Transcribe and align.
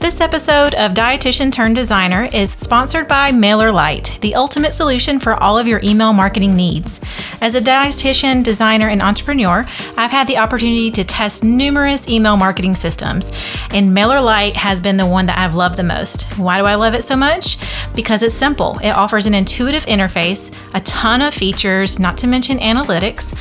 This 0.00 0.22
episode 0.22 0.72
of 0.76 0.92
Dietitian 0.92 1.52
Turned 1.52 1.76
Designer 1.76 2.24
is 2.32 2.52
sponsored 2.52 3.06
by 3.06 3.32
MailerLite, 3.32 4.18
the 4.20 4.34
ultimate 4.34 4.72
solution 4.72 5.20
for 5.20 5.34
all 5.34 5.58
of 5.58 5.66
your 5.68 5.78
email 5.84 6.14
marketing 6.14 6.56
needs. 6.56 7.02
As 7.40 7.54
a 7.54 7.60
dietitian, 7.60 8.44
designer, 8.44 8.88
and 8.88 9.00
entrepreneur, 9.00 9.64
I've 9.96 10.10
had 10.10 10.26
the 10.26 10.36
opportunity 10.36 10.90
to 10.90 11.04
test 11.04 11.42
numerous 11.42 12.06
email 12.06 12.36
marketing 12.36 12.74
systems, 12.74 13.32
and 13.70 13.96
MailerLite 13.96 14.54
has 14.54 14.78
been 14.78 14.98
the 14.98 15.06
one 15.06 15.24
that 15.26 15.38
I've 15.38 15.54
loved 15.54 15.76
the 15.76 15.82
most. 15.82 16.24
Why 16.38 16.58
do 16.58 16.66
I 16.66 16.74
love 16.74 16.94
it 16.94 17.02
so 17.02 17.16
much? 17.16 17.56
Because 17.94 18.22
it's 18.22 18.34
simple. 18.34 18.78
It 18.82 18.90
offers 18.90 19.24
an 19.24 19.34
intuitive 19.34 19.86
interface, 19.86 20.54
a 20.74 20.80
ton 20.80 21.22
of 21.22 21.32
features, 21.32 21.98
not 21.98 22.18
to 22.18 22.26
mention 22.26 22.58
analytics, 22.58 23.34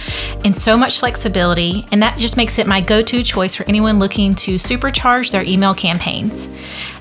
and 0.46 0.56
so 0.56 0.78
much 0.78 1.00
flexibility, 1.00 1.86
and 1.92 2.02
that 2.02 2.18
just 2.18 2.38
makes 2.38 2.58
it 2.58 2.68
my 2.68 2.80
go 2.80 3.02
to 3.02 3.22
choice 3.22 3.54
for 3.54 3.64
anyone 3.64 4.00
looking 4.00 4.34
to 4.36 4.56
supercharge 4.56 5.32
their 5.32 5.44
email 5.44 5.74
campaigns. 5.74 6.48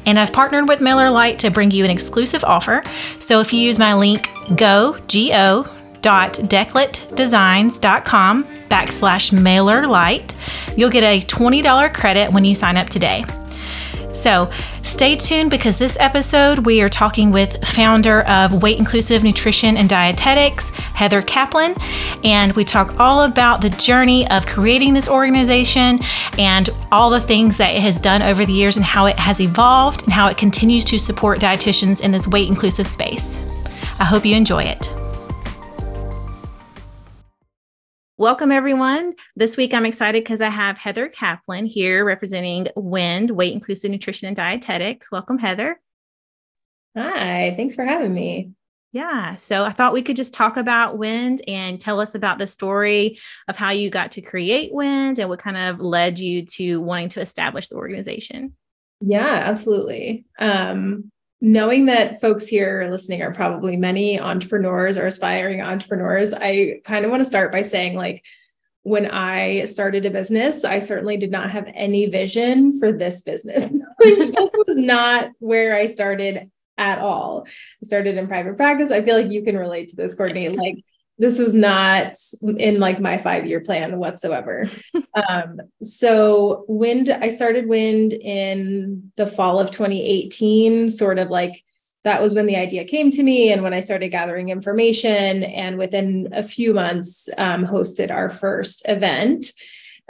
And 0.05 0.19
I've 0.19 0.33
partnered 0.33 0.69
with 0.69 0.81
MailerLite 0.81 1.39
to 1.39 1.51
bring 1.51 1.71
you 1.71 1.85
an 1.85 1.91
exclusive 1.91 2.43
offer. 2.43 2.83
So 3.21 3.41
if 3.41 3.53
you 3.53 3.61
use 3.61 3.79
my 3.79 3.95
link 3.95 4.29
go, 4.57 4.99
G-O, 5.07 5.63
dot 5.63 5.78
decletdesigns.com 6.03 8.45
backslash 8.69 9.33
MailerLite, 9.33 10.35
you'll 10.77 10.91
get 10.91 11.05
a 11.05 11.21
$20 11.25 11.95
credit 11.95 12.33
when 12.33 12.45
you 12.45 12.55
sign 12.55 12.77
up 12.77 12.89
today. 12.89 13.25
So 14.19 14.51
stay 14.83 15.15
tuned 15.15 15.51
because 15.51 15.79
this 15.79 15.97
episode 16.01 16.67
we 16.67 16.83
are 16.83 16.89
talking 16.89 17.31
with 17.31 17.65
founder 17.65 18.23
of 18.23 18.63
Weight 18.63 18.79
Inclusive 18.79 19.23
Nutrition 19.23 19.77
and 19.77 19.89
Dietetics, 19.89 20.71
Heather 20.71 21.23
Caplan, 21.23 21.81
and 22.25 22.53
we 22.55 22.65
talk 22.65 22.99
all 22.99 23.23
about 23.23 23.61
the 23.61 23.71
journey 23.71 24.29
of 24.31 24.45
creating 24.45 24.95
this 24.95 25.09
organization 25.09 26.01
and 26.37 26.69
all 26.91 27.11
the 27.11 27.21
things 27.21 27.59
that 27.59 27.77
it 27.77 27.83
has 27.83 28.01
done 28.01 28.23
over 28.23 28.45
the 28.45 28.53
years 28.53 28.77
and 28.77 28.85
how 28.85 29.07
it 29.07 29.19
has 29.19 29.41
evolved 29.41 30.03
and 30.03 30.13
how 30.13 30.29
it 30.29 30.37
continues 30.37 30.85
to 30.87 30.99
support 30.99 31.39
dietitians 31.39 32.01
in 32.01 32.11
this 32.11 32.27
weight 32.27 32.49
inclusive 32.49 32.89
space. 32.89 33.39
I 34.01 34.05
hope 34.05 34.27
you 34.27 34.35
enjoy 34.35 34.65
it. 34.65 35.08
Welcome, 38.21 38.51
everyone. 38.51 39.15
This 39.37 39.57
week 39.57 39.73
I'm 39.73 39.87
excited 39.87 40.25
because 40.25 40.41
I 40.41 40.49
have 40.49 40.77
Heather 40.77 41.09
Caplan 41.09 41.69
here 41.69 42.05
representing 42.05 42.67
WIND, 42.75 43.31
Weight 43.31 43.53
Inclusive 43.53 43.93
Nutrition 43.93 44.27
and 44.27 44.37
Dietetics. 44.37 45.13
Welcome, 45.13 45.39
Heather. 45.39 45.81
Hi, 46.97 47.55
thanks 47.57 47.77
for 47.77 47.85
having 47.85 48.13
me. 48.13 48.51
Yeah, 48.91 49.37
so 49.37 49.65
I 49.65 49.71
thought 49.71 49.93
we 49.93 50.03
could 50.03 50.17
just 50.17 50.35
talk 50.35 50.57
about 50.57 50.99
WIND 50.99 51.43
and 51.47 51.81
tell 51.81 52.01
us 52.01 52.17
about 52.17 52.39
the 52.39 52.49
story 52.49 53.21
of 53.47 53.57
how 53.57 53.71
you 53.71 53.89
got 53.89 54.11
to 54.13 54.21
create 54.21 54.75
WIND 54.75 55.21
and 55.21 55.29
what 55.29 55.39
kind 55.39 55.57
of 55.57 55.79
led 55.79 56.19
you 56.19 56.45
to 56.47 56.81
wanting 56.81 57.11
to 57.11 57.21
establish 57.21 57.69
the 57.69 57.77
organization. 57.77 58.55
Yeah, 59.01 59.23
absolutely. 59.23 60.27
Um, 60.41 61.13
knowing 61.41 61.87
that 61.87 62.21
folks 62.21 62.47
here 62.47 62.89
listening 62.91 63.23
are 63.23 63.33
probably 63.33 63.77
many 63.77 64.21
entrepreneurs 64.21 64.97
or 64.97 65.07
aspiring 65.07 65.61
entrepreneurs, 65.61 66.33
I 66.33 66.81
kind 66.85 67.05
of 67.05 67.11
want 67.11 67.21
to 67.21 67.29
start 67.29 67.53
by 67.53 67.63
saying, 67.63 67.97
like, 67.97 68.25
when 68.83 69.07
I 69.07 69.65
started 69.65 70.07
a 70.07 70.11
business, 70.11 70.65
I 70.65 70.81
certainly 70.81 71.17
did 71.17 71.31
not 71.31 71.51
have 71.51 71.69
any 71.75 72.07
vision 72.07 72.79
for 72.79 72.91
this 72.91 73.21
business. 73.21 73.65
this 73.99 74.35
was 74.35 74.77
not 74.77 75.31
where 75.39 75.75
I 75.75 75.87
started 75.87 76.51
at 76.79 76.99
all. 77.01 77.47
I 77.83 77.87
started 77.87 78.17
in 78.17 78.29
private 78.29 78.57
practice. 78.57 78.91
I 78.91 79.03
feel 79.03 79.17
like 79.17 79.31
you 79.31 79.43
can 79.43 79.59
relate 79.59 79.91
to 79.91 79.97
this, 79.97 80.15
Courtney. 80.15 80.49
Like, 80.49 80.77
this 81.19 81.39
was 81.39 81.53
not 81.53 82.17
in 82.59 82.79
like 82.79 83.01
my 83.01 83.19
five 83.19 83.47
year 83.47 83.61
plan 83.61 83.99
whatsoever. 83.99 84.69
um, 85.29 85.61
so 85.83 86.65
wind, 86.69 87.11
I 87.11 87.31
started 87.31 87.69
wind 87.69 88.13
in 88.13 89.13
the 89.17 89.27
fall 89.27 89.59
of 89.59 89.71
2018, 89.71 90.89
sort 90.89 91.19
of 91.19 91.29
like 91.29 91.65
that 92.05 92.23
was 92.23 92.35
when 92.35 92.47
the 92.47 92.57
idea 92.57 92.85
came 92.85 93.11
to 93.11 93.23
me 93.23 93.53
and 93.53 93.63
when 93.63 93.75
I 93.75 93.81
started 93.81 94.09
gathering 94.09 94.51
information 94.51 95.43
and 95.43 95.77
within 95.77 96.29
a 96.33 96.43
few 96.43 96.73
months 96.73 97.29
um, 97.37 97.67
hosted 97.67 98.11
our 98.11 98.31
first 98.31 98.83
event. 98.89 99.47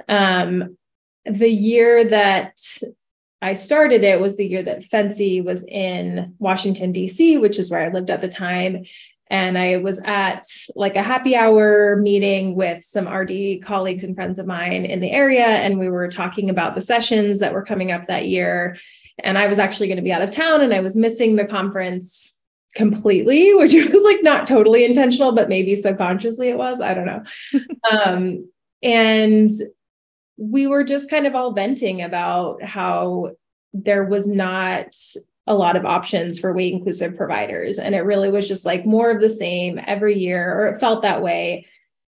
Um, 0.09 0.77
the 1.25 1.49
year 1.49 2.05
that 2.05 2.61
I 3.41 3.55
started 3.55 4.05
it 4.05 4.21
was 4.21 4.37
the 4.37 4.47
year 4.47 4.63
that 4.63 4.83
FNCE 4.83 5.45
was 5.45 5.65
in 5.67 6.35
Washington, 6.39 6.93
DC, 6.93 7.41
which 7.41 7.59
is 7.59 7.71
where 7.71 7.81
I 7.81 7.93
lived 7.93 8.11
at 8.11 8.21
the 8.21 8.29
time 8.29 8.85
and 9.31 9.59
I 9.59 9.77
was 9.77 10.01
at 10.05 10.47
like 10.75 10.97
a 10.97 11.03
happy 11.03 11.37
hour 11.37 11.97
meeting 11.97 12.55
with 12.55 12.83
some 12.83 13.09
RD 13.09 13.63
colleagues 13.63 14.05
and 14.05 14.15
friends 14.15 14.39
of 14.39 14.47
mine 14.47 14.87
in 14.87 15.01
the 15.01 15.11
area. 15.11 15.47
And 15.47 15.79
we 15.79 15.89
were 15.89 16.09
talking 16.09 16.49
about 16.49 16.75
the 16.75 16.81
sessions 16.81 17.39
that 17.41 17.53
were 17.53 17.65
coming 17.65 17.93
up 17.93 18.07
that 18.07 18.29
year. 18.29 18.77
And 19.19 19.37
I 19.37 19.47
was 19.47 19.59
actually 19.59 19.89
going 19.89 19.97
to 19.97 20.03
be 20.03 20.13
out 20.13 20.23
of 20.23 20.31
town 20.31 20.63
and 20.63 20.73
I 20.73 20.81
was 20.81 20.97
missing 20.97 21.37
the 21.37 21.45
conference 21.45 22.39
completely, 22.75 23.55
which 23.55 23.75
was 23.75 24.05
like 24.05 24.23
not 24.23 24.47
totally 24.47 24.85
intentional, 24.85 25.33
but 25.33 25.49
maybe 25.49 25.77
subconsciously 25.77 26.49
it 26.49 26.59
was. 26.59 26.81
I 26.81 26.95
don't 26.95 27.07
know. 27.07 27.23
um, 27.91 28.49
and 28.83 29.51
we 30.39 30.67
were 30.67 30.85
just 30.85 31.11
kind 31.11 31.27
of 31.27 31.35
all 31.35 31.53
venting 31.53 32.01
about 32.01 32.63
how 32.63 33.33
there 33.75 34.05
was 34.05 34.27
not 34.27 34.95
a 35.49 35.55
lot 35.55 35.77
of 35.77 35.85
options 35.85 36.39
for 36.39 36.53
weight 36.53 36.73
inclusive 36.73 37.17
providers. 37.17 37.79
And 37.79 37.95
it 37.95 38.03
really 38.03 38.31
was 38.31 38.47
just 38.47 38.65
like 38.65 38.87
more 38.87 39.11
of 39.11 39.21
the 39.21 39.31
same 39.31 39.81
every 39.87 40.17
year, 40.17 40.55
or 40.55 40.67
it 40.69 40.79
felt 40.79 41.03
that 41.03 41.23
way. 41.23 41.67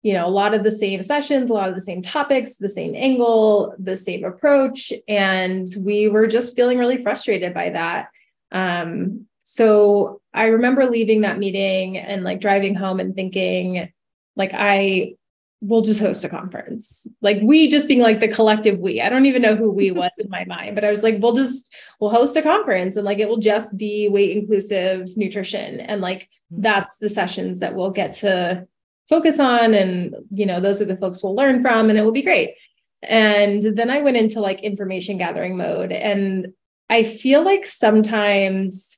You 0.01 0.13
know, 0.13 0.27
a 0.27 0.31
lot 0.31 0.53
of 0.53 0.63
the 0.63 0.71
same 0.71 1.03
sessions, 1.03 1.51
a 1.51 1.53
lot 1.53 1.69
of 1.69 1.75
the 1.75 1.81
same 1.81 2.01
topics, 2.01 2.55
the 2.55 2.69
same 2.69 2.95
angle, 2.95 3.75
the 3.77 3.97
same 3.97 4.23
approach. 4.23 4.93
And 5.07 5.67
we 5.85 6.07
were 6.07 6.25
just 6.25 6.55
feeling 6.55 6.77
really 6.77 6.97
frustrated 6.97 7.53
by 7.53 7.69
that. 7.71 8.07
Um, 8.51 9.25
so 9.43 10.21
I 10.33 10.45
remember 10.47 10.85
leaving 10.85 11.21
that 11.21 11.37
meeting 11.37 11.97
and 11.97 12.23
like 12.23 12.39
driving 12.39 12.75
home 12.75 12.99
and 12.99 13.13
thinking, 13.13 13.91
like, 14.35 14.51
I 14.53 15.15
we'll 15.61 15.81
just 15.81 15.99
host 15.99 16.23
a 16.23 16.29
conference. 16.29 17.05
Like 17.21 17.39
we 17.41 17.69
just 17.69 17.87
being 17.87 18.01
like 18.01 18.19
the 18.19 18.27
collective 18.27 18.79
we. 18.79 19.01
I 19.01 19.09
don't 19.09 19.25
even 19.25 19.41
know 19.41 19.55
who 19.55 19.69
we 19.69 19.91
was 19.91 20.11
in 20.17 20.29
my 20.29 20.45
mind, 20.45 20.75
but 20.75 20.85
I 20.85 20.89
was 20.89 21.03
like, 21.03 21.17
we'll 21.19 21.33
just 21.33 21.73
we'll 21.99 22.09
host 22.09 22.37
a 22.37 22.41
conference 22.41 22.95
and 22.95 23.05
like 23.05 23.19
it 23.19 23.27
will 23.27 23.37
just 23.37 23.77
be 23.77 24.07
weight 24.07 24.37
inclusive 24.37 25.09
nutrition. 25.17 25.81
And 25.81 26.01
like 26.01 26.23
mm-hmm. 26.53 26.61
that's 26.61 26.97
the 26.97 27.09
sessions 27.09 27.59
that 27.59 27.75
we'll 27.75 27.91
get 27.91 28.13
to 28.13 28.67
focus 29.09 29.39
on. 29.39 29.73
And 29.73 30.15
you 30.31 30.45
know, 30.45 30.59
those 30.59 30.81
are 30.81 30.85
the 30.85 30.97
folks 30.97 31.21
we'll 31.23 31.35
learn 31.35 31.61
from 31.61 31.89
and 31.89 31.99
it 31.99 32.03
will 32.03 32.11
be 32.11 32.23
great. 32.23 32.55
And 33.01 33.63
then 33.63 33.89
I 33.89 34.01
went 34.01 34.17
into 34.17 34.39
like 34.39 34.61
information 34.61 35.17
gathering 35.17 35.57
mode. 35.57 35.91
And 35.91 36.53
I 36.89 37.03
feel 37.03 37.43
like 37.43 37.65
sometimes 37.65 38.97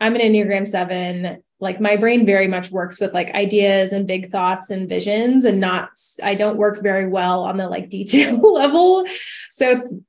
I'm 0.00 0.14
an 0.14 0.20
Enneagram 0.20 0.66
seven 0.66 1.42
like 1.64 1.80
my 1.80 1.96
brain 1.96 2.24
very 2.24 2.46
much 2.46 2.70
works 2.70 3.00
with 3.00 3.12
like 3.12 3.34
ideas 3.34 3.92
and 3.92 4.06
big 4.06 4.30
thoughts 4.30 4.70
and 4.70 4.88
visions 4.88 5.44
and 5.44 5.58
not 5.58 5.90
i 6.22 6.34
don't 6.34 6.58
work 6.58 6.82
very 6.82 7.08
well 7.08 7.42
on 7.42 7.56
the 7.56 7.66
like 7.66 7.88
detail 7.98 8.52
level. 8.52 9.04
So 9.50 10.02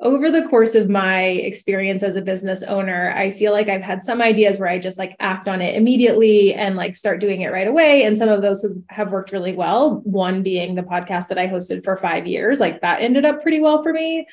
over 0.00 0.30
the 0.30 0.46
course 0.48 0.76
of 0.76 0.88
my 0.88 1.22
experience 1.22 2.04
as 2.04 2.14
a 2.14 2.22
business 2.22 2.62
owner 2.62 3.12
i 3.16 3.30
feel 3.32 3.52
like 3.52 3.68
i've 3.68 3.82
had 3.82 4.04
some 4.04 4.22
ideas 4.22 4.58
where 4.58 4.68
i 4.68 4.78
just 4.78 4.96
like 4.96 5.16
act 5.18 5.48
on 5.48 5.60
it 5.60 5.74
immediately 5.74 6.54
and 6.54 6.76
like 6.76 6.94
start 6.94 7.20
doing 7.20 7.40
it 7.40 7.52
right 7.52 7.66
away. 7.66 8.04
And 8.04 8.16
some 8.16 8.28
of 8.28 8.42
those 8.42 8.74
have 8.88 9.10
worked 9.10 9.32
really 9.32 9.54
well 9.54 9.96
one 10.04 10.42
being 10.42 10.74
the 10.74 10.82
podcast 10.82 11.28
that 11.28 11.38
i 11.38 11.48
hosted 11.48 11.82
for 11.82 11.96
five 11.96 12.26
years. 12.26 12.60
Like 12.60 12.80
that 12.82 13.00
ended 13.00 13.24
up 13.24 13.42
pretty 13.42 13.60
well 13.60 13.82
for 13.82 13.92
me. 13.92 14.26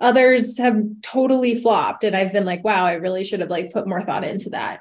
Others 0.00 0.58
have 0.58 0.82
totally 1.02 1.54
flopped 1.60 2.02
and 2.02 2.16
i've 2.16 2.32
been 2.32 2.44
like 2.44 2.64
wow 2.64 2.84
i 2.86 2.94
really 2.94 3.22
should 3.22 3.38
have 3.40 3.50
like 3.50 3.72
put 3.72 3.86
more 3.86 4.02
thought 4.02 4.24
into 4.24 4.50
that 4.50 4.80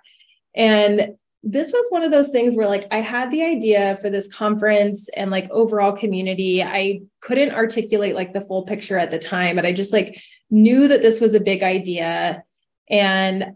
and 0.56 1.16
this 1.44 1.72
was 1.72 1.86
one 1.90 2.04
of 2.04 2.12
those 2.12 2.30
things 2.30 2.56
where 2.56 2.68
like 2.68 2.88
I 2.92 2.98
had 2.98 3.32
the 3.32 3.44
idea 3.44 3.98
for 4.00 4.10
this 4.10 4.32
conference 4.32 5.10
and 5.10 5.32
like 5.32 5.50
overall 5.50 5.92
community. 5.92 6.62
I 6.62 7.02
couldn't 7.20 7.52
articulate 7.56 8.14
like 8.14 8.34
the 8.34 8.42
full 8.42 8.64
picture 8.64 8.98
at 8.98 9.10
the 9.10 9.18
time, 9.18 9.56
but 9.56 9.66
I 9.66 9.74
just 9.74 9.92
like 9.92 10.22
knew 10.52 10.88
that 10.88 11.02
this 11.02 11.20
was 11.20 11.34
a 11.34 11.40
big 11.40 11.64
idea. 11.64 12.44
And 12.90 13.56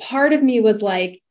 part 0.00 0.32
of 0.32 0.42
me 0.42 0.60
was 0.60 0.82
like, 0.82 1.22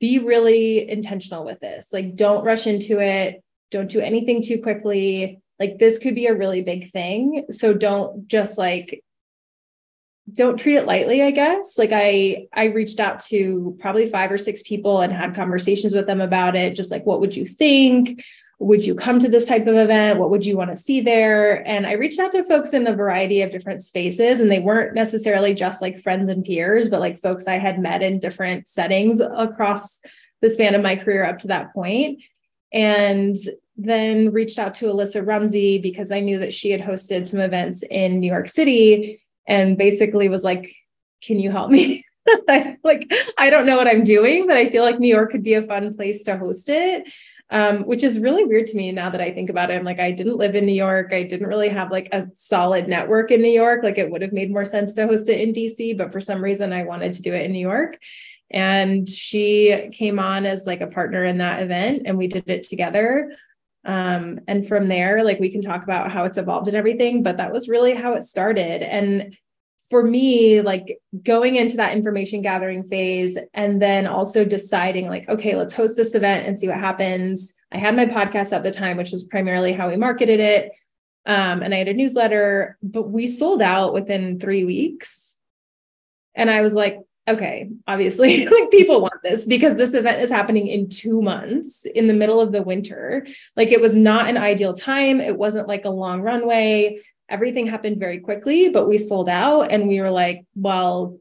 be 0.00 0.18
really 0.18 0.88
intentional 0.88 1.44
with 1.44 1.60
this. 1.60 1.92
Like, 1.92 2.16
don't 2.16 2.44
rush 2.44 2.66
into 2.66 3.00
it. 3.00 3.42
Don't 3.70 3.90
do 3.90 4.00
anything 4.00 4.42
too 4.42 4.62
quickly. 4.62 5.40
Like, 5.60 5.78
this 5.78 5.98
could 5.98 6.14
be 6.14 6.26
a 6.26 6.34
really 6.34 6.62
big 6.62 6.90
thing. 6.90 7.46
So 7.50 7.74
don't 7.74 8.26
just 8.26 8.58
like 8.58 9.04
don't 10.32 10.58
treat 10.58 10.76
it 10.76 10.86
lightly 10.86 11.22
i 11.22 11.30
guess. 11.30 11.76
Like 11.76 11.90
i 11.92 12.46
i 12.54 12.66
reached 12.66 13.00
out 13.00 13.20
to 13.26 13.76
probably 13.80 14.08
five 14.08 14.32
or 14.32 14.38
six 14.38 14.62
people 14.62 15.00
and 15.00 15.12
had 15.12 15.34
conversations 15.34 15.94
with 15.94 16.06
them 16.06 16.20
about 16.20 16.56
it 16.56 16.74
just 16.74 16.90
like 16.90 17.04
what 17.04 17.20
would 17.20 17.36
you 17.36 17.44
think? 17.44 18.22
Would 18.60 18.86
you 18.86 18.94
come 18.94 19.18
to 19.18 19.28
this 19.28 19.46
type 19.46 19.66
of 19.66 19.74
event? 19.74 20.20
What 20.20 20.30
would 20.30 20.46
you 20.46 20.56
want 20.56 20.70
to 20.70 20.76
see 20.76 21.00
there? 21.00 21.66
And 21.68 21.86
i 21.86 21.92
reached 21.92 22.18
out 22.18 22.32
to 22.32 22.44
folks 22.44 22.72
in 22.72 22.86
a 22.86 22.94
variety 22.94 23.42
of 23.42 23.50
different 23.50 23.82
spaces 23.82 24.40
and 24.40 24.50
they 24.50 24.60
weren't 24.60 24.94
necessarily 24.94 25.52
just 25.52 25.82
like 25.82 26.00
friends 26.00 26.30
and 26.30 26.44
peers 26.44 26.88
but 26.88 27.00
like 27.00 27.20
folks 27.20 27.46
i 27.46 27.58
had 27.58 27.78
met 27.78 28.02
in 28.02 28.18
different 28.18 28.66
settings 28.66 29.20
across 29.20 30.00
the 30.40 30.50
span 30.50 30.74
of 30.74 30.82
my 30.82 30.96
career 30.96 31.24
up 31.24 31.38
to 31.40 31.48
that 31.48 31.72
point. 31.72 32.22
And 32.72 33.36
then 33.76 34.30
reached 34.32 34.58
out 34.58 34.74
to 34.74 34.86
alissa 34.86 35.26
rumsey 35.26 35.78
because 35.78 36.10
i 36.10 36.20
knew 36.20 36.38
that 36.38 36.54
she 36.54 36.70
had 36.70 36.80
hosted 36.80 37.28
some 37.28 37.40
events 37.40 37.82
in 37.90 38.20
new 38.20 38.30
york 38.30 38.48
city 38.48 39.20
and 39.46 39.76
basically 39.76 40.28
was 40.28 40.44
like, 40.44 40.74
Can 41.22 41.38
you 41.38 41.50
help 41.50 41.70
me? 41.70 42.04
like, 42.84 43.10
I 43.38 43.50
don't 43.50 43.66
know 43.66 43.76
what 43.76 43.88
I'm 43.88 44.04
doing, 44.04 44.46
but 44.46 44.56
I 44.56 44.70
feel 44.70 44.82
like 44.82 44.98
New 44.98 45.14
York 45.14 45.30
could 45.30 45.42
be 45.42 45.54
a 45.54 45.62
fun 45.62 45.94
place 45.94 46.22
to 46.24 46.36
host 46.36 46.68
it. 46.68 47.04
Um, 47.50 47.84
which 47.84 48.02
is 48.02 48.18
really 48.18 48.44
weird 48.44 48.66
to 48.68 48.76
me 48.76 48.90
now 48.90 49.10
that 49.10 49.20
I 49.20 49.30
think 49.30 49.50
about 49.50 49.70
it. 49.70 49.74
I'm 49.74 49.84
like, 49.84 50.00
I 50.00 50.10
didn't 50.10 50.38
live 50.38 50.54
in 50.54 50.64
New 50.64 50.72
York. 50.72 51.12
I 51.12 51.22
didn't 51.22 51.46
really 51.46 51.68
have 51.68 51.92
like 51.92 52.08
a 52.10 52.26
solid 52.32 52.88
network 52.88 53.30
in 53.30 53.42
New 53.42 53.52
York. 53.52 53.84
Like, 53.84 53.98
it 53.98 54.10
would 54.10 54.22
have 54.22 54.32
made 54.32 54.50
more 54.50 54.64
sense 54.64 54.94
to 54.94 55.06
host 55.06 55.28
it 55.28 55.40
in 55.40 55.52
DC, 55.52 55.96
but 55.96 56.10
for 56.10 56.22
some 56.22 56.42
reason, 56.42 56.72
I 56.72 56.84
wanted 56.84 57.12
to 57.12 57.22
do 57.22 57.34
it 57.34 57.44
in 57.44 57.52
New 57.52 57.60
York. 57.60 57.98
And 58.50 59.08
she 59.08 59.90
came 59.92 60.18
on 60.18 60.46
as 60.46 60.66
like 60.66 60.80
a 60.80 60.86
partner 60.86 61.24
in 61.24 61.38
that 61.38 61.62
event, 61.62 62.04
and 62.06 62.16
we 62.16 62.28
did 62.28 62.48
it 62.48 62.64
together. 62.64 63.36
Um, 63.84 64.40
and 64.48 64.66
from 64.66 64.88
there, 64.88 65.22
like 65.24 65.40
we 65.40 65.50
can 65.50 65.62
talk 65.62 65.82
about 65.82 66.10
how 66.10 66.24
it's 66.24 66.38
evolved 66.38 66.68
and 66.68 66.76
everything, 66.76 67.22
but 67.22 67.36
that 67.36 67.52
was 67.52 67.68
really 67.68 67.94
how 67.94 68.14
it 68.14 68.24
started. 68.24 68.82
And 68.82 69.36
for 69.90 70.02
me, 70.02 70.62
like 70.62 70.98
going 71.22 71.56
into 71.56 71.76
that 71.76 71.94
information 71.94 72.40
gathering 72.40 72.84
phase 72.84 73.38
and 73.52 73.82
then 73.82 74.06
also 74.06 74.44
deciding, 74.44 75.08
like, 75.08 75.28
okay, 75.28 75.54
let's 75.54 75.74
host 75.74 75.96
this 75.96 76.14
event 76.14 76.46
and 76.46 76.58
see 76.58 76.68
what 76.68 76.80
happens. 76.80 77.52
I 77.70 77.78
had 77.78 77.94
my 77.94 78.06
podcast 78.06 78.52
at 78.52 78.62
the 78.62 78.70
time, 78.70 78.96
which 78.96 79.10
was 79.10 79.24
primarily 79.24 79.72
how 79.72 79.88
we 79.88 79.96
marketed 79.96 80.40
it. 80.40 80.72
Um, 81.26 81.62
and 81.62 81.74
I 81.74 81.78
had 81.78 81.88
a 81.88 81.94
newsletter, 81.94 82.78
but 82.82 83.10
we 83.10 83.26
sold 83.26 83.60
out 83.60 83.92
within 83.92 84.40
three 84.40 84.64
weeks. 84.64 85.38
And 86.34 86.50
I 86.50 86.62
was 86.62 86.74
like, 86.74 86.98
okay, 87.28 87.70
obviously, 87.86 88.46
like 88.46 88.70
people 88.70 89.00
want 89.00 89.22
this 89.22 89.44
because 89.44 89.76
this 89.76 89.94
event 89.94 90.22
is 90.22 90.30
happening 90.30 90.66
in 90.66 90.88
two 90.88 91.22
months 91.22 91.84
in 91.86 92.06
the 92.06 92.14
middle 92.14 92.40
of 92.40 92.52
the 92.52 92.62
winter. 92.62 93.26
Like 93.56 93.68
it 93.68 93.80
was 93.80 93.94
not 93.94 94.28
an 94.28 94.36
ideal 94.36 94.74
time. 94.74 95.20
It 95.20 95.36
wasn't 95.36 95.68
like 95.68 95.84
a 95.84 95.90
long 95.90 96.22
runway. 96.22 97.00
Everything 97.28 97.66
happened 97.66 97.98
very 97.98 98.20
quickly, 98.20 98.68
but 98.68 98.86
we 98.86 98.98
sold 98.98 99.28
out 99.28 99.72
and 99.72 99.88
we 99.88 100.00
were 100.00 100.10
like, 100.10 100.44
well, 100.54 101.18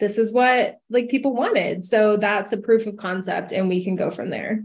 this 0.00 0.18
is 0.18 0.32
what 0.32 0.78
like 0.90 1.08
people 1.08 1.34
wanted. 1.34 1.84
So 1.84 2.16
that's 2.16 2.52
a 2.52 2.58
proof 2.58 2.86
of 2.86 2.96
concept 2.96 3.52
and 3.52 3.68
we 3.68 3.82
can 3.82 3.96
go 3.96 4.10
from 4.10 4.30
there. 4.30 4.64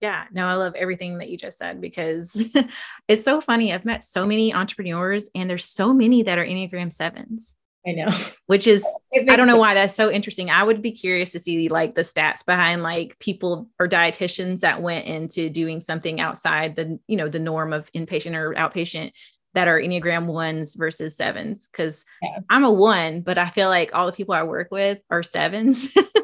Yeah, 0.00 0.24
no, 0.32 0.46
I 0.46 0.54
love 0.54 0.74
everything 0.76 1.18
that 1.18 1.28
you 1.28 1.36
just 1.36 1.58
said 1.58 1.78
because 1.78 2.42
it's 3.08 3.22
so 3.22 3.42
funny. 3.42 3.74
I've 3.74 3.84
met 3.84 4.02
so 4.02 4.26
many 4.26 4.54
entrepreneurs 4.54 5.28
and 5.34 5.50
there's 5.50 5.64
so 5.66 5.92
many 5.92 6.22
that 6.22 6.38
are 6.38 6.44
Enneagram 6.44 6.90
sevens. 6.90 7.54
I 7.86 7.92
know. 7.92 8.10
Which 8.46 8.66
is 8.66 8.84
I 9.14 9.36
don't 9.36 9.46
know 9.46 9.54
sense. 9.54 9.58
why 9.58 9.74
that's 9.74 9.94
so 9.94 10.10
interesting. 10.10 10.50
I 10.50 10.62
would 10.62 10.82
be 10.82 10.92
curious 10.92 11.30
to 11.30 11.40
see 11.40 11.68
like 11.68 11.94
the 11.94 12.02
stats 12.02 12.44
behind 12.44 12.82
like 12.82 13.18
people 13.18 13.68
or 13.78 13.88
dietitians 13.88 14.60
that 14.60 14.82
went 14.82 15.06
into 15.06 15.48
doing 15.48 15.80
something 15.80 16.20
outside 16.20 16.76
the, 16.76 16.98
you 17.06 17.16
know, 17.16 17.28
the 17.28 17.38
norm 17.38 17.72
of 17.72 17.90
inpatient 17.92 18.34
or 18.34 18.54
outpatient 18.54 19.12
that 19.54 19.66
are 19.66 19.80
Enneagram 19.80 20.26
ones 20.26 20.76
versus 20.76 21.16
sevens. 21.16 21.68
Cause 21.72 22.04
yeah. 22.22 22.38
I'm 22.50 22.64
a 22.64 22.72
one, 22.72 23.22
but 23.22 23.38
I 23.38 23.50
feel 23.50 23.68
like 23.68 23.94
all 23.94 24.06
the 24.06 24.12
people 24.12 24.34
I 24.34 24.42
work 24.44 24.68
with 24.70 24.98
are 25.10 25.22
sevens. 25.22 25.88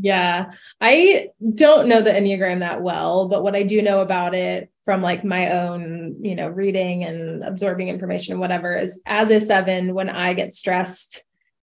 yeah. 0.00 0.52
I 0.80 1.28
don't 1.54 1.88
know 1.88 2.02
the 2.02 2.10
Enneagram 2.10 2.60
that 2.60 2.82
well, 2.82 3.28
but 3.28 3.42
what 3.42 3.56
I 3.56 3.62
do 3.62 3.82
know 3.82 4.00
about 4.00 4.34
it 4.34 4.70
from 4.84 5.02
like 5.02 5.24
my 5.24 5.50
own, 5.52 6.16
you 6.22 6.34
know, 6.34 6.48
reading 6.48 7.04
and 7.04 7.42
absorbing 7.44 7.88
information 7.88 8.32
and 8.32 8.40
whatever 8.40 8.76
is 8.76 9.00
as 9.06 9.30
a 9.30 9.40
seven, 9.40 9.94
when 9.94 10.08
I 10.08 10.32
get 10.32 10.52
stressed, 10.52 11.24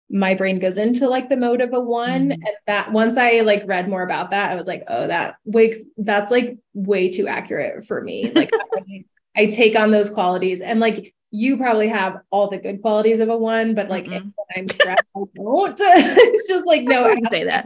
my 0.09 0.35
brain 0.35 0.59
goes 0.59 0.77
into 0.77 1.09
like 1.09 1.29
the 1.29 1.37
mode 1.37 1.61
of 1.61 1.73
a 1.73 1.79
one. 1.79 2.29
Mm. 2.29 2.33
And 2.33 2.55
that 2.67 2.91
once 2.91 3.17
I 3.17 3.41
like 3.41 3.63
read 3.65 3.89
more 3.89 4.03
about 4.03 4.31
that, 4.31 4.51
I 4.51 4.55
was 4.55 4.67
like, 4.67 4.83
oh, 4.87 5.07
that 5.07 5.35
wakes 5.45 5.77
that's 5.97 6.31
like 6.31 6.57
way 6.73 7.09
too 7.09 7.27
accurate 7.27 7.85
for 7.85 8.01
me. 8.01 8.31
Like 8.31 8.51
I, 8.73 9.05
I, 9.35 9.45
take 9.47 9.75
on 9.75 9.91
those 9.91 10.09
qualities 10.09 10.61
and 10.61 10.79
like 10.79 11.12
you 11.35 11.57
probably 11.57 11.89
have 11.89 12.19
all 12.29 12.49
the 12.49 12.57
good 12.57 12.81
qualities 12.81 13.19
of 13.19 13.29
a 13.29 13.37
one, 13.37 13.73
but 13.75 13.89
like 13.89 14.05
mm-hmm. 14.05 14.29
I'm 14.55 14.69
stressed, 14.69 15.03
I 15.15 15.23
don't. 15.35 15.77
it's 15.79 16.47
just 16.47 16.65
like 16.65 16.83
no, 16.83 17.09
I 17.09 17.15
can 17.15 17.29
say 17.29 17.43
that. 17.45 17.65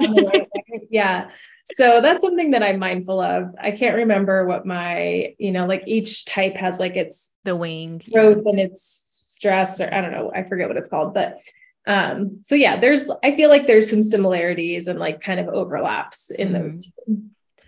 yeah 0.90 1.30
so 1.76 2.02
that's 2.02 2.22
something 2.22 2.52
that 2.52 2.64
I'm 2.64 2.80
mindful 2.80 3.20
of. 3.20 3.54
I 3.60 3.72
can't 3.72 3.98
remember 3.98 4.46
what 4.46 4.66
my, 4.66 5.36
you 5.38 5.52
know, 5.52 5.66
like 5.66 5.84
each 5.86 6.26
type 6.26 6.56
has 6.56 6.80
like 6.80 6.96
its 6.96 7.32
the 7.44 7.56
wing 7.56 8.02
growth 8.12 8.44
yeah. 8.46 8.52
and 8.52 8.60
its 8.60 9.26
stress, 9.28 9.82
or 9.82 9.94
I 9.94 10.02
don't 10.02 10.12
know, 10.12 10.32
I 10.34 10.44
forget 10.44 10.68
what 10.68 10.78
it's 10.78 10.90
called. 10.90 11.14
But 11.14 11.40
um, 11.86 12.40
so 12.44 12.56
yeah, 12.56 12.80
there's 12.80 13.10
I 13.24 13.36
feel 13.36 13.50
like 13.50 13.68
there's 13.68 13.90
some 13.90 14.04
similarities 14.04 14.88
and 14.88 15.00
like 15.00 15.20
kind 15.20 15.40
of 15.40 15.50
overlaps 15.50 16.30
in 16.30 16.50
mm-hmm. 16.50 16.70
those. 16.70 16.92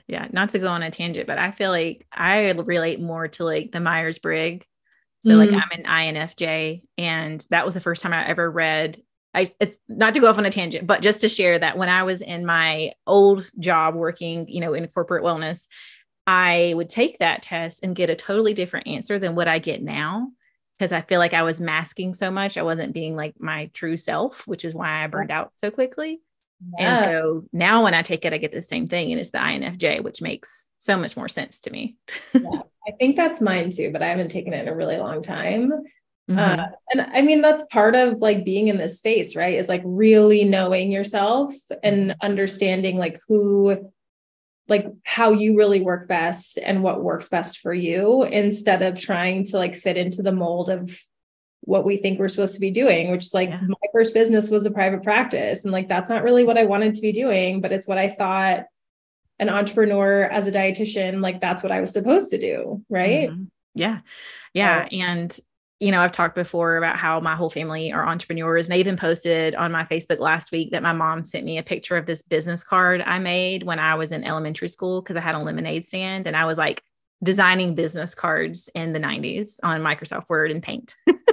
Yeah, 0.07 0.28
not 0.31 0.52
to 0.52 0.60
go 0.60 0.69
on 0.69 0.81
a 0.81 0.92
tangent, 0.92 1.28
but 1.28 1.38
I 1.38 1.52
feel 1.52 1.72
like 1.72 2.07
I 2.12 2.52
relate 2.52 3.00
more 3.00 3.28
to 3.28 3.44
like 3.44 3.72
the 3.72 3.80
Myers 3.80 4.18
Briggs. 4.18 4.66
So 5.24 5.31
mm-hmm. 5.31 5.39
like 5.39 5.50
mm. 5.50 5.62
I'm 5.62 5.83
an 5.83 6.16
INFJ, 6.16 6.83
and 6.98 7.45
that 7.50 7.66
was 7.66 7.75
the 7.75 7.81
first 7.81 8.01
time 8.01 8.13
I 8.13 8.27
ever 8.27 8.50
read 8.50 9.01
I 9.33 9.51
it's 9.60 9.77
not 9.88 10.13
to 10.13 10.19
go 10.19 10.30
off 10.30 10.38
on 10.38 10.45
a 10.45 10.50
tangent, 10.50 10.88
but 10.88 11.01
just 11.01 11.21
to 11.21 11.30
share 11.30 11.60
that 11.60 11.77
when 11.77 11.89
I 11.89 12.04
was 12.04 12.21
in 12.21 12.45
my 12.45 12.94
old 13.06 13.50
job 13.60 13.95
working, 13.95 14.48
you 14.48 14.60
know, 14.60 14.74
in 14.74 14.88
corporate 14.88 15.24
wellness, 15.24 15.68
I 16.25 16.74
would 16.75 16.89
take 16.89 17.19
that 17.19 17.44
test 17.44 17.81
and 17.83 17.95
get 17.95 18.10
a 18.10 18.16
totally 18.16 18.54
different 18.54 18.88
answer 18.88 19.19
than 19.19 19.36
what 19.36 19.48
I 19.48 19.60
get 19.60 19.81
now 19.81 20.30
because 20.77 20.92
I 20.92 21.01
feel 21.01 21.19
like 21.19 21.33
I 21.33 21.44
was 21.44 21.60
masking 21.60 22.13
so 22.13 22.31
much. 22.31 22.57
I 22.57 22.63
wasn't 22.63 22.94
being 22.94 23.16
like 23.16 23.36
my 23.39 23.69
true 23.74 23.98
self, 23.98 24.48
which 24.48 24.66
is 24.66 24.74
why 24.74 25.04
I 25.04 25.07
burned 25.07 25.31
out 25.31 25.51
so 25.57 25.69
quickly. 25.69 26.21
Yeah. 26.78 27.04
And 27.04 27.06
so 27.06 27.46
now 27.54 27.84
when 27.84 27.94
I 27.94 28.02
take 28.02 28.26
it, 28.26 28.34
I 28.34 28.38
get 28.38 28.52
the 28.52 28.62
same 28.62 28.88
thing, 28.88 29.12
and 29.12 29.20
it's 29.20 29.32
the 29.32 29.38
INFJ, 29.38 30.04
which 30.04 30.22
makes 30.22 30.68
so 30.78 30.98
much 30.98 31.16
more 31.16 31.30
sense 31.30 31.60
to 31.62 31.72
me. 31.72 31.96
yeah, 32.34 32.62
I 32.88 32.92
think 33.00 33.16
that's 33.16 33.42
mine 33.42 33.72
too, 33.72 33.92
but 33.92 34.02
I 34.02 34.08
haven't 34.08 34.30
taken 34.30 34.54
it 34.54 34.62
in 34.62 34.68
a 34.68 34.76
really 34.76 34.98
long 34.98 35.22
time. 35.22 35.72
Mm-hmm. 36.30 36.38
Uh, 36.38 36.68
and 36.92 37.02
I 37.02 37.22
mean, 37.22 37.42
that's 37.42 37.64
part 37.72 37.96
of 37.96 38.22
like 38.22 38.46
being 38.46 38.68
in 38.68 38.78
this 38.78 38.98
space, 38.98 39.36
right? 39.36 39.56
Is 39.56 39.70
like 39.70 39.82
really 39.84 40.44
knowing 40.44 40.92
yourself 40.92 41.54
and 41.82 42.16
understanding 42.22 42.98
like 42.98 43.20
who, 43.28 43.90
like 44.68 44.86
how 45.04 45.32
you 45.32 45.58
really 45.58 45.82
work 45.82 46.08
best 46.08 46.60
and 46.60 46.84
what 46.84 47.04
works 47.04 47.30
best 47.30 47.60
for 47.60 47.74
you 47.74 48.24
instead 48.24 48.84
of 48.84 49.00
trying 49.00 49.44
to 49.46 49.58
like 49.58 49.76
fit 49.76 49.98
into 49.98 50.22
the 50.22 50.32
mold 50.32 50.70
of 50.70 50.96
what 51.69 51.86
we 51.86 51.98
think 51.98 52.18
we're 52.18 52.27
supposed 52.27 52.56
to 52.56 52.60
be 52.60 52.71
doing, 52.71 53.12
which 53.12 53.25
is 53.25 53.33
like 53.33 53.50
yeah. 53.50 53.62
my 53.62 53.88
first 53.94 54.12
business 54.12 54.50
was 54.50 54.66
a 54.66 54.71
private 54.71 55.04
practice. 55.04 55.63
And 55.63 55.71
like 55.71 55.88
that's 55.88 56.10
not 56.10 56.24
really 56.24 56.44
what 56.44 56.57
I 56.57 56.63
wanted 56.63 56.95
to 56.95 57.01
be 57.01 57.12
doing, 57.12 57.62
but 57.62 57.71
it's 57.71 57.88
what 57.88 58.00
I 58.00 58.10
thought 58.10 58.66
an 59.38 59.50
entrepreneur 59.50 60.24
as 60.24 60.48
a 60.48 60.51
dietitian, 60.51 61.21
like 61.21 61.39
that's 61.39 61.62
what 61.62 61.71
I 61.71 61.80
was 61.80 61.94
supposed 61.94 62.31
to 62.31 62.39
do. 62.39 62.83
Right. 62.89 63.30
Mm-hmm. 63.30 63.44
Yeah. 63.75 64.00
Yeah. 64.54 64.88
and 64.92 65.39
you 65.80 65.92
know, 65.92 66.02
I've 66.02 66.11
talked 66.11 66.35
before 66.35 66.76
about 66.76 66.97
how 66.97 67.21
my 67.21 67.35
whole 67.35 67.49
family 67.49 67.94
are 67.94 68.06
entrepreneurs. 68.06 68.66
And 68.66 68.73
I 68.73 68.78
even 68.80 68.97
posted 68.97 69.56
on 69.56 69.71
my 69.71 69.85
Facebook 69.85 70.19
last 70.19 70.52
week 70.52 70.71
that 70.71 70.83
my 70.83 70.92
mom 70.92 71.23
sent 71.23 71.45
me 71.45 71.57
a 71.57 71.64
picture 71.64 71.95
of 71.95 72.06
this 72.06 72.21
business 72.21 72.64
card 72.64 73.02
I 73.02 73.19
made 73.19 73.64
when 73.64 73.80
I 73.80 73.95
was 73.95 74.11
in 74.11 74.26
elementary 74.26 74.68
school 74.68 75.02
because 75.02 75.16
I 75.16 75.21
had 75.21 75.35
a 75.35 75.40
lemonade 75.40 75.85
stand 75.85 76.28
and 76.28 76.35
I 76.35 76.45
was 76.45 76.57
like 76.57 76.83
designing 77.23 77.76
business 77.76 78.16
cards 78.16 78.69
in 78.76 78.92
the 78.92 78.99
90s 78.99 79.59
on 79.64 79.81
Microsoft 79.81 80.28
Word 80.28 80.52
and 80.52 80.64
Paint. 80.64 80.95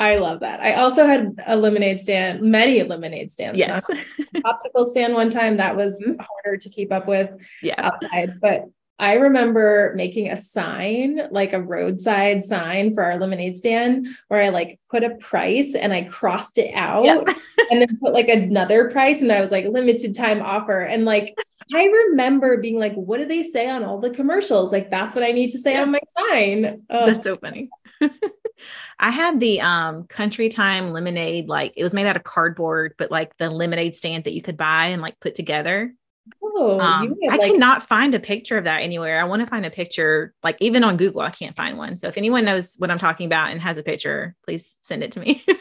I 0.00 0.16
love 0.16 0.40
that. 0.40 0.60
I 0.60 0.74
also 0.74 1.06
had 1.06 1.38
a 1.46 1.56
lemonade 1.56 2.00
stand, 2.00 2.40
many 2.40 2.82
lemonade 2.82 3.30
stands. 3.30 3.58
Yes. 3.58 3.84
popsicle 4.34 4.88
stand 4.88 5.12
one 5.12 5.28
time 5.28 5.58
that 5.58 5.76
was 5.76 6.02
mm-hmm. 6.02 6.18
harder 6.18 6.56
to 6.56 6.68
keep 6.70 6.90
up 6.90 7.06
with 7.06 7.30
yeah. 7.62 7.74
outside, 7.78 8.40
but 8.40 8.64
I 8.98 9.14
remember 9.14 9.92
making 9.96 10.30
a 10.30 10.36
sign, 10.36 11.22
like 11.30 11.52
a 11.52 11.60
roadside 11.60 12.44
sign 12.44 12.94
for 12.94 13.02
our 13.02 13.18
lemonade 13.18 13.56
stand, 13.56 14.08
where 14.28 14.42
I 14.42 14.50
like 14.50 14.78
put 14.90 15.04
a 15.04 15.16
price 15.16 15.74
and 15.74 15.92
I 15.92 16.02
crossed 16.02 16.58
it 16.58 16.74
out 16.74 17.04
yep. 17.04 17.26
and 17.70 17.80
then 17.80 17.98
put 17.98 18.12
like 18.12 18.28
another 18.28 18.90
price. 18.90 19.22
And 19.22 19.32
I 19.32 19.40
was 19.40 19.50
like, 19.50 19.66
limited 19.66 20.14
time 20.14 20.42
offer. 20.42 20.80
And 20.80 21.06
like, 21.06 21.34
I 21.74 21.84
remember 21.84 22.58
being 22.58 22.78
like, 22.78 22.94
what 22.94 23.20
do 23.20 23.26
they 23.26 23.42
say 23.42 23.70
on 23.70 23.84
all 23.84 24.00
the 24.00 24.10
commercials? 24.10 24.70
Like, 24.70 24.90
that's 24.90 25.14
what 25.14 25.24
I 25.24 25.32
need 25.32 25.48
to 25.50 25.58
say 25.58 25.76
on 25.78 25.92
my 25.92 26.00
sign. 26.18 26.82
Oh. 26.90 27.06
That's 27.06 27.24
so 27.24 27.36
funny. 27.36 27.70
I 28.98 29.10
had 29.10 29.40
the 29.40 29.60
um 29.60 30.04
country 30.04 30.48
time 30.48 30.92
lemonade, 30.92 31.48
like 31.48 31.72
it 31.76 31.82
was 31.82 31.94
made 31.94 32.06
out 32.06 32.16
of 32.16 32.24
cardboard, 32.24 32.94
but 32.98 33.10
like 33.10 33.36
the 33.38 33.50
lemonade 33.50 33.94
stand 33.94 34.24
that 34.24 34.34
you 34.34 34.42
could 34.42 34.56
buy 34.56 34.86
and 34.86 35.02
like 35.02 35.18
put 35.20 35.34
together. 35.34 35.94
Oh, 36.42 36.78
um, 36.78 37.16
I 37.28 37.36
like- 37.36 37.52
cannot 37.52 37.88
find 37.88 38.14
a 38.14 38.20
picture 38.20 38.58
of 38.58 38.64
that 38.64 38.82
anywhere. 38.82 39.20
I 39.20 39.24
want 39.24 39.40
to 39.40 39.46
find 39.46 39.64
a 39.64 39.70
picture, 39.70 40.34
like 40.42 40.56
even 40.60 40.84
on 40.84 40.96
Google, 40.96 41.22
I 41.22 41.30
can't 41.30 41.56
find 41.56 41.78
one. 41.78 41.96
So 41.96 42.08
if 42.08 42.16
anyone 42.16 42.44
knows 42.44 42.76
what 42.78 42.90
I'm 42.90 42.98
talking 42.98 43.26
about 43.26 43.50
and 43.50 43.60
has 43.60 43.78
a 43.78 43.82
picture, 43.82 44.36
please 44.44 44.76
send 44.80 45.02
it 45.02 45.12
to 45.12 45.20
me. 45.20 45.44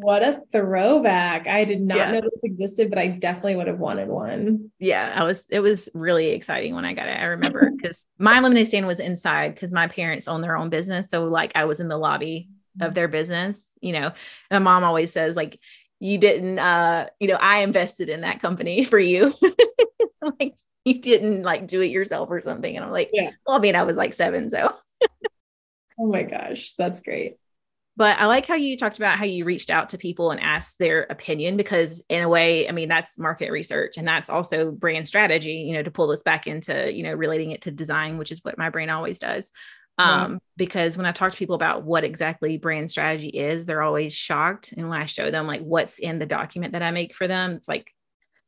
what 0.00 0.22
a 0.22 0.42
throwback. 0.52 1.46
I 1.46 1.64
did 1.64 1.80
not 1.80 1.96
yeah. 1.96 2.12
know 2.12 2.20
this 2.20 2.44
existed, 2.44 2.90
but 2.90 2.98
I 2.98 3.08
definitely 3.08 3.56
would 3.56 3.66
have 3.66 3.78
wanted 3.78 4.08
one. 4.08 4.70
Yeah, 4.78 5.12
I 5.14 5.24
was, 5.24 5.46
it 5.50 5.60
was 5.60 5.88
really 5.94 6.30
exciting 6.30 6.74
when 6.74 6.84
I 6.84 6.94
got 6.94 7.08
it. 7.08 7.18
I 7.18 7.24
remember 7.24 7.70
because 7.76 8.04
my 8.18 8.40
lemonade 8.40 8.68
stand 8.68 8.86
was 8.86 9.00
inside 9.00 9.54
because 9.54 9.72
my 9.72 9.86
parents 9.86 10.28
own 10.28 10.40
their 10.40 10.56
own 10.56 10.68
business. 10.68 11.08
So 11.10 11.24
like 11.24 11.52
I 11.54 11.64
was 11.64 11.80
in 11.80 11.88
the 11.88 11.98
lobby 11.98 12.48
of 12.80 12.94
their 12.94 13.08
business, 13.08 13.64
you 13.80 13.92
know, 13.92 14.12
my 14.50 14.60
mom 14.60 14.84
always 14.84 15.12
says 15.12 15.36
like, 15.36 15.58
you 16.00 16.16
didn't 16.16 16.60
uh 16.60 17.08
you 17.18 17.26
know 17.26 17.38
i 17.40 17.58
invested 17.62 18.08
in 18.08 18.20
that 18.20 18.38
company 18.38 18.84
for 18.84 19.00
you 19.00 19.34
like 20.38 20.54
you 20.88 21.00
didn't 21.00 21.42
like 21.42 21.66
do 21.66 21.80
it 21.80 21.90
yourself 21.90 22.30
or 22.30 22.40
something. 22.40 22.74
And 22.74 22.84
I'm 22.84 22.90
like, 22.90 23.10
yeah. 23.12 23.30
Well, 23.46 23.56
I 23.56 23.60
mean, 23.60 23.76
I 23.76 23.82
was 23.82 23.96
like 23.96 24.14
seven, 24.14 24.50
so. 24.50 24.74
oh 26.00 26.06
my 26.06 26.22
gosh, 26.22 26.72
that's 26.78 27.00
great. 27.00 27.36
But 27.98 28.16
I 28.20 28.26
like 28.26 28.46
how 28.46 28.54
you 28.54 28.76
talked 28.76 28.98
about 28.98 29.18
how 29.18 29.24
you 29.24 29.44
reached 29.44 29.70
out 29.70 29.88
to 29.88 29.98
people 29.98 30.30
and 30.30 30.40
asked 30.40 30.78
their 30.78 31.02
opinion 31.10 31.56
because 31.56 32.00
in 32.08 32.22
a 32.22 32.28
way, 32.28 32.68
I 32.68 32.70
mean, 32.70 32.88
that's 32.88 33.18
market 33.18 33.50
research 33.50 33.96
and 33.96 34.06
that's 34.06 34.30
also 34.30 34.70
brand 34.70 35.04
strategy, 35.04 35.54
you 35.54 35.74
know, 35.74 35.82
to 35.82 35.90
pull 35.90 36.06
this 36.06 36.22
back 36.22 36.46
into, 36.46 36.92
you 36.92 37.02
know, 37.02 37.12
relating 37.12 37.50
it 37.50 37.62
to 37.62 37.72
design, 37.72 38.16
which 38.16 38.30
is 38.30 38.38
what 38.44 38.56
my 38.56 38.70
brain 38.70 38.88
always 38.88 39.18
does. 39.18 39.50
Um, 39.98 40.38
because 40.56 40.96
when 40.96 41.06
I 41.06 41.10
talk 41.10 41.32
to 41.32 41.36
people 41.36 41.56
about 41.56 41.82
what 41.82 42.04
exactly 42.04 42.56
brand 42.56 42.88
strategy 42.88 43.30
is, 43.30 43.66
they're 43.66 43.82
always 43.82 44.14
shocked. 44.14 44.72
And 44.76 44.88
when 44.88 45.02
I 45.02 45.06
show 45.06 45.32
them 45.32 45.48
like 45.48 45.62
what's 45.62 45.98
in 45.98 46.20
the 46.20 46.26
document 46.26 46.74
that 46.74 46.82
I 46.82 46.92
make 46.92 47.16
for 47.16 47.26
them, 47.26 47.54
it's 47.54 47.66
like 47.66 47.90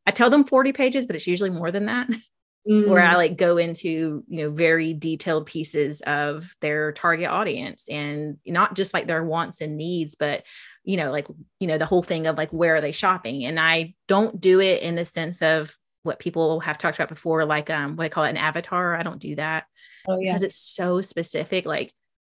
I 0.06 0.12
tell 0.12 0.30
them 0.30 0.44
40 0.44 0.72
pages, 0.72 1.06
but 1.06 1.16
it's 1.16 1.26
usually 1.26 1.50
more 1.50 1.72
than 1.72 1.86
that. 1.86 2.08
mm. 2.68 2.88
where 2.88 3.02
I 3.02 3.14
mm. 3.14 3.18
like 3.18 3.36
go 3.36 3.56
into, 3.56 4.24
you 4.28 4.42
know, 4.42 4.50
very 4.50 4.94
detailed 4.94 5.46
pieces 5.46 6.00
of 6.02 6.54
their 6.60 6.92
target 6.92 7.28
audience 7.28 7.86
and 7.88 8.38
not 8.46 8.74
just 8.74 8.94
like 8.94 9.06
their 9.06 9.24
wants 9.24 9.60
and 9.60 9.76
needs, 9.76 10.14
but 10.14 10.44
you 10.84 10.96
know, 10.96 11.10
like, 11.10 11.28
you 11.58 11.66
know, 11.66 11.78
the 11.78 11.86
whole 11.86 12.02
thing 12.02 12.26
of 12.26 12.36
like 12.36 12.50
where 12.50 12.76
are 12.76 12.80
they 12.80 12.92
shopping? 12.92 13.44
And 13.44 13.60
I 13.60 13.94
don't 14.08 14.40
do 14.40 14.60
it 14.60 14.82
in 14.82 14.94
the 14.94 15.04
sense 15.04 15.42
of 15.42 15.76
what 16.02 16.18
people 16.18 16.60
have 16.60 16.78
talked 16.78 16.98
about 16.98 17.08
before, 17.08 17.44
like 17.44 17.70
um 17.70 17.96
what 17.96 18.04
I 18.04 18.08
call 18.08 18.24
it 18.24 18.30
an 18.30 18.36
avatar. 18.36 18.96
I 18.96 19.02
don't 19.02 19.20
do 19.20 19.36
that. 19.36 19.64
Oh 20.08 20.18
yeah. 20.18 20.32
Because 20.32 20.42
it's 20.42 20.56
so 20.56 21.02
specific. 21.02 21.66
Like 21.66 21.92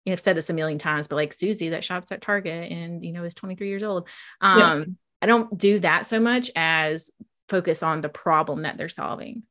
you 0.04 0.10
know, 0.10 0.14
I've 0.14 0.20
said 0.20 0.36
this 0.36 0.50
a 0.50 0.54
million 0.54 0.78
times, 0.78 1.06
but 1.06 1.16
like 1.16 1.32
Susie 1.32 1.70
that 1.70 1.84
shops 1.84 2.10
at 2.10 2.22
Target 2.22 2.72
and 2.72 3.04
you 3.04 3.12
know 3.12 3.24
is 3.24 3.34
23 3.34 3.68
years 3.68 3.82
old. 3.82 4.08
Um, 4.40 4.58
yeah. 4.58 4.84
I 5.22 5.26
don't 5.26 5.56
do 5.56 5.78
that 5.80 6.06
so 6.06 6.18
much 6.18 6.50
as 6.56 7.10
focus 7.48 7.82
on 7.82 8.00
the 8.00 8.08
problem 8.08 8.62
that 8.62 8.76
they're 8.76 8.88
solving. 8.88 9.44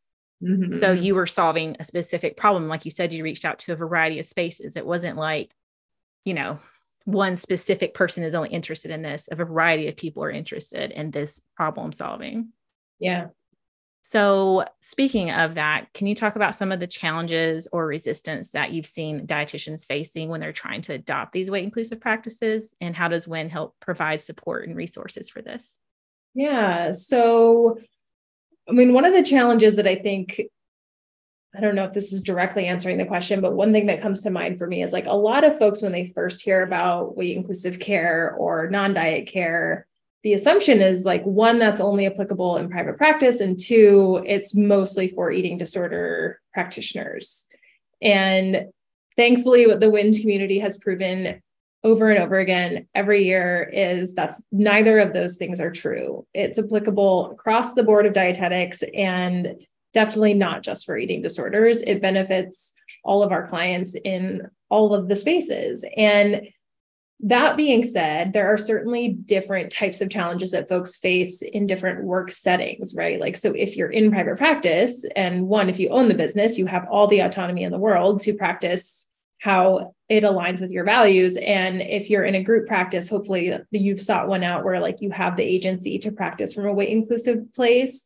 Mm-hmm. 0.43 0.81
So 0.81 0.91
you 0.91 1.15
were 1.15 1.27
solving 1.27 1.77
a 1.79 1.83
specific 1.83 2.37
problem. 2.37 2.67
Like 2.67 2.85
you 2.85 2.91
said, 2.91 3.13
you 3.13 3.23
reached 3.23 3.45
out 3.45 3.59
to 3.59 3.73
a 3.73 3.75
variety 3.75 4.19
of 4.19 4.25
spaces. 4.25 4.75
It 4.75 4.85
wasn't 4.85 5.17
like, 5.17 5.53
you 6.25 6.33
know, 6.33 6.59
one 7.05 7.35
specific 7.35 7.93
person 7.93 8.23
is 8.23 8.35
only 8.35 8.49
interested 8.49 8.91
in 8.91 9.01
this. 9.01 9.27
A 9.31 9.35
variety 9.35 9.87
of 9.87 9.97
people 9.97 10.23
are 10.23 10.31
interested 10.31 10.91
in 10.91 11.11
this 11.11 11.41
problem 11.55 11.91
solving. 11.91 12.49
Yeah. 12.99 13.27
So, 14.03 14.65
speaking 14.81 15.31
of 15.31 15.55
that, 15.55 15.87
can 15.93 16.07
you 16.07 16.15
talk 16.15 16.35
about 16.35 16.55
some 16.55 16.71
of 16.71 16.79
the 16.79 16.87
challenges 16.87 17.67
or 17.71 17.85
resistance 17.85 18.49
that 18.51 18.71
you've 18.71 18.85
seen 18.85 19.25
dietitians 19.25 19.85
facing 19.85 20.29
when 20.29 20.41
they're 20.41 20.51
trying 20.51 20.81
to 20.81 20.93
adopt 20.93 21.31
these 21.33 21.49
weight 21.49 21.63
inclusive 21.63 22.01
practices? 22.01 22.75
And 22.81 22.95
how 22.95 23.07
does 23.07 23.27
WIND 23.27 23.51
help 23.51 23.75
provide 23.79 24.21
support 24.21 24.67
and 24.67 24.75
resources 24.75 25.29
for 25.29 25.41
this? 25.41 25.79
Yeah. 26.33 26.91
So, 26.91 27.79
I 28.69 28.73
mean, 28.73 28.93
one 28.93 29.05
of 29.05 29.13
the 29.13 29.23
challenges 29.23 29.75
that 29.75 29.87
I 29.87 29.95
think, 29.95 30.41
I 31.55 31.59
don't 31.59 31.75
know 31.75 31.85
if 31.85 31.93
this 31.93 32.13
is 32.13 32.21
directly 32.21 32.67
answering 32.67 32.97
the 32.97 33.05
question, 33.05 33.41
but 33.41 33.53
one 33.53 33.73
thing 33.73 33.87
that 33.87 34.01
comes 34.01 34.21
to 34.23 34.29
mind 34.29 34.57
for 34.57 34.67
me 34.67 34.83
is 34.83 34.93
like 34.93 35.07
a 35.07 35.13
lot 35.13 35.43
of 35.43 35.57
folks, 35.57 35.81
when 35.81 35.91
they 35.91 36.11
first 36.15 36.41
hear 36.41 36.63
about 36.63 37.17
weight 37.17 37.35
inclusive 37.35 37.79
care 37.79 38.35
or 38.37 38.69
non 38.69 38.93
diet 38.93 39.27
care, 39.27 39.87
the 40.23 40.33
assumption 40.33 40.81
is 40.81 41.03
like 41.03 41.23
one, 41.23 41.59
that's 41.59 41.81
only 41.81 42.05
applicable 42.05 42.57
in 42.57 42.69
private 42.69 42.97
practice, 42.97 43.39
and 43.39 43.59
two, 43.59 44.23
it's 44.25 44.55
mostly 44.55 45.07
for 45.07 45.31
eating 45.31 45.57
disorder 45.57 46.39
practitioners. 46.53 47.45
And 48.01 48.67
thankfully, 49.17 49.67
what 49.67 49.79
the 49.79 49.89
WIND 49.89 50.19
community 50.19 50.59
has 50.59 50.77
proven 50.77 51.41
over 51.83 52.09
and 52.09 52.23
over 52.23 52.37
again 52.37 52.87
every 52.93 53.25
year 53.25 53.69
is 53.73 54.13
that's 54.13 54.41
neither 54.51 54.99
of 54.99 55.13
those 55.13 55.37
things 55.37 55.59
are 55.59 55.71
true. 55.71 56.25
It's 56.33 56.59
applicable 56.59 57.31
across 57.31 57.73
the 57.73 57.83
board 57.83 58.05
of 58.05 58.13
dietetics 58.13 58.83
and 58.95 59.65
definitely 59.93 60.35
not 60.35 60.63
just 60.63 60.85
for 60.85 60.97
eating 60.97 61.21
disorders. 61.21 61.81
It 61.81 62.01
benefits 62.01 62.73
all 63.03 63.23
of 63.23 63.31
our 63.31 63.47
clients 63.47 63.95
in 63.95 64.47
all 64.69 64.93
of 64.93 65.07
the 65.09 65.15
spaces. 65.15 65.83
And 65.97 66.47
that 67.23 67.55
being 67.55 67.83
said, 67.83 68.33
there 68.33 68.51
are 68.51 68.57
certainly 68.57 69.09
different 69.09 69.71
types 69.71 70.01
of 70.01 70.09
challenges 70.09 70.51
that 70.51 70.69
folks 70.69 70.95
face 70.95 71.43
in 71.43 71.67
different 71.67 72.03
work 72.03 72.31
settings, 72.31 72.95
right? 72.95 73.19
Like, 73.19 73.37
so 73.37 73.53
if 73.53 73.75
you're 73.75 73.91
in 73.91 74.11
private 74.11 74.37
practice, 74.37 75.05
and 75.15 75.47
one, 75.47 75.69
if 75.69 75.79
you 75.79 75.89
own 75.89 76.07
the 76.07 76.15
business, 76.15 76.57
you 76.57 76.65
have 76.65 76.87
all 76.89 77.07
the 77.07 77.19
autonomy 77.19 77.63
in 77.63 77.71
the 77.71 77.77
world 77.77 78.21
to 78.21 78.33
practice 78.33 79.07
how 79.37 79.93
it 80.11 80.25
aligns 80.25 80.59
with 80.59 80.71
your 80.71 80.83
values. 80.83 81.37
And 81.37 81.81
if 81.81 82.09
you're 82.09 82.25
in 82.25 82.35
a 82.35 82.43
group 82.43 82.67
practice, 82.67 83.07
hopefully 83.07 83.57
you've 83.71 84.01
sought 84.01 84.27
one 84.27 84.43
out 84.43 84.65
where 84.65 84.81
like 84.81 84.99
you 84.99 85.09
have 85.11 85.37
the 85.37 85.43
agency 85.43 85.97
to 85.99 86.11
practice 86.11 86.53
from 86.53 86.65
a 86.65 86.73
weight 86.73 86.89
inclusive 86.89 87.53
place. 87.53 88.03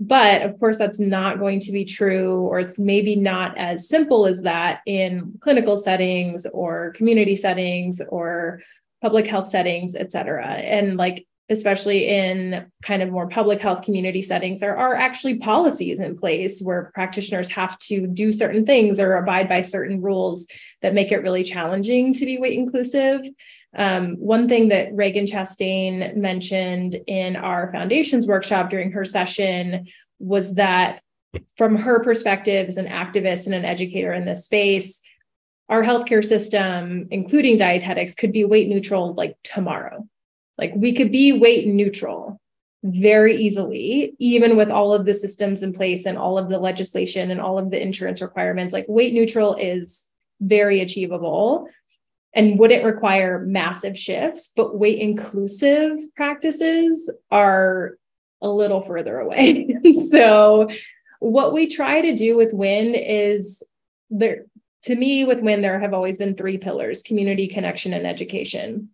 But 0.00 0.42
of 0.42 0.58
course, 0.58 0.76
that's 0.76 0.98
not 0.98 1.38
going 1.38 1.60
to 1.60 1.70
be 1.70 1.84
true, 1.84 2.40
or 2.40 2.58
it's 2.58 2.80
maybe 2.80 3.14
not 3.14 3.56
as 3.56 3.88
simple 3.88 4.26
as 4.26 4.42
that 4.42 4.80
in 4.86 5.38
clinical 5.40 5.76
settings 5.76 6.46
or 6.52 6.90
community 6.96 7.36
settings 7.36 8.02
or 8.08 8.60
public 9.00 9.28
health 9.28 9.46
settings, 9.46 9.94
et 9.94 10.10
cetera. 10.10 10.46
And 10.46 10.96
like 10.96 11.28
especially 11.48 12.08
in 12.08 12.66
kind 12.82 13.02
of 13.02 13.10
more 13.10 13.28
public 13.28 13.60
health 13.60 13.82
community 13.82 14.20
settings, 14.20 14.60
there 14.60 14.76
are 14.76 14.94
actually 14.94 15.38
policies 15.38 16.00
in 16.00 16.18
place 16.18 16.60
where 16.60 16.90
practitioners 16.94 17.48
have 17.48 17.78
to 17.78 18.06
do 18.06 18.32
certain 18.32 18.66
things 18.66 18.98
or 18.98 19.14
abide 19.14 19.48
by 19.48 19.60
certain 19.60 20.02
rules 20.02 20.46
that 20.82 20.94
make 20.94 21.12
it 21.12 21.22
really 21.22 21.44
challenging 21.44 22.12
to 22.12 22.24
be 22.24 22.38
weight 22.38 22.58
inclusive. 22.58 23.20
Um, 23.76 24.16
one 24.16 24.48
thing 24.48 24.68
that 24.68 24.92
Ragen 24.92 25.30
Chastain 25.30 26.16
mentioned 26.16 26.98
in 27.06 27.36
our 27.36 27.70
foundations 27.70 28.26
workshop 28.26 28.70
during 28.70 28.90
her 28.92 29.04
session 29.04 29.86
was 30.18 30.54
that, 30.54 31.00
from 31.56 31.76
her 31.76 32.02
perspective 32.02 32.66
as 32.66 32.78
an 32.78 32.86
activist 32.86 33.44
and 33.46 33.54
an 33.54 33.66
educator 33.66 34.12
in 34.14 34.24
this 34.24 34.46
space, 34.46 35.00
our 35.68 35.82
healthcare 35.82 36.24
system, 36.24 37.08
including 37.10 37.56
dietetics, 37.56 38.14
could 38.14 38.32
be 38.32 38.44
weight 38.44 38.68
neutral 38.68 39.14
like 39.14 39.36
tomorrow 39.42 40.06
like 40.58 40.72
we 40.74 40.92
could 40.92 41.12
be 41.12 41.32
weight 41.32 41.66
neutral 41.66 42.40
very 42.82 43.36
easily, 43.36 44.14
even 44.18 44.56
with 44.56 44.70
all 44.70 44.92
of 44.92 45.04
the 45.04 45.14
systems 45.14 45.62
in 45.62 45.72
place 45.72 46.06
and 46.06 46.16
all 46.16 46.38
of 46.38 46.48
the 46.48 46.58
legislation 46.58 47.30
and 47.30 47.40
all 47.40 47.58
of 47.58 47.70
the 47.70 47.80
insurance 47.80 48.20
requirements. 48.22 48.72
Like 48.72 48.86
weight 48.88 49.12
neutral 49.12 49.54
is 49.54 50.06
very 50.40 50.80
achievable 50.80 51.68
and 52.34 52.58
wouldn't 52.58 52.84
require 52.84 53.44
massive 53.46 53.98
shifts, 53.98 54.52
but 54.54 54.78
weight 54.78 54.98
inclusive 54.98 55.98
practices 56.14 57.10
are 57.30 57.96
a 58.42 58.48
little 58.48 58.80
further 58.80 59.18
away. 59.18 59.74
so, 60.10 60.68
what 61.18 61.54
we 61.54 61.66
try 61.66 62.02
to 62.02 62.14
do 62.14 62.36
with 62.36 62.52
WIND 62.52 62.94
is 62.94 63.62
there, 64.10 64.44
to 64.82 64.94
me, 64.94 65.24
with 65.24 65.40
WIND, 65.40 65.64
there 65.64 65.80
have 65.80 65.94
always 65.94 66.18
been 66.18 66.34
three 66.34 66.58
pillars 66.58 67.02
community, 67.02 67.48
connection, 67.48 67.94
and 67.94 68.06
education. 68.06 68.90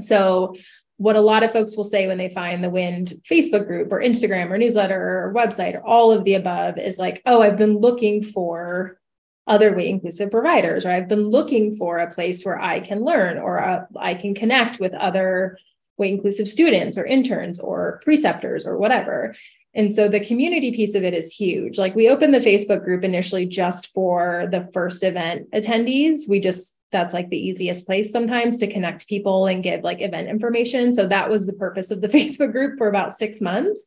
So, 0.00 0.56
what 0.96 1.16
a 1.16 1.20
lot 1.20 1.42
of 1.42 1.52
folks 1.52 1.76
will 1.76 1.84
say 1.84 2.06
when 2.06 2.18
they 2.18 2.28
find 2.28 2.62
the 2.62 2.70
wind 2.70 3.20
facebook 3.28 3.66
group 3.66 3.92
or 3.92 4.00
instagram 4.00 4.50
or 4.50 4.58
newsletter 4.58 5.26
or 5.26 5.34
website 5.34 5.74
or 5.74 5.84
all 5.84 6.12
of 6.12 6.24
the 6.24 6.34
above 6.34 6.78
is 6.78 6.98
like 6.98 7.22
oh 7.26 7.42
i've 7.42 7.56
been 7.56 7.78
looking 7.78 8.22
for 8.22 8.98
other 9.46 9.74
weight 9.74 9.88
inclusive 9.88 10.30
providers 10.30 10.84
or 10.84 10.90
i've 10.90 11.08
been 11.08 11.28
looking 11.28 11.74
for 11.74 11.98
a 11.98 12.12
place 12.12 12.44
where 12.44 12.60
i 12.60 12.78
can 12.78 13.04
learn 13.04 13.38
or 13.38 13.62
uh, 13.62 13.84
I 13.98 14.14
can 14.14 14.34
connect 14.34 14.78
with 14.80 14.94
other 14.94 15.58
weight 15.98 16.12
inclusive 16.12 16.48
students 16.48 16.96
or 16.96 17.04
interns 17.04 17.58
or 17.58 18.00
preceptors 18.04 18.66
or 18.66 18.78
whatever 18.78 19.34
and 19.74 19.94
so 19.94 20.08
the 20.08 20.20
community 20.20 20.70
piece 20.72 20.94
of 20.94 21.02
it 21.02 21.14
is 21.14 21.32
huge. 21.32 21.78
Like 21.78 21.94
we 21.94 22.10
opened 22.10 22.34
the 22.34 22.38
Facebook 22.38 22.84
group 22.84 23.04
initially 23.04 23.46
just 23.46 23.92
for 23.94 24.48
the 24.50 24.68
first 24.74 25.02
event 25.02 25.50
attendees. 25.52 26.28
We 26.28 26.40
just 26.40 26.76
that's 26.92 27.14
like 27.14 27.30
the 27.30 27.38
easiest 27.38 27.86
place 27.86 28.12
sometimes 28.12 28.58
to 28.58 28.66
connect 28.66 29.08
people 29.08 29.46
and 29.46 29.62
give 29.62 29.82
like 29.82 30.00
event 30.00 30.28
information. 30.28 30.94
So 30.94 31.06
that 31.08 31.28
was 31.28 31.46
the 31.46 31.52
purpose 31.54 31.90
of 31.90 32.00
the 32.00 32.08
Facebook 32.16 32.52
group 32.52 32.78
for 32.78 32.88
about 32.88 33.16
six 33.16 33.40
months. 33.40 33.84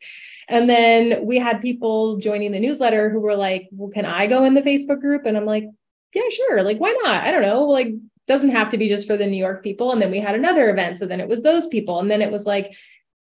And 0.48 0.70
then 0.70 1.26
we 1.26 1.40
had 1.40 1.62
people 1.62 2.18
joining 2.18 2.52
the 2.52 2.60
newsletter 2.60 3.10
who 3.10 3.20
were 3.20 3.36
like, 3.36 3.70
well, 3.72 3.90
can 3.90 4.06
I 4.06 4.28
go 4.28 4.44
in 4.44 4.54
the 4.54 4.62
Facebook 4.62 5.02
group? 5.02 5.26
And 5.26 5.38
I'm 5.38 5.46
like, 5.46 5.66
yeah, 6.14 6.30
sure. 6.30 6.64
Like, 6.64 6.78
why 6.78 6.92
not? 7.04 7.24
I 7.24 7.32
don't 7.32 7.42
know. 7.42 7.64
Like, 7.64 7.94
doesn't 8.28 8.52
have 8.52 8.70
to 8.70 8.78
be 8.78 8.88
just 8.88 9.08
for 9.08 9.18
the 9.18 9.28
New 9.28 9.38
York 9.38 9.64
people. 9.64 9.92
And 9.92 10.02
then 10.02 10.12
we 10.12 10.20
had 10.20 10.36
another 10.36 10.70
event. 10.70 10.98
So 10.98 11.06
then 11.06 11.20
it 11.20 11.28
was 11.28 11.42
those 11.42 11.68
people. 11.68 12.00
And 12.00 12.10
then 12.10 12.22
it 12.22 12.32
was 12.32 12.46
like, 12.46 12.76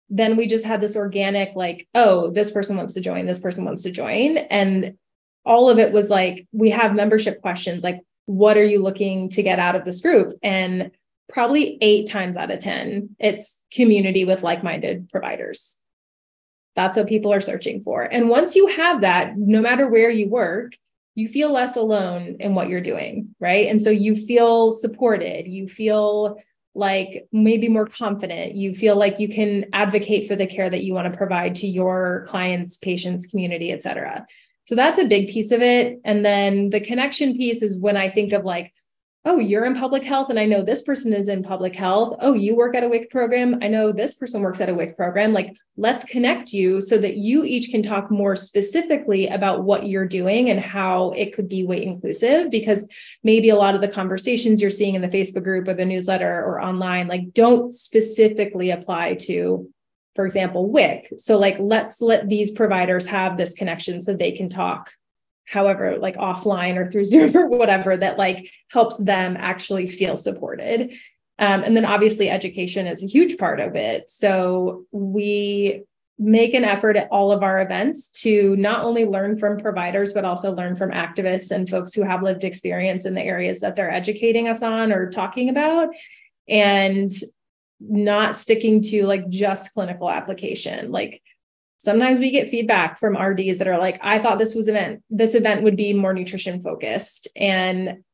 then 0.09 0.37
we 0.37 0.47
just 0.47 0.65
had 0.65 0.79
this 0.79 0.95
organic, 0.95 1.55
like, 1.55 1.87
oh, 1.95 2.29
this 2.31 2.51
person 2.51 2.77
wants 2.77 2.93
to 2.93 3.01
join, 3.01 3.25
this 3.25 3.39
person 3.39 3.65
wants 3.65 3.83
to 3.83 3.91
join. 3.91 4.37
And 4.37 4.97
all 5.45 5.69
of 5.69 5.79
it 5.79 5.91
was 5.91 6.09
like, 6.09 6.47
we 6.51 6.69
have 6.69 6.93
membership 6.93 7.41
questions 7.41 7.83
like, 7.83 7.99
what 8.25 8.57
are 8.57 8.65
you 8.65 8.81
looking 8.81 9.29
to 9.29 9.43
get 9.43 9.59
out 9.59 9.75
of 9.75 9.85
this 9.85 10.01
group? 10.01 10.37
And 10.41 10.91
probably 11.29 11.77
eight 11.81 12.07
times 12.07 12.37
out 12.37 12.51
of 12.51 12.59
10, 12.59 13.15
it's 13.19 13.61
community 13.71 14.25
with 14.25 14.43
like 14.43 14.63
minded 14.63 15.09
providers. 15.09 15.79
That's 16.75 16.97
what 16.97 17.07
people 17.07 17.33
are 17.33 17.41
searching 17.41 17.83
for. 17.83 18.01
And 18.01 18.29
once 18.29 18.55
you 18.55 18.67
have 18.67 19.01
that, 19.01 19.37
no 19.37 19.61
matter 19.61 19.87
where 19.87 20.09
you 20.09 20.29
work, 20.29 20.73
you 21.15 21.27
feel 21.27 21.51
less 21.51 21.75
alone 21.75 22.37
in 22.39 22.55
what 22.55 22.69
you're 22.69 22.81
doing, 22.81 23.35
right? 23.39 23.67
And 23.67 23.83
so 23.83 23.89
you 23.91 24.15
feel 24.15 24.71
supported, 24.71 25.47
you 25.47 25.67
feel 25.67 26.37
like 26.75 27.27
maybe 27.31 27.69
more 27.69 27.85
confident, 27.85 28.55
you 28.55 28.73
feel 28.73 28.95
like 28.95 29.19
you 29.19 29.29
can 29.29 29.65
advocate 29.73 30.27
for 30.27 30.35
the 30.35 30.47
care 30.47 30.69
that 30.69 30.83
you 30.83 30.93
want 30.93 31.11
to 31.11 31.17
provide 31.17 31.55
to 31.55 31.67
your 31.67 32.25
clients, 32.27 32.77
patients, 32.77 33.27
community, 33.27 33.71
et 33.71 33.83
cetera. 33.83 34.25
So 34.65 34.75
that's 34.75 34.97
a 34.99 35.07
big 35.07 35.27
piece 35.27 35.51
of 35.51 35.61
it. 35.61 35.99
And 36.05 36.25
then 36.25 36.69
the 36.69 36.79
connection 36.79 37.35
piece 37.35 37.61
is 37.61 37.77
when 37.77 37.97
I 37.97 38.09
think 38.09 38.33
of 38.33 38.45
like, 38.45 38.73
oh, 39.25 39.39
you're 39.39 39.63
in 39.63 39.73
public 39.73 40.03
health, 40.03 40.29
and 40.29 40.37
I 40.37 40.45
know 40.45 40.61
this 40.61 40.81
person 40.81 41.13
is 41.13 41.29
in 41.29 41.43
public 41.43 41.73
health. 41.75 42.17
Oh, 42.19 42.33
you 42.33 42.57
work 42.57 42.75
at 42.75 42.83
a 42.83 42.89
WIC 42.89 43.09
program. 43.09 43.59
I 43.61 43.69
know 43.69 43.93
this 43.93 44.15
person 44.15 44.41
works 44.41 44.59
at 44.59 44.67
a 44.67 44.73
WIC 44.73 44.97
program. 44.97 45.31
Like, 45.31 45.55
let's 45.77 46.03
connect 46.03 46.51
you 46.51 46.81
so 46.81 46.97
that 46.97 47.15
you 47.15 47.45
each 47.45 47.71
can 47.71 47.81
talk 47.81 48.11
more 48.11 48.35
specifically 48.35 49.27
about 49.27 49.63
what 49.63 49.87
you're 49.87 50.05
doing 50.05 50.49
and 50.49 50.59
how 50.59 51.11
it 51.11 51.33
could 51.33 51.47
be 51.47 51.65
weight 51.65 51.83
inclusive. 51.83 52.51
Because 52.51 52.85
maybe 53.23 53.47
a 53.47 53.55
lot 53.55 53.75
of 53.75 53.81
the 53.81 53.87
conversations 53.87 54.61
you're 54.61 54.69
seeing 54.69 54.95
in 54.95 55.01
the 55.01 55.07
Facebook 55.07 55.43
group 55.43 55.69
or 55.69 55.73
the 55.73 55.85
newsletter 55.85 56.43
or 56.43 56.61
online, 56.61 57.07
like, 57.07 57.33
don't 57.33 57.73
specifically 57.73 58.71
apply 58.71 59.13
to 59.13 59.69
for 60.15 60.25
example, 60.25 60.69
WIC. 60.69 61.13
So, 61.17 61.39
like, 61.39 61.57
let's 61.59 62.01
let 62.01 62.29
these 62.29 62.51
providers 62.51 63.07
have 63.07 63.37
this 63.37 63.53
connection 63.53 64.01
so 64.01 64.13
they 64.13 64.31
can 64.31 64.49
talk 64.49 64.91
however 65.45 65.97
like 65.99 66.15
offline 66.15 66.77
or 66.77 66.89
through 66.89 67.05
zoom 67.13 67.35
or 67.35 67.47
whatever 67.47 67.97
that 67.97 68.17
like 68.17 68.49
helps 68.69 68.97
them 68.97 69.35
actually 69.37 69.87
feel 69.87 70.17
supported. 70.17 70.93
Um, 71.39 71.63
and 71.63 71.75
then 71.75 71.85
obviously 71.85 72.29
education 72.29 72.87
is 72.87 73.03
a 73.03 73.07
huge 73.07 73.37
part 73.37 73.59
of 73.59 73.75
it. 73.75 74.09
So 74.09 74.85
we 74.91 75.83
make 76.19 76.53
an 76.53 76.63
effort 76.63 76.95
at 76.95 77.07
all 77.09 77.31
of 77.31 77.41
our 77.41 77.59
events 77.61 78.09
to 78.09 78.55
not 78.55 78.85
only 78.85 79.03
learn 79.03 79.37
from 79.37 79.57
providers 79.57 80.13
but 80.13 80.23
also 80.23 80.53
learn 80.53 80.75
from 80.75 80.91
activists 80.91 81.49
and 81.49 81.67
folks 81.67 81.91
who 81.93 82.03
have 82.03 82.21
lived 82.21 82.43
experience 82.43 83.05
in 83.05 83.15
the 83.15 83.21
areas 83.21 83.59
that 83.61 83.75
they're 83.75 83.91
educating 83.91 84.47
us 84.47 84.61
on 84.61 84.93
or 84.93 85.09
talking 85.09 85.49
about. 85.49 85.89
And 86.47 87.11
not 87.89 88.35
sticking 88.35 88.81
to 88.81 89.05
like 89.05 89.27
just 89.29 89.73
clinical 89.73 90.09
application 90.09 90.91
like 90.91 91.21
sometimes 91.83 92.17
we 92.17 92.31
get 92.31 92.47
feedback 92.47 92.97
from 92.97 93.17
RDs 93.17 93.57
that 93.57 93.67
are 93.67 93.77
like, 93.77 93.99
I 94.01 94.17
thought 94.17 94.39
this 94.39 94.55
was 94.55 94.69
event, 94.69 95.03
this 95.09 95.35
event 95.35 95.63
would 95.63 95.75
be 95.75 95.91
more 95.91 96.13
nutrition 96.13 96.63
focused. 96.63 97.27
And 97.35 98.05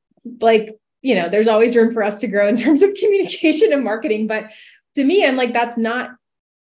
like, 0.41 0.75
you 1.03 1.13
know, 1.13 1.29
there's 1.29 1.47
always 1.47 1.75
room 1.75 1.93
for 1.93 2.01
us 2.01 2.17
to 2.21 2.27
grow 2.27 2.47
in 2.47 2.57
terms 2.57 2.81
of 2.81 2.95
communication 2.99 3.71
and 3.71 3.83
marketing. 3.83 4.25
But 4.25 4.51
to 4.95 5.03
me, 5.03 5.23
I'm 5.23 5.37
like, 5.37 5.53
that's 5.53 5.77
not 5.77 6.09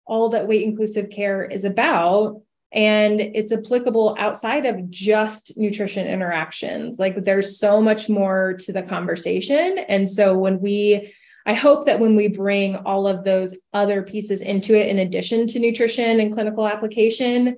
all 0.07 0.29
that 0.29 0.47
weight 0.47 0.63
inclusive 0.63 1.11
care 1.11 1.45
is 1.45 1.65
about. 1.65 2.41
And 2.73 3.21
it's 3.21 3.51
applicable 3.51 4.15
outside 4.17 4.65
of 4.65 4.89
just 4.89 5.59
nutrition 5.59 6.07
interactions. 6.07 7.01
Like 7.01 7.25
there's 7.25 7.59
so 7.59 7.83
much 7.83 8.09
more 8.09 8.55
to 8.61 8.73
the 8.73 8.83
conversation. 8.83 9.79
And 9.89 10.09
so 10.09 10.39
when 10.39 10.61
we 10.61 11.13
I 11.47 11.55
hope 11.55 11.87
that 11.87 11.99
when 11.99 12.15
we 12.15 12.29
bring 12.29 12.77
all 12.77 13.07
of 13.07 13.25
those 13.25 13.57
other 13.73 14.03
pieces 14.03 14.41
into 14.41 14.75
it, 14.75 14.89
in 14.89 15.01
addition 15.01 15.47
to 15.49 15.59
nutrition 15.59 16.21
and 16.21 16.33
clinical 16.33 16.67
application, 16.67 17.57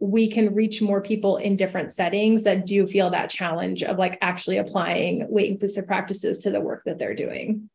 we 0.00 0.28
can 0.28 0.54
reach 0.54 0.80
more 0.80 1.02
people 1.02 1.36
in 1.36 1.56
different 1.56 1.92
settings 1.92 2.44
that 2.44 2.66
do 2.66 2.86
feel 2.86 3.10
that 3.10 3.30
challenge 3.30 3.82
of 3.82 3.98
like 3.98 4.18
actually 4.22 4.56
applying 4.56 5.30
weight 5.30 5.50
inclusive 5.50 5.86
practices 5.86 6.38
to 6.38 6.50
the 6.50 6.60
work 6.60 6.82
that 6.86 6.98
they're 6.98 7.14
doing. 7.14 7.68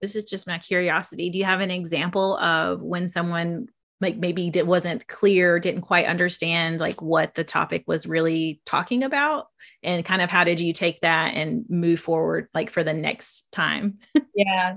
This 0.00 0.14
is 0.14 0.26
just 0.26 0.46
my 0.46 0.58
curiosity. 0.58 1.30
Do 1.30 1.38
you 1.38 1.44
have 1.44 1.60
an 1.60 1.70
example 1.70 2.36
of 2.36 2.82
when 2.82 3.08
someone 3.08 3.68
like 4.00 4.16
maybe 4.16 4.50
it 4.54 4.66
wasn't 4.66 5.06
clear 5.08 5.58
didn't 5.58 5.82
quite 5.82 6.06
understand 6.06 6.78
like 6.78 7.02
what 7.02 7.34
the 7.34 7.44
topic 7.44 7.84
was 7.86 8.06
really 8.06 8.60
talking 8.64 9.02
about 9.02 9.48
and 9.82 10.04
kind 10.04 10.22
of 10.22 10.30
how 10.30 10.44
did 10.44 10.60
you 10.60 10.72
take 10.72 11.00
that 11.00 11.34
and 11.34 11.64
move 11.68 12.00
forward 12.00 12.48
like 12.54 12.70
for 12.70 12.82
the 12.82 12.94
next 12.94 13.50
time? 13.52 13.98
Yeah. 14.34 14.76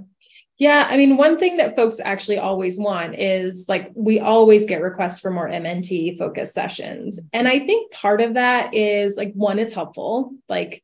Yeah 0.58 0.88
i 0.90 0.98
mean 0.98 1.18
one 1.18 1.38
thing 1.38 1.58
that 1.58 1.76
folks 1.76 2.00
actually 2.00 2.40
always 2.40 2.80
want 2.80 3.14
is 3.20 3.66
like 3.70 3.92
we 3.96 4.20
always 4.20 4.66
get 4.66 4.82
requests 4.82 5.20
for 5.20 5.30
more 5.30 5.48
mnt 5.48 6.18
focus 6.18 6.52
sessions. 6.54 7.20
And 7.32 7.48
i 7.48 7.60
think 7.60 7.92
part 7.92 8.22
of 8.22 8.34
that 8.34 8.74
is 8.74 9.18
like 9.18 9.34
one 9.34 9.60
it's 9.60 9.74
helpful. 9.74 10.34
Like 10.50 10.84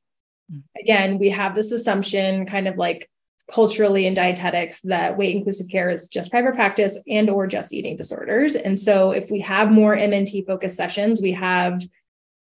mm. 0.52 0.62
again 0.80 1.18
we 1.18 1.30
have 1.30 1.56
this 1.56 1.72
assumption 1.72 2.46
kind 2.46 2.68
of 2.68 2.78
like 2.78 3.10
culturally 3.52 4.06
in 4.06 4.14
dietetics 4.14 4.82
that 4.82 5.18
weight 5.18 5.36
inclusive 5.36 5.70
care 5.70 5.90
is 5.90 6.08
just 6.08 6.32
private 6.32 6.54
practice 6.54 6.98
and 7.08 7.30
or 7.30 7.48
just 7.48 7.74
eating 7.74 7.96
disorders. 7.96 8.56
And 8.56 8.78
so 8.78 9.12
if 9.12 9.32
we 9.32 9.40
have 9.40 9.72
more 9.72 9.96
mnt 9.96 10.46
focused 10.46 10.76
sessions 10.76 11.22
we 11.22 11.32
have 11.32 11.82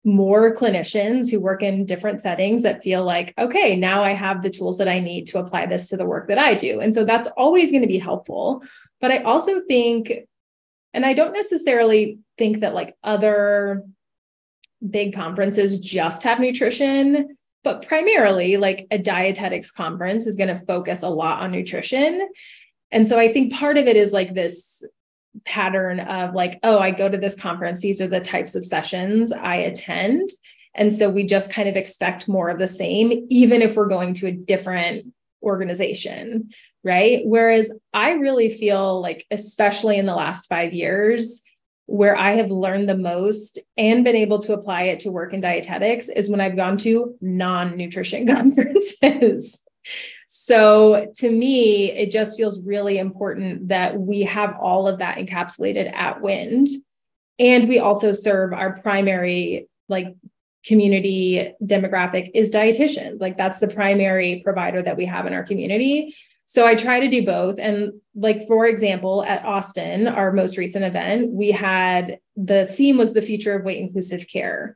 more 0.03 0.53
clinicians 0.53 1.29
who 1.29 1.39
work 1.39 1.61
in 1.61 1.85
different 1.85 2.21
settings 2.21 2.63
that 2.63 2.81
feel 2.81 3.05
like 3.05 3.35
okay 3.37 3.75
now 3.75 4.03
i 4.03 4.09
have 4.09 4.41
the 4.41 4.49
tools 4.49 4.79
that 4.79 4.87
i 4.87 4.99
need 4.99 5.27
to 5.27 5.37
apply 5.37 5.67
this 5.67 5.89
to 5.89 5.97
the 5.97 6.05
work 6.05 6.27
that 6.27 6.39
i 6.39 6.53
do. 6.53 6.79
And 6.81 6.93
so 6.93 7.05
that's 7.05 7.29
always 7.37 7.69
going 7.69 7.83
to 7.83 7.87
be 7.87 7.99
helpful. 7.99 8.63
But 8.99 9.11
i 9.11 9.19
also 9.19 9.61
think 9.61 10.11
and 10.93 11.05
i 11.05 11.13
don't 11.13 11.33
necessarily 11.33 12.19
think 12.37 12.59
that 12.59 12.73
like 12.73 12.95
other 13.03 13.85
big 14.87 15.13
conferences 15.13 15.79
just 15.79 16.23
have 16.23 16.39
nutrition 16.39 17.37
but 17.63 17.85
primarily 17.87 18.57
like 18.57 18.87
a 18.91 18.97
dietetics 18.97 19.71
conference 19.71 20.25
is 20.25 20.37
going 20.37 20.55
to 20.55 20.65
focus 20.65 21.03
a 21.03 21.09
lot 21.09 21.41
on 21.41 21.51
nutrition. 21.51 22.27
And 22.91 23.07
so 23.07 23.17
i 23.19 23.31
think 23.31 23.53
part 23.53 23.77
of 23.77 23.87
it 23.87 23.95
is 23.95 24.11
like 24.11 24.33
this 24.33 24.83
pattern 25.45 26.01
of 26.01 26.33
like 26.33 26.59
oh 26.63 26.77
i 26.77 26.91
go 26.91 27.07
to 27.07 27.17
this 27.17 27.35
conference 27.35 27.79
these 27.79 28.01
are 28.01 28.07
the 28.07 28.19
types 28.19 28.55
of 28.55 28.65
sessions 28.65 29.31
i 29.31 29.55
attend. 29.55 30.29
And 30.73 30.93
so 30.93 31.09
we 31.09 31.25
just 31.25 31.51
kind 31.51 31.67
of 31.67 31.75
expect 31.75 32.29
more 32.29 32.49
of 32.49 32.59
the 32.59 32.67
same 32.67 33.27
even 33.29 33.61
if 33.61 33.75
we're 33.75 33.87
going 33.87 34.13
to 34.15 34.27
a 34.27 34.31
different 34.31 35.13
organization 35.43 36.49
right? 36.83 37.21
Whereas 37.25 37.71
i 37.93 38.11
really 38.11 38.49
feel 38.49 39.01
like 39.01 39.25
especially 39.31 39.97
in 39.97 40.05
the 40.05 40.15
last 40.15 40.47
5 40.47 40.73
years 40.73 41.43
where 41.91 42.15
I 42.15 42.31
have 42.31 42.49
learned 42.49 42.87
the 42.87 42.95
most 42.95 43.59
and 43.77 44.05
been 44.05 44.15
able 44.15 44.39
to 44.39 44.53
apply 44.53 44.83
it 44.83 45.01
to 45.01 45.11
work 45.11 45.33
in 45.33 45.41
dietetics 45.41 46.07
is 46.07 46.29
when 46.29 46.39
I've 46.39 46.55
gone 46.55 46.77
to 46.79 47.17
non 47.19 47.75
nutrition 47.75 48.25
conferences. 48.35 49.61
so 50.25 51.11
to 51.15 51.29
me, 51.29 51.91
it 51.91 52.09
just 52.09 52.37
feels 52.37 52.61
really 52.61 52.97
important 52.97 53.67
that 53.67 53.99
we 53.99 54.21
have 54.21 54.55
all 54.61 54.87
of 54.87 54.99
that 54.99 55.17
encapsulated 55.17 55.93
at 55.93 56.21
Wind. 56.21 56.69
And 57.39 57.67
we 57.67 57.79
also 57.79 58.13
serve 58.13 58.53
our 58.53 58.79
primary 58.79 59.67
like 59.89 60.15
community 60.65 61.51
demographic 61.61 62.31
is 62.33 62.51
dietitians. 62.51 63.19
Like 63.19 63.35
that's 63.35 63.59
the 63.59 63.67
primary 63.67 64.41
provider 64.45 64.81
that 64.81 64.95
we 64.95 65.05
have 65.05 65.25
in 65.25 65.33
our 65.33 65.43
community. 65.43 66.15
So 66.51 66.67
I 66.67 66.75
try 66.75 66.99
to 66.99 67.07
do 67.07 67.25
both. 67.25 67.59
And 67.59 67.93
like, 68.13 68.45
for 68.45 68.65
example, 68.65 69.23
at 69.23 69.45
Austin, 69.45 70.05
our 70.05 70.33
most 70.33 70.57
recent 70.57 70.83
event, 70.83 71.31
we 71.31 71.49
had 71.49 72.19
the 72.35 72.65
theme 72.65 72.97
was 72.97 73.13
the 73.13 73.21
future 73.21 73.55
of 73.55 73.63
weight 73.63 73.79
inclusive 73.79 74.27
care. 74.27 74.75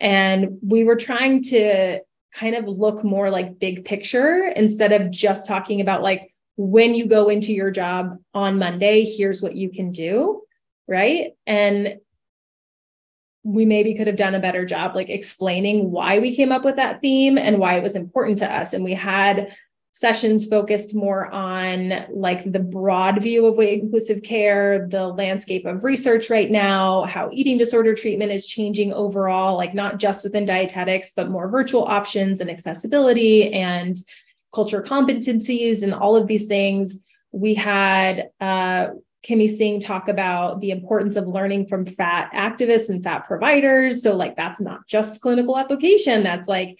And 0.00 0.58
we 0.66 0.82
were 0.82 0.96
trying 0.96 1.40
to 1.44 2.00
kind 2.34 2.56
of 2.56 2.66
look 2.66 3.04
more 3.04 3.30
like 3.30 3.60
big 3.60 3.84
picture 3.84 4.52
instead 4.56 4.90
of 4.90 5.12
just 5.12 5.46
talking 5.46 5.80
about 5.80 6.02
like 6.02 6.34
when 6.56 6.92
you 6.92 7.06
go 7.06 7.28
into 7.28 7.52
your 7.52 7.70
job 7.70 8.18
on 8.34 8.58
Monday, 8.58 9.04
here's 9.04 9.40
what 9.40 9.54
you 9.54 9.70
can 9.70 9.92
do. 9.92 10.42
Right. 10.88 11.34
And 11.46 11.98
we 13.44 13.64
maybe 13.64 13.94
could 13.94 14.08
have 14.08 14.16
done 14.16 14.34
a 14.34 14.40
better 14.40 14.66
job 14.66 14.96
like 14.96 15.08
explaining 15.08 15.92
why 15.92 16.18
we 16.18 16.34
came 16.34 16.50
up 16.50 16.64
with 16.64 16.74
that 16.76 17.00
theme 17.00 17.38
and 17.38 17.58
why 17.58 17.74
it 17.74 17.82
was 17.84 17.94
important 17.94 18.40
to 18.40 18.52
us. 18.52 18.72
And 18.72 18.82
we 18.82 18.94
had 18.94 19.54
sessions 19.92 20.46
focused 20.46 20.94
more 20.94 21.26
on 21.32 22.06
like 22.10 22.50
the 22.50 22.58
broad 22.58 23.22
view 23.22 23.46
of 23.46 23.58
inclusive 23.60 24.22
care, 24.22 24.88
the 24.88 25.06
landscape 25.06 25.66
of 25.66 25.84
research 25.84 26.30
right 26.30 26.50
now, 26.50 27.02
how 27.04 27.28
eating 27.30 27.58
disorder 27.58 27.94
treatment 27.94 28.32
is 28.32 28.46
changing 28.46 28.92
overall, 28.94 29.54
like 29.56 29.74
not 29.74 29.98
just 29.98 30.24
within 30.24 30.46
dietetics, 30.46 31.12
but 31.14 31.30
more 31.30 31.48
virtual 31.48 31.84
options 31.84 32.40
and 32.40 32.50
accessibility 32.50 33.52
and 33.52 33.98
culture 34.54 34.82
competencies 34.82 35.82
and 35.82 35.92
all 35.92 36.16
of 36.16 36.26
these 36.26 36.46
things. 36.46 36.98
We 37.30 37.52
had 37.52 38.30
uh, 38.40 38.88
Kimmie 39.22 39.48
Singh 39.48 39.80
talk 39.80 40.08
about 40.08 40.60
the 40.60 40.70
importance 40.70 41.16
of 41.16 41.28
learning 41.28 41.66
from 41.66 41.84
fat 41.84 42.32
activists 42.32 42.88
and 42.88 43.04
fat 43.04 43.26
providers. 43.26 44.02
So, 44.02 44.16
like, 44.16 44.36
that's 44.36 44.60
not 44.60 44.86
just 44.86 45.20
clinical 45.20 45.58
application, 45.58 46.22
that's 46.22 46.48
like 46.48 46.78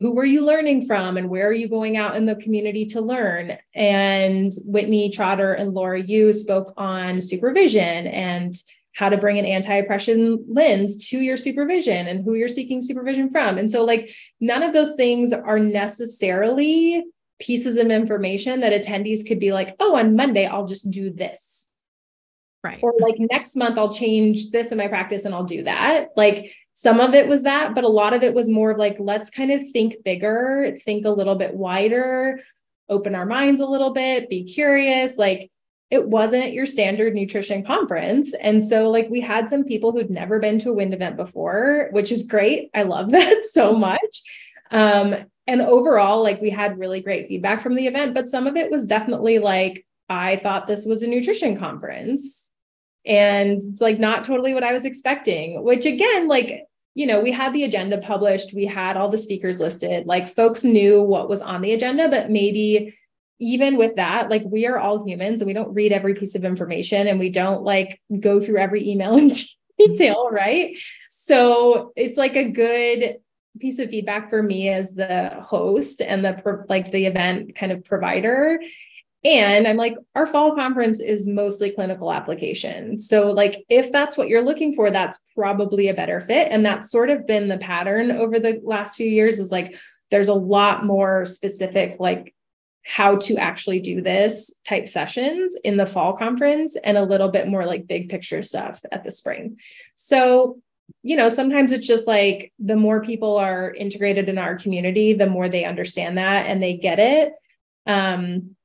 who 0.00 0.12
were 0.12 0.24
you 0.24 0.44
learning 0.44 0.86
from 0.86 1.16
and 1.16 1.30
where 1.30 1.48
are 1.48 1.52
you 1.52 1.68
going 1.68 1.96
out 1.96 2.16
in 2.16 2.26
the 2.26 2.36
community 2.36 2.84
to 2.86 3.00
learn? 3.00 3.56
And 3.74 4.52
Whitney 4.64 5.10
Trotter 5.10 5.54
and 5.54 5.72
Laura 5.72 6.00
you 6.00 6.32
spoke 6.32 6.74
on 6.76 7.20
supervision 7.20 8.06
and 8.06 8.54
how 8.92 9.08
to 9.10 9.18
bring 9.18 9.38
an 9.38 9.44
anti-oppression 9.44 10.44
lens 10.48 11.08
to 11.08 11.18
your 11.20 11.36
supervision 11.36 12.06
and 12.08 12.24
who 12.24 12.34
you're 12.34 12.48
seeking 12.48 12.80
supervision 12.80 13.30
from. 13.30 13.58
And 13.58 13.70
so 13.70 13.84
like 13.84 14.10
none 14.40 14.62
of 14.62 14.72
those 14.72 14.94
things 14.96 15.32
are 15.32 15.58
necessarily 15.58 17.04
pieces 17.38 17.76
of 17.76 17.88
information 17.88 18.60
that 18.60 18.72
attendees 18.72 19.26
could 19.26 19.38
be 19.38 19.52
like, 19.52 19.76
"Oh, 19.78 19.96
on 19.96 20.16
Monday 20.16 20.46
I'll 20.46 20.66
just 20.66 20.90
do 20.90 21.10
this." 21.10 21.70
Right. 22.64 22.78
Or 22.82 22.94
like 22.98 23.16
next 23.18 23.54
month 23.54 23.78
I'll 23.78 23.92
change 23.92 24.50
this 24.50 24.72
in 24.72 24.78
my 24.78 24.88
practice 24.88 25.26
and 25.26 25.34
I'll 25.34 25.44
do 25.44 25.64
that. 25.64 26.08
Like 26.16 26.54
some 26.78 27.00
of 27.00 27.14
it 27.14 27.26
was 27.26 27.44
that, 27.44 27.74
but 27.74 27.84
a 27.84 27.88
lot 27.88 28.12
of 28.12 28.22
it 28.22 28.34
was 28.34 28.50
more 28.50 28.72
of 28.72 28.76
like, 28.76 28.98
let's 29.00 29.30
kind 29.30 29.50
of 29.50 29.62
think 29.72 30.04
bigger, 30.04 30.76
think 30.84 31.06
a 31.06 31.10
little 31.10 31.34
bit 31.34 31.54
wider, 31.54 32.38
open 32.90 33.14
our 33.14 33.24
minds 33.24 33.62
a 33.62 33.66
little 33.66 33.94
bit, 33.94 34.28
be 34.28 34.44
curious. 34.44 35.16
Like, 35.16 35.50
it 35.90 36.06
wasn't 36.06 36.52
your 36.52 36.66
standard 36.66 37.14
nutrition 37.14 37.64
conference. 37.64 38.34
And 38.34 38.62
so, 38.62 38.90
like, 38.90 39.08
we 39.08 39.22
had 39.22 39.48
some 39.48 39.64
people 39.64 39.90
who'd 39.90 40.10
never 40.10 40.38
been 40.38 40.58
to 40.58 40.70
a 40.70 40.74
wind 40.74 40.92
event 40.92 41.16
before, 41.16 41.88
which 41.92 42.12
is 42.12 42.24
great. 42.24 42.68
I 42.74 42.82
love 42.82 43.10
that 43.12 43.46
so 43.46 43.72
much. 43.72 44.22
Um, 44.70 45.16
and 45.46 45.62
overall, 45.62 46.22
like 46.22 46.42
we 46.42 46.50
had 46.50 46.78
really 46.78 47.00
great 47.00 47.26
feedback 47.26 47.62
from 47.62 47.74
the 47.74 47.86
event, 47.86 48.12
but 48.12 48.28
some 48.28 48.46
of 48.46 48.56
it 48.56 48.70
was 48.70 48.86
definitely 48.86 49.38
like, 49.38 49.86
I 50.10 50.36
thought 50.36 50.66
this 50.66 50.84
was 50.84 51.02
a 51.02 51.06
nutrition 51.06 51.56
conference. 51.56 52.52
And 53.06 53.62
it's 53.62 53.80
like 53.80 53.98
not 53.98 54.24
totally 54.24 54.52
what 54.52 54.64
I 54.64 54.74
was 54.74 54.84
expecting, 54.84 55.62
which 55.62 55.86
again, 55.86 56.28
like, 56.28 56.65
you 56.96 57.04
know, 57.04 57.20
we 57.20 57.30
had 57.30 57.52
the 57.52 57.64
agenda 57.64 57.98
published, 57.98 58.54
we 58.54 58.64
had 58.64 58.96
all 58.96 59.10
the 59.10 59.18
speakers 59.18 59.60
listed, 59.60 60.06
like 60.06 60.34
folks 60.34 60.64
knew 60.64 61.02
what 61.02 61.28
was 61.28 61.42
on 61.42 61.60
the 61.60 61.74
agenda, 61.74 62.08
but 62.08 62.30
maybe 62.30 62.96
even 63.38 63.76
with 63.76 63.96
that, 63.96 64.30
like 64.30 64.42
we 64.46 64.66
are 64.66 64.78
all 64.78 65.06
humans 65.06 65.42
and 65.42 65.46
we 65.46 65.52
don't 65.52 65.74
read 65.74 65.92
every 65.92 66.14
piece 66.14 66.34
of 66.34 66.42
information 66.42 67.06
and 67.06 67.18
we 67.18 67.28
don't 67.28 67.62
like 67.62 68.00
go 68.18 68.40
through 68.40 68.56
every 68.56 68.88
email 68.88 69.14
in 69.18 69.30
detail, 69.78 70.30
right? 70.30 70.78
So 71.10 71.92
it's 71.96 72.16
like 72.16 72.34
a 72.34 72.50
good 72.50 73.16
piece 73.60 73.78
of 73.78 73.90
feedback 73.90 74.30
for 74.30 74.42
me 74.42 74.70
as 74.70 74.94
the 74.94 75.36
host 75.42 76.00
and 76.00 76.24
the 76.24 76.64
like 76.70 76.92
the 76.92 77.04
event 77.04 77.54
kind 77.54 77.72
of 77.72 77.84
provider 77.84 78.58
and 79.24 79.66
i'm 79.66 79.76
like 79.76 79.96
our 80.14 80.26
fall 80.26 80.54
conference 80.54 81.00
is 81.00 81.26
mostly 81.26 81.70
clinical 81.70 82.12
application. 82.12 82.98
So 82.98 83.32
like 83.32 83.64
if 83.68 83.92
that's 83.92 84.16
what 84.16 84.28
you're 84.28 84.44
looking 84.44 84.74
for 84.74 84.90
that's 84.90 85.18
probably 85.34 85.88
a 85.88 85.94
better 85.94 86.20
fit. 86.20 86.48
And 86.50 86.64
that's 86.64 86.90
sort 86.90 87.10
of 87.10 87.26
been 87.26 87.48
the 87.48 87.58
pattern 87.58 88.10
over 88.10 88.38
the 88.38 88.60
last 88.64 88.96
few 88.96 89.08
years 89.08 89.38
is 89.38 89.52
like 89.52 89.76
there's 90.10 90.28
a 90.28 90.34
lot 90.34 90.84
more 90.84 91.24
specific 91.24 91.96
like 91.98 92.34
how 92.82 93.16
to 93.16 93.36
actually 93.36 93.80
do 93.80 94.00
this 94.00 94.52
type 94.64 94.86
sessions 94.86 95.56
in 95.64 95.76
the 95.76 95.86
fall 95.86 96.16
conference 96.16 96.76
and 96.76 96.96
a 96.96 97.02
little 97.02 97.28
bit 97.28 97.48
more 97.48 97.66
like 97.66 97.88
big 97.88 98.08
picture 98.08 98.42
stuff 98.42 98.80
at 98.92 99.02
the 99.02 99.10
spring. 99.10 99.58
So 99.96 100.58
you 101.02 101.16
know, 101.16 101.28
sometimes 101.28 101.72
it's 101.72 101.86
just 101.86 102.06
like 102.06 102.52
the 102.58 102.76
more 102.76 103.02
people 103.02 103.36
are 103.38 103.72
integrated 103.74 104.28
in 104.28 104.38
our 104.38 104.56
community, 104.56 105.14
the 105.14 105.26
more 105.26 105.48
they 105.48 105.64
understand 105.64 106.16
that 106.16 106.46
and 106.46 106.62
they 106.62 106.74
get 106.74 107.00
it. 107.00 107.32
Um, 107.86 108.56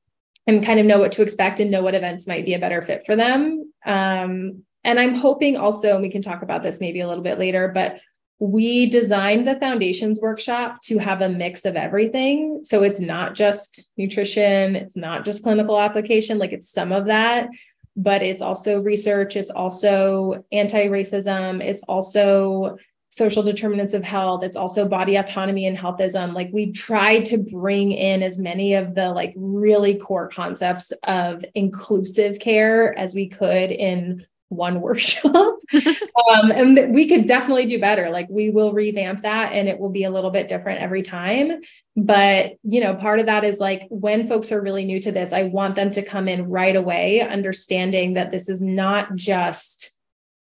and 0.48 0.66
kind 0.66 0.80
of 0.80 0.86
know 0.86 1.00
what 1.00 1.12
to 1.14 1.22
expect 1.22 1.60
and 1.60 1.72
know 1.72 1.84
what 1.84 1.96
events 1.96 2.28
might 2.28 2.46
be 2.46 2.54
a 2.54 2.60
better 2.60 2.82
fit 2.82 3.04
for 3.06 3.16
them. 3.16 3.72
Um, 3.86 4.64
and 4.84 5.00
I'm 5.00 5.16
hoping 5.16 5.58
also, 5.58 5.94
and 5.94 6.02
we 6.02 6.10
can 6.10 6.22
talk 6.22 6.42
about 6.42 6.64
this 6.64 6.80
maybe 6.80 7.02
a 7.02 7.08
little 7.08 7.24
bit 7.24 7.38
later, 7.38 7.68
but 7.68 8.00
we 8.40 8.88
designed 8.88 9.48
the 9.48 9.60
foundations 9.60 10.20
workshop 10.20 10.82
to 10.82 10.98
have 10.98 11.22
a 11.22 11.30
mix 11.30 11.64
of 11.64 11.76
everything. 11.76 12.62
So 12.64 12.82
it's 12.82 13.00
not 13.00 13.36
just 13.36 13.92
nutrition, 13.98 14.76
it's 14.76 14.96
not 14.96 15.26
just 15.26 15.44
clinical 15.44 15.80
application, 15.80 16.40
like 16.40 16.52
it's 16.52 16.72
some 16.72 16.92
of 16.92 17.06
that, 17.06 17.50
but 17.96 18.24
it's 18.24 18.42
also 18.42 18.82
research, 18.82 19.36
it's 19.36 19.52
also 19.52 20.44
anti 20.52 20.88
racism, 20.88 21.64
it's 21.64 21.84
also 21.84 22.78
social 23.12 23.44
determinants 23.44 23.94
of 23.94 24.04
health, 24.04 24.42
it's 24.42 24.56
also 24.56 24.88
body 24.88 25.18
autonomy 25.18 25.68
and 25.68 25.78
healthism. 25.78 26.34
Like 26.34 26.50
we 26.54 26.72
tried 26.72 27.26
to 27.26 27.38
bring 27.38 27.92
in 27.92 28.24
as 28.24 28.40
many 28.40 28.74
of 28.74 28.96
the 28.96 29.10
like 29.10 29.34
really 29.36 29.96
core 29.96 30.30
concepts 30.30 30.94
of 31.04 31.44
inclusive 31.54 32.40
care 32.40 32.98
as 32.98 33.14
we 33.14 33.28
could 33.28 33.70
in 33.70 34.26
one 34.48 34.80
workshop. 34.82 35.34
um, 35.34 36.52
and 36.52 36.94
we 36.94 37.06
could 37.06 37.26
definitely 37.26 37.66
do 37.66 37.82
better. 37.82 38.10
Like 38.10 38.28
we 38.30 38.50
will 38.50 38.72
revamp 38.72 39.24
that 39.24 39.52
and 39.52 39.68
it 39.68 39.78
will 39.78 39.90
be 39.90 40.06
a 40.06 40.12
little 40.12 40.32
bit 40.32 40.48
different 40.48 40.82
every 40.82 41.02
time. 41.02 41.60
But, 41.98 42.54
you 42.64 42.80
know, 42.80 42.96
part 42.96 43.20
of 43.20 43.26
that 43.26 43.44
is 43.44 43.60
like 43.60 43.88
when 43.90 44.26
folks 44.26 44.54
are 44.54 44.62
really 44.62 44.86
new 44.86 45.02
to 45.02 45.12
this, 45.12 45.34
I 45.34 45.44
want 45.44 45.76
them 45.76 45.92
to 45.92 46.02
come 46.02 46.30
in 46.30 46.50
right 46.50 46.78
away, 46.78 47.20
understanding 47.20 48.14
that 48.14 48.32
this 48.32 48.48
is 48.48 48.62
not 48.62 49.16
just 49.16 49.92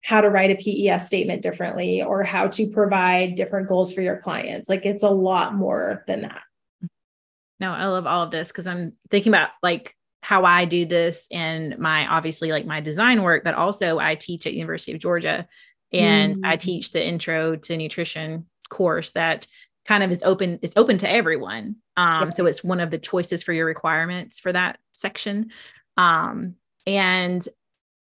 how 0.04 0.20
to 0.20 0.28
write 0.28 0.50
a 0.50 0.54
PES 0.54 1.06
statement 1.06 1.40
differently 1.40 2.02
or 2.02 2.22
how 2.22 2.46
to 2.46 2.68
provide 2.68 3.36
different 3.36 3.68
goals 3.68 3.90
for 3.90 4.02
your 4.02 4.18
clients. 4.18 4.68
Like 4.68 4.84
it's 4.84 5.02
a 5.02 5.08
lot 5.08 5.54
more 5.54 6.04
than 6.06 6.22
that. 6.22 6.42
No, 7.58 7.72
I 7.72 7.86
love 7.86 8.06
all 8.06 8.22
of 8.22 8.30
this 8.30 8.48
because 8.48 8.66
I'm 8.66 8.92
thinking 9.10 9.30
about 9.30 9.48
like 9.62 9.96
how 10.22 10.44
I 10.44 10.66
do 10.66 10.84
this 10.84 11.26
in 11.30 11.76
my 11.78 12.06
obviously 12.06 12.52
like 12.52 12.66
my 12.66 12.82
design 12.82 13.22
work, 13.22 13.44
but 13.44 13.54
also 13.54 13.98
I 13.98 14.14
teach 14.14 14.46
at 14.46 14.52
University 14.52 14.92
of 14.92 14.98
Georgia 14.98 15.48
and 15.90 16.36
mm. 16.36 16.40
I 16.44 16.56
teach 16.56 16.92
the 16.92 17.04
intro 17.04 17.56
to 17.56 17.76
nutrition 17.76 18.44
course 18.68 19.12
that 19.12 19.46
kind 19.86 20.02
of 20.02 20.12
is 20.12 20.22
open 20.22 20.58
it's 20.60 20.76
open 20.76 20.98
to 20.98 21.10
everyone. 21.10 21.76
Um, 21.96 22.24
yeah. 22.24 22.30
so 22.30 22.44
it's 22.44 22.62
one 22.62 22.80
of 22.80 22.90
the 22.90 22.98
choices 22.98 23.42
for 23.42 23.54
your 23.54 23.64
requirements 23.64 24.38
for 24.38 24.52
that 24.52 24.78
section. 24.92 25.50
Um, 25.96 26.56
and 26.86 27.46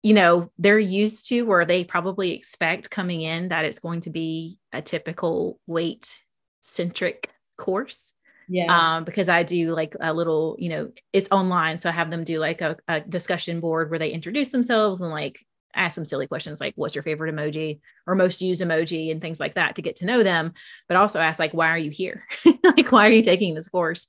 you 0.02 0.14
know, 0.14 0.50
they're 0.58 0.78
used 0.78 1.28
to 1.28 1.40
or 1.40 1.64
they 1.64 1.84
probably 1.84 2.32
expect 2.32 2.90
coming 2.90 3.22
in 3.22 3.48
that 3.48 3.64
it's 3.64 3.80
going 3.80 4.00
to 4.02 4.10
be 4.10 4.58
a 4.72 4.80
typical 4.80 5.58
weight 5.66 6.18
centric 6.60 7.30
course. 7.56 8.12
Yeah. 8.52 8.96
Um, 8.96 9.04
because 9.04 9.28
i 9.28 9.44
do 9.44 9.70
like 9.76 9.94
a 10.00 10.12
little 10.12 10.56
you 10.58 10.70
know 10.70 10.90
it's 11.12 11.28
online 11.30 11.78
so 11.78 11.88
i 11.88 11.92
have 11.92 12.10
them 12.10 12.24
do 12.24 12.40
like 12.40 12.60
a, 12.62 12.76
a 12.88 12.98
discussion 12.98 13.60
board 13.60 13.90
where 13.90 13.98
they 14.00 14.10
introduce 14.10 14.50
themselves 14.50 15.00
and 15.00 15.08
like 15.08 15.38
ask 15.74 15.94
some 15.94 16.04
silly 16.04 16.26
questions 16.26 16.60
like 16.60 16.72
what's 16.76 16.94
your 16.94 17.02
favorite 17.02 17.34
emoji 17.34 17.80
or 18.06 18.14
most 18.14 18.40
used 18.40 18.60
emoji? 18.60 19.10
and 19.10 19.20
things 19.20 19.40
like 19.40 19.54
that 19.54 19.76
to 19.76 19.82
get 19.82 19.96
to 19.96 20.04
know 20.04 20.22
them 20.22 20.52
but 20.88 20.96
also 20.96 21.20
ask 21.20 21.38
like 21.38 21.54
why 21.54 21.68
are 21.68 21.78
you 21.78 21.90
here? 21.90 22.24
Like 22.64 22.92
why 22.92 23.08
are 23.08 23.12
you 23.12 23.22
taking 23.22 23.54
this 23.54 23.68
course? 23.68 24.06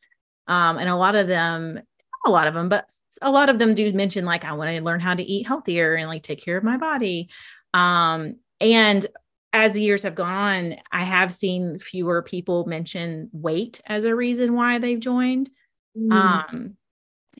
Um, 0.47 0.77
and 0.77 0.89
a 0.89 0.95
lot 0.95 1.15
of 1.15 1.27
them 1.27 1.81
a 2.25 2.29
lot 2.29 2.47
of 2.47 2.53
them 2.53 2.69
but 2.69 2.85
a 3.21 3.31
lot 3.31 3.49
of 3.49 3.59
them 3.59 3.73
do 3.75 3.91
mention 3.93 4.25
like 4.25 4.45
i 4.45 4.53
want 4.53 4.69
to 4.69 4.83
learn 4.83 4.99
how 4.99 5.13
to 5.13 5.23
eat 5.23 5.47
healthier 5.47 5.95
and 5.95 6.07
like 6.07 6.23
take 6.23 6.43
care 6.43 6.57
of 6.57 6.63
my 6.63 6.77
body 6.77 7.29
um, 7.73 8.35
and 8.59 9.07
as 9.53 9.73
the 9.73 9.81
years 9.81 10.03
have 10.03 10.15
gone 10.15 10.33
on, 10.33 10.75
I 10.91 11.03
have 11.03 11.33
seen 11.33 11.79
fewer 11.79 12.21
people 12.21 12.65
mention 12.65 13.29
weight 13.33 13.81
as 13.85 14.05
a 14.05 14.15
reason 14.15 14.53
why 14.53 14.77
they've 14.77 14.99
joined. 14.99 15.49
Mm. 15.97 16.11
Um, 16.13 16.77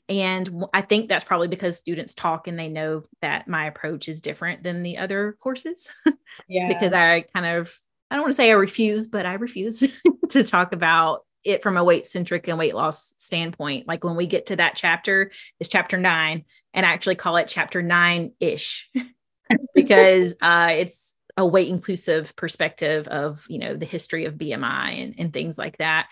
and 0.08 0.64
I 0.74 0.82
think 0.82 1.08
that's 1.08 1.24
probably 1.24 1.48
because 1.48 1.78
students 1.78 2.14
talk 2.14 2.48
and 2.48 2.58
they 2.58 2.68
know 2.68 3.04
that 3.22 3.48
my 3.48 3.66
approach 3.66 4.08
is 4.08 4.20
different 4.20 4.62
than 4.62 4.82
the 4.82 4.98
other 4.98 5.36
courses. 5.40 5.88
Yeah. 6.48 6.66
because 6.66 6.94
I 6.94 7.26
kind 7.34 7.44
of, 7.44 7.70
I 8.10 8.14
don't 8.14 8.22
want 8.22 8.32
to 8.32 8.36
say 8.36 8.50
I 8.50 8.54
refuse, 8.54 9.06
but 9.06 9.26
I 9.26 9.34
refuse 9.34 9.80
to 10.30 10.42
talk 10.42 10.72
about 10.72 11.26
it 11.44 11.62
from 11.62 11.76
a 11.76 11.84
weight 11.84 12.06
centric 12.06 12.48
and 12.48 12.58
weight 12.58 12.74
loss 12.74 13.14
standpoint. 13.18 13.88
Like 13.88 14.04
when 14.04 14.16
we 14.16 14.26
get 14.26 14.46
to 14.46 14.56
that 14.56 14.76
chapter, 14.76 15.32
it's 15.60 15.70
chapter 15.70 15.98
nine, 15.98 16.44
and 16.74 16.86
I 16.86 16.90
actually 16.92 17.16
call 17.16 17.36
it 17.36 17.48
chapter 17.48 17.82
nine 17.82 18.32
ish 18.40 18.90
because 19.74 20.34
uh, 20.40 20.70
it's 20.72 21.14
a 21.36 21.46
weight 21.46 21.68
inclusive 21.68 22.36
perspective 22.36 23.08
of 23.08 23.44
you 23.48 23.58
know 23.58 23.74
the 23.74 23.86
history 23.86 24.26
of 24.26 24.34
bmi 24.34 25.02
and, 25.02 25.14
and 25.18 25.32
things 25.32 25.56
like 25.56 25.78
that. 25.78 26.08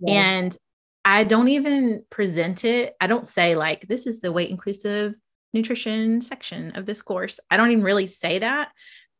Yeah. 0.00 0.14
and 0.14 0.56
i 1.04 1.22
don't 1.24 1.48
even 1.48 2.04
present 2.10 2.64
it. 2.64 2.94
I 3.00 3.06
don't 3.06 3.26
say 3.26 3.54
like 3.54 3.86
this 3.86 4.06
is 4.06 4.20
the 4.20 4.32
weight 4.32 4.50
inclusive 4.50 5.14
nutrition 5.52 6.20
section 6.20 6.72
of 6.72 6.86
this 6.86 7.02
course. 7.02 7.38
I 7.50 7.56
don't 7.56 7.70
even 7.70 7.84
really 7.84 8.08
say 8.08 8.40
that. 8.40 8.70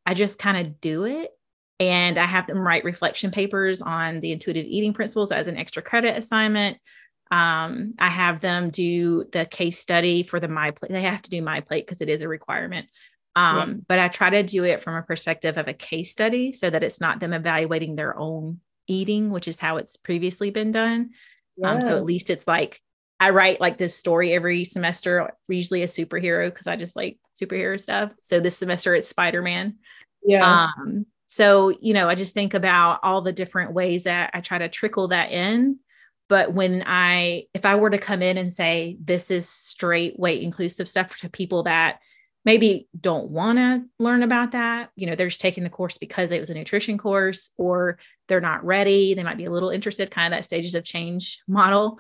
I 0.05 0.15
just 0.15 0.39
kind 0.39 0.59
of 0.67 0.81
do 0.81 1.05
it 1.05 1.31
and 1.81 2.19
i 2.19 2.25
have 2.25 2.47
them 2.47 2.59
write 2.59 2.85
reflection 2.85 3.31
papers 3.31 3.83
on 3.83 4.21
the 4.21 4.33
intuitive 4.33 4.67
eating 4.67 4.93
principles 4.93 5.33
as 5.33 5.47
an 5.47 5.57
extra 5.57 5.83
credit 5.83 6.17
assignment 6.17 6.79
um, 7.31 7.95
i 7.99 8.09
have 8.09 8.41
them 8.41 8.71
do 8.71 9.25
the 9.33 9.47
case 9.47 9.79
study 9.79 10.23
for 10.23 10.39
the 10.39 10.49
my 10.49 10.71
plate 10.71 10.93
they 10.93 11.03
have 11.03 11.23
to 11.23 11.31
do 11.31 11.43
my 11.43 11.61
plate 11.61 11.87
because 11.87 12.01
it 12.01 12.09
is 12.09 12.23
a 12.23 12.29
requirement 12.29 12.87
um, 13.37 13.57
yeah. 13.57 13.75
But 13.89 13.99
I 13.99 14.09
try 14.09 14.31
to 14.31 14.43
do 14.43 14.65
it 14.65 14.81
from 14.81 14.95
a 14.95 15.03
perspective 15.03 15.59
of 15.59 15.69
a 15.69 15.75
case 15.75 16.11
study 16.13 16.53
so 16.53 16.71
that 16.71 16.85
it's 16.85 17.01
not 17.01 17.21
them 17.21 17.33
evaluating 17.33 17.97
their 17.97 18.17
own 18.17 18.61
eating, 18.87 19.31
which 19.31 19.49
is 19.49 19.59
how 19.59 19.77
it's 19.79 19.97
previously 19.97 20.51
been 20.51 20.73
done. 20.73 21.11
Yeah. 21.57 21.73
Um, 21.73 21.83
so 21.83 21.97
at 21.97 22.05
least 22.05 22.31
it's 22.31 22.47
like 22.47 22.81
I 23.19 23.31
write 23.31 23.61
like 23.61 23.79
this 23.79 23.97
story 23.97 24.33
every 24.33 24.65
semester, 24.65 25.33
usually 25.49 25.83
a 25.83 25.87
superhero 25.87 26.49
because 26.49 26.67
I 26.67 26.77
just 26.77 26.97
like 26.97 27.19
superhero 27.41 27.81
stuff. 27.81 28.13
So 28.21 28.41
this 28.41 28.57
semester 28.57 28.95
it's 28.95 29.09
Spider 29.09 29.43
Man. 29.43 29.79
Yeah. 30.25 30.69
Um, 30.69 31.07
so, 31.35 31.77
you 31.81 31.95
know, 31.95 32.09
I 32.09 32.15
just 32.15 32.33
think 32.33 32.55
about 32.55 33.01
all 33.03 33.21
the 33.21 33.33
different 33.33 33.73
ways 33.73 34.05
that 34.05 34.31
I 34.35 34.41
try 34.41 34.59
to 34.59 34.69
trickle 34.69 35.09
that 35.09 35.33
in. 35.33 35.81
But 36.29 36.55
when 36.55 36.85
I, 36.87 37.47
if 37.53 37.67
I 37.67 37.75
were 37.75 37.91
to 37.91 37.99
come 37.99 38.23
in 38.23 38.39
and 38.39 38.53
say, 38.53 38.97
this 39.03 39.33
is 39.33 39.49
straight 39.49 40.17
weight 40.17 40.45
inclusive 40.45 40.89
stuff 40.89 41.19
to 41.19 41.29
people 41.29 41.65
that 41.65 41.99
maybe 42.45 42.87
don't 42.99 43.31
want 43.31 43.59
to 43.59 43.83
learn 43.99 44.23
about 44.23 44.53
that. 44.53 44.91
You 44.95 45.09
know, 45.09 45.17
they're 45.17 45.27
just 45.27 45.41
taking 45.41 45.65
the 45.65 45.71
course 45.71 45.99
because 45.99 46.31
it 46.31 46.39
was 46.39 46.51
a 46.51 46.55
nutrition 46.55 46.99
course 46.99 47.51
or 47.59 47.99
they're 48.29 48.41
not 48.41 48.65
ready. 48.65 49.15
They 49.15 49.25
might 49.25 49.37
be 49.37 49.47
a 49.47 49.51
little 49.51 49.71
interested, 49.71 50.13
kind 50.13 50.33
of 50.33 50.39
that 50.39 50.45
stages 50.45 50.77
of 50.77 50.85
change 50.85 51.41
model. 51.49 51.99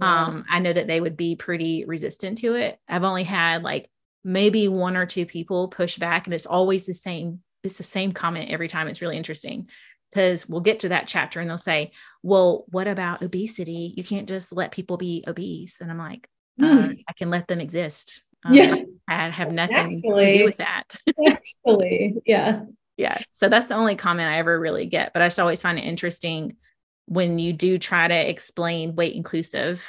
Yeah. 0.00 0.26
Um, 0.26 0.44
I 0.48 0.60
know 0.60 0.72
that 0.72 0.86
they 0.86 1.00
would 1.00 1.16
be 1.16 1.34
pretty 1.34 1.84
resistant 1.86 2.38
to 2.38 2.54
it. 2.54 2.78
I've 2.88 3.02
only 3.02 3.24
had 3.24 3.64
like 3.64 3.90
maybe 4.22 4.68
one 4.68 4.96
or 4.96 5.06
two 5.06 5.26
people 5.26 5.66
push 5.66 5.96
back, 5.96 6.28
and 6.28 6.34
it's 6.34 6.46
always 6.46 6.86
the 6.86 6.94
same. 6.94 7.40
It's 7.66 7.78
the 7.78 7.84
same 7.84 8.12
comment 8.12 8.50
every 8.50 8.68
time. 8.68 8.88
It's 8.88 9.02
really 9.02 9.16
interesting 9.16 9.68
because 10.12 10.48
we'll 10.48 10.60
get 10.60 10.80
to 10.80 10.90
that 10.90 11.06
chapter 11.06 11.40
and 11.40 11.50
they'll 11.50 11.58
say, 11.58 11.92
Well, 12.22 12.64
what 12.68 12.88
about 12.88 13.22
obesity? 13.22 13.92
You 13.96 14.04
can't 14.04 14.28
just 14.28 14.52
let 14.52 14.72
people 14.72 14.96
be 14.96 15.24
obese. 15.26 15.80
And 15.80 15.90
I'm 15.90 15.98
like, 15.98 16.28
mm. 16.60 16.90
uh, 16.90 16.94
I 17.08 17.12
can 17.12 17.30
let 17.30 17.48
them 17.48 17.60
exist. 17.60 18.22
Um, 18.44 18.54
yeah. 18.54 18.76
I 19.08 19.28
have 19.28 19.52
nothing 19.52 20.02
actually, 20.04 20.32
to 20.32 20.38
do 20.38 20.44
with 20.44 20.56
that. 20.58 20.84
actually, 21.26 22.16
yeah. 22.24 22.62
Yeah. 22.98 23.18
So 23.32 23.50
that's 23.50 23.66
the 23.66 23.74
only 23.74 23.94
comment 23.94 24.30
I 24.30 24.38
ever 24.38 24.58
really 24.58 24.86
get. 24.86 25.12
But 25.12 25.20
I 25.20 25.26
just 25.26 25.38
always 25.38 25.60
find 25.60 25.78
it 25.78 25.84
interesting 25.84 26.56
when 27.04 27.38
you 27.38 27.52
do 27.52 27.76
try 27.76 28.08
to 28.08 28.14
explain 28.14 28.96
weight 28.96 29.14
inclusive 29.14 29.84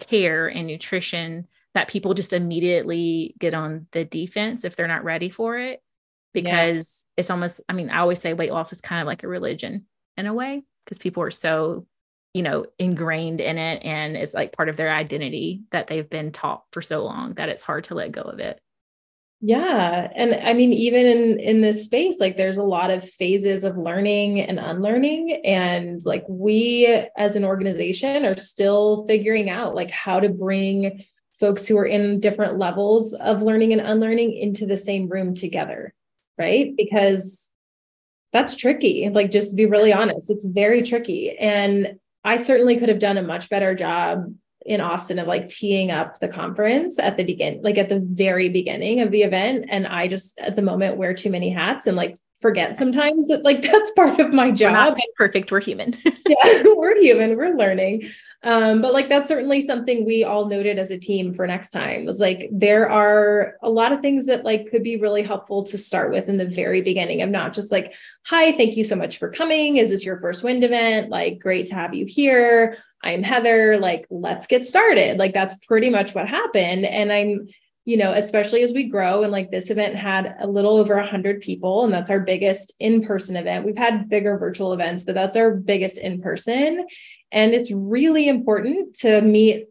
care 0.00 0.48
and 0.48 0.66
nutrition 0.66 1.46
that 1.72 1.88
people 1.88 2.12
just 2.12 2.34
immediately 2.34 3.34
get 3.38 3.54
on 3.54 3.86
the 3.92 4.04
defense 4.04 4.64
if 4.64 4.76
they're 4.76 4.86
not 4.86 5.04
ready 5.04 5.30
for 5.30 5.56
it 5.58 5.80
because 6.32 7.04
yeah. 7.16 7.20
it's 7.20 7.30
almost 7.30 7.60
i 7.68 7.72
mean 7.72 7.90
i 7.90 7.98
always 7.98 8.20
say 8.20 8.32
weight 8.32 8.52
loss 8.52 8.72
is 8.72 8.80
kind 8.80 9.00
of 9.00 9.06
like 9.06 9.22
a 9.22 9.28
religion 9.28 9.86
in 10.16 10.26
a 10.26 10.34
way 10.34 10.62
because 10.84 10.98
people 10.98 11.22
are 11.22 11.30
so 11.30 11.86
you 12.34 12.42
know 12.42 12.66
ingrained 12.78 13.40
in 13.40 13.58
it 13.58 13.84
and 13.84 14.16
it's 14.16 14.34
like 14.34 14.56
part 14.56 14.68
of 14.68 14.76
their 14.76 14.92
identity 14.92 15.62
that 15.70 15.86
they've 15.86 16.08
been 16.08 16.32
taught 16.32 16.64
for 16.72 16.80
so 16.80 17.04
long 17.04 17.34
that 17.34 17.48
it's 17.48 17.62
hard 17.62 17.84
to 17.84 17.94
let 17.94 18.12
go 18.12 18.22
of 18.22 18.38
it. 18.38 18.58
Yeah. 19.44 20.08
And 20.14 20.36
i 20.36 20.52
mean 20.52 20.72
even 20.72 21.04
in 21.04 21.40
in 21.40 21.60
this 21.60 21.84
space 21.84 22.20
like 22.20 22.36
there's 22.36 22.58
a 22.58 22.62
lot 22.62 22.90
of 22.90 23.08
phases 23.08 23.64
of 23.64 23.76
learning 23.76 24.40
and 24.40 24.58
unlearning 24.60 25.42
and 25.44 26.00
like 26.04 26.24
we 26.28 26.86
as 27.16 27.34
an 27.34 27.44
organization 27.44 28.24
are 28.24 28.36
still 28.36 29.04
figuring 29.08 29.50
out 29.50 29.74
like 29.74 29.90
how 29.90 30.20
to 30.20 30.28
bring 30.28 31.04
folks 31.34 31.66
who 31.66 31.76
are 31.76 31.86
in 31.86 32.20
different 32.20 32.56
levels 32.56 33.14
of 33.14 33.42
learning 33.42 33.72
and 33.72 33.82
unlearning 33.82 34.32
into 34.32 34.64
the 34.64 34.76
same 34.76 35.08
room 35.08 35.34
together 35.34 35.92
right 36.38 36.74
because 36.76 37.50
that's 38.32 38.56
tricky 38.56 39.08
like 39.10 39.30
just 39.30 39.56
be 39.56 39.66
really 39.66 39.92
honest 39.92 40.30
it's 40.30 40.44
very 40.44 40.82
tricky 40.82 41.36
and 41.38 41.94
i 42.24 42.36
certainly 42.36 42.76
could 42.76 42.88
have 42.88 42.98
done 42.98 43.18
a 43.18 43.22
much 43.22 43.48
better 43.50 43.74
job 43.74 44.24
in 44.64 44.80
Austin 44.80 45.18
of 45.18 45.26
like 45.26 45.48
teeing 45.48 45.90
up 45.90 46.20
the 46.20 46.28
conference 46.28 46.98
at 46.98 47.16
the 47.16 47.24
begin, 47.24 47.60
like 47.62 47.78
at 47.78 47.88
the 47.88 47.98
very 47.98 48.48
beginning 48.48 49.00
of 49.00 49.10
the 49.10 49.22
event. 49.22 49.66
And 49.68 49.86
I 49.86 50.08
just 50.08 50.38
at 50.38 50.56
the 50.56 50.62
moment 50.62 50.96
wear 50.96 51.14
too 51.14 51.30
many 51.30 51.50
hats 51.50 51.86
and 51.86 51.96
like 51.96 52.16
forget 52.42 52.76
sometimes 52.76 53.28
that 53.28 53.44
like 53.44 53.62
that's 53.72 53.90
part 53.92 54.20
of 54.20 54.34
my 54.34 54.50
job. 54.50 54.94
We're 54.94 55.02
perfect. 55.26 55.50
We're 55.50 55.60
human. 55.60 55.96
yeah, 56.04 56.62
we're 56.74 57.00
human. 57.00 57.36
We're 57.36 57.56
learning. 57.56 58.10
Um, 58.44 58.82
but 58.82 58.92
like 58.92 59.08
that's 59.08 59.28
certainly 59.28 59.62
something 59.62 60.04
we 60.04 60.24
all 60.24 60.46
noted 60.46 60.76
as 60.78 60.90
a 60.90 60.98
team 60.98 61.32
for 61.32 61.46
next 61.46 61.70
time 61.70 62.04
was 62.04 62.18
like 62.18 62.48
there 62.50 62.90
are 62.90 63.54
a 63.62 63.70
lot 63.70 63.92
of 63.92 64.00
things 64.00 64.26
that 64.26 64.44
like 64.44 64.68
could 64.68 64.82
be 64.82 64.96
really 64.96 65.22
helpful 65.22 65.62
to 65.62 65.78
start 65.78 66.10
with 66.10 66.28
in 66.28 66.38
the 66.38 66.44
very 66.44 66.82
beginning 66.82 67.22
of 67.22 67.30
not 67.30 67.54
just 67.54 67.70
like, 67.70 67.94
hi, 68.24 68.50
thank 68.52 68.76
you 68.76 68.82
so 68.82 68.96
much 68.96 69.18
for 69.18 69.30
coming. 69.30 69.76
Is 69.76 69.90
this 69.90 70.04
your 70.04 70.18
first 70.18 70.42
wind 70.42 70.64
event? 70.64 71.08
Like, 71.08 71.38
great 71.38 71.68
to 71.68 71.74
have 71.74 71.94
you 71.94 72.04
here. 72.04 72.76
I'm 73.04 73.22
Heather, 73.22 73.78
like, 73.78 74.06
let's 74.10 74.46
get 74.46 74.64
started. 74.64 75.18
Like, 75.18 75.34
that's 75.34 75.56
pretty 75.66 75.90
much 75.90 76.14
what 76.14 76.28
happened. 76.28 76.84
And 76.84 77.12
I'm, 77.12 77.48
you 77.84 77.96
know, 77.96 78.12
especially 78.12 78.62
as 78.62 78.72
we 78.72 78.88
grow 78.88 79.22
and 79.22 79.32
like 79.32 79.50
this 79.50 79.70
event 79.70 79.96
had 79.96 80.36
a 80.40 80.46
little 80.46 80.76
over 80.76 80.94
100 80.96 81.40
people, 81.40 81.84
and 81.84 81.92
that's 81.92 82.10
our 82.10 82.20
biggest 82.20 82.72
in 82.78 83.04
person 83.04 83.36
event. 83.36 83.66
We've 83.66 83.76
had 83.76 84.08
bigger 84.08 84.38
virtual 84.38 84.72
events, 84.72 85.04
but 85.04 85.14
that's 85.14 85.36
our 85.36 85.50
biggest 85.52 85.98
in 85.98 86.20
person. 86.20 86.86
And 87.32 87.54
it's 87.54 87.72
really 87.72 88.28
important 88.28 88.94
to 89.00 89.20
meet 89.20 89.66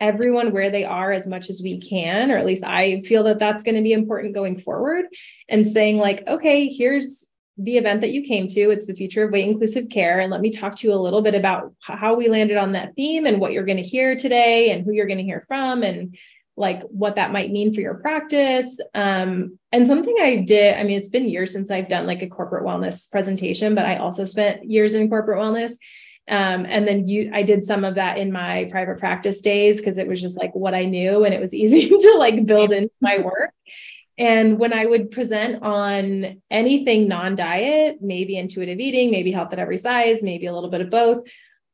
everyone 0.00 0.52
where 0.52 0.70
they 0.70 0.84
are 0.84 1.12
as 1.12 1.26
much 1.26 1.48
as 1.48 1.60
we 1.62 1.80
can, 1.80 2.30
or 2.30 2.38
at 2.38 2.46
least 2.46 2.64
I 2.64 3.02
feel 3.02 3.22
that 3.24 3.38
that's 3.38 3.62
going 3.62 3.76
to 3.76 3.82
be 3.82 3.92
important 3.92 4.34
going 4.34 4.58
forward 4.58 5.06
and 5.48 5.66
saying, 5.66 5.98
like, 5.98 6.26
okay, 6.26 6.68
here's 6.68 7.26
the 7.56 7.76
event 7.76 8.00
that 8.00 8.12
you 8.12 8.22
came 8.22 8.48
to. 8.48 8.70
It's 8.70 8.86
the 8.86 8.94
future 8.94 9.24
of 9.24 9.30
weight 9.30 9.48
inclusive 9.48 9.88
care. 9.88 10.18
And 10.18 10.30
let 10.32 10.40
me 10.40 10.50
talk 10.50 10.74
to 10.76 10.88
you 10.88 10.92
a 10.92 10.96
little 10.96 11.22
bit 11.22 11.36
about 11.36 11.72
how 11.80 12.14
we 12.14 12.28
landed 12.28 12.56
on 12.56 12.72
that 12.72 12.96
theme 12.96 13.26
and 13.26 13.40
what 13.40 13.52
you're 13.52 13.64
going 13.64 13.82
to 13.82 13.88
hear 13.88 14.16
today 14.16 14.70
and 14.70 14.84
who 14.84 14.92
you're 14.92 15.06
going 15.06 15.18
to 15.18 15.24
hear 15.24 15.44
from 15.46 15.84
and 15.84 16.16
like 16.56 16.82
what 16.82 17.16
that 17.16 17.32
might 17.32 17.50
mean 17.50 17.74
for 17.74 17.80
your 17.80 17.94
practice. 17.94 18.80
Um, 18.94 19.58
and 19.72 19.86
something 19.86 20.14
I 20.20 20.36
did, 20.36 20.76
I 20.76 20.84
mean, 20.84 20.98
it's 20.98 21.08
been 21.08 21.28
years 21.28 21.52
since 21.52 21.70
I've 21.70 21.88
done 21.88 22.06
like 22.06 22.22
a 22.22 22.28
corporate 22.28 22.64
wellness 22.64 23.10
presentation, 23.10 23.74
but 23.74 23.86
I 23.86 23.96
also 23.96 24.24
spent 24.24 24.64
years 24.64 24.94
in 24.94 25.08
corporate 25.08 25.38
wellness. 25.38 25.72
Um, 26.28 26.64
and 26.66 26.86
then 26.86 27.06
you, 27.06 27.30
I 27.34 27.42
did 27.42 27.64
some 27.64 27.84
of 27.84 27.96
that 27.96 28.18
in 28.18 28.32
my 28.32 28.68
private 28.70 28.98
practice 28.98 29.40
days 29.40 29.78
because 29.78 29.98
it 29.98 30.06
was 30.06 30.22
just 30.22 30.38
like 30.38 30.54
what 30.54 30.74
I 30.74 30.84
knew 30.84 31.24
and 31.24 31.34
it 31.34 31.40
was 31.40 31.52
easy 31.54 31.88
to 31.88 32.16
like 32.18 32.46
build 32.46 32.72
into 32.72 32.92
my 33.00 33.18
work. 33.18 33.50
And 34.16 34.60
when 34.60 34.72
I 34.72 34.86
would 34.86 35.10
present 35.10 35.62
on 35.64 36.40
anything 36.48 37.08
non 37.08 37.34
diet, 37.34 37.98
maybe 38.00 38.36
intuitive 38.36 38.78
eating, 38.78 39.10
maybe 39.10 39.32
health 39.32 39.52
at 39.52 39.58
every 39.58 39.76
size, 39.76 40.22
maybe 40.22 40.46
a 40.46 40.54
little 40.54 40.70
bit 40.70 40.82
of 40.82 40.90
both, 40.90 41.26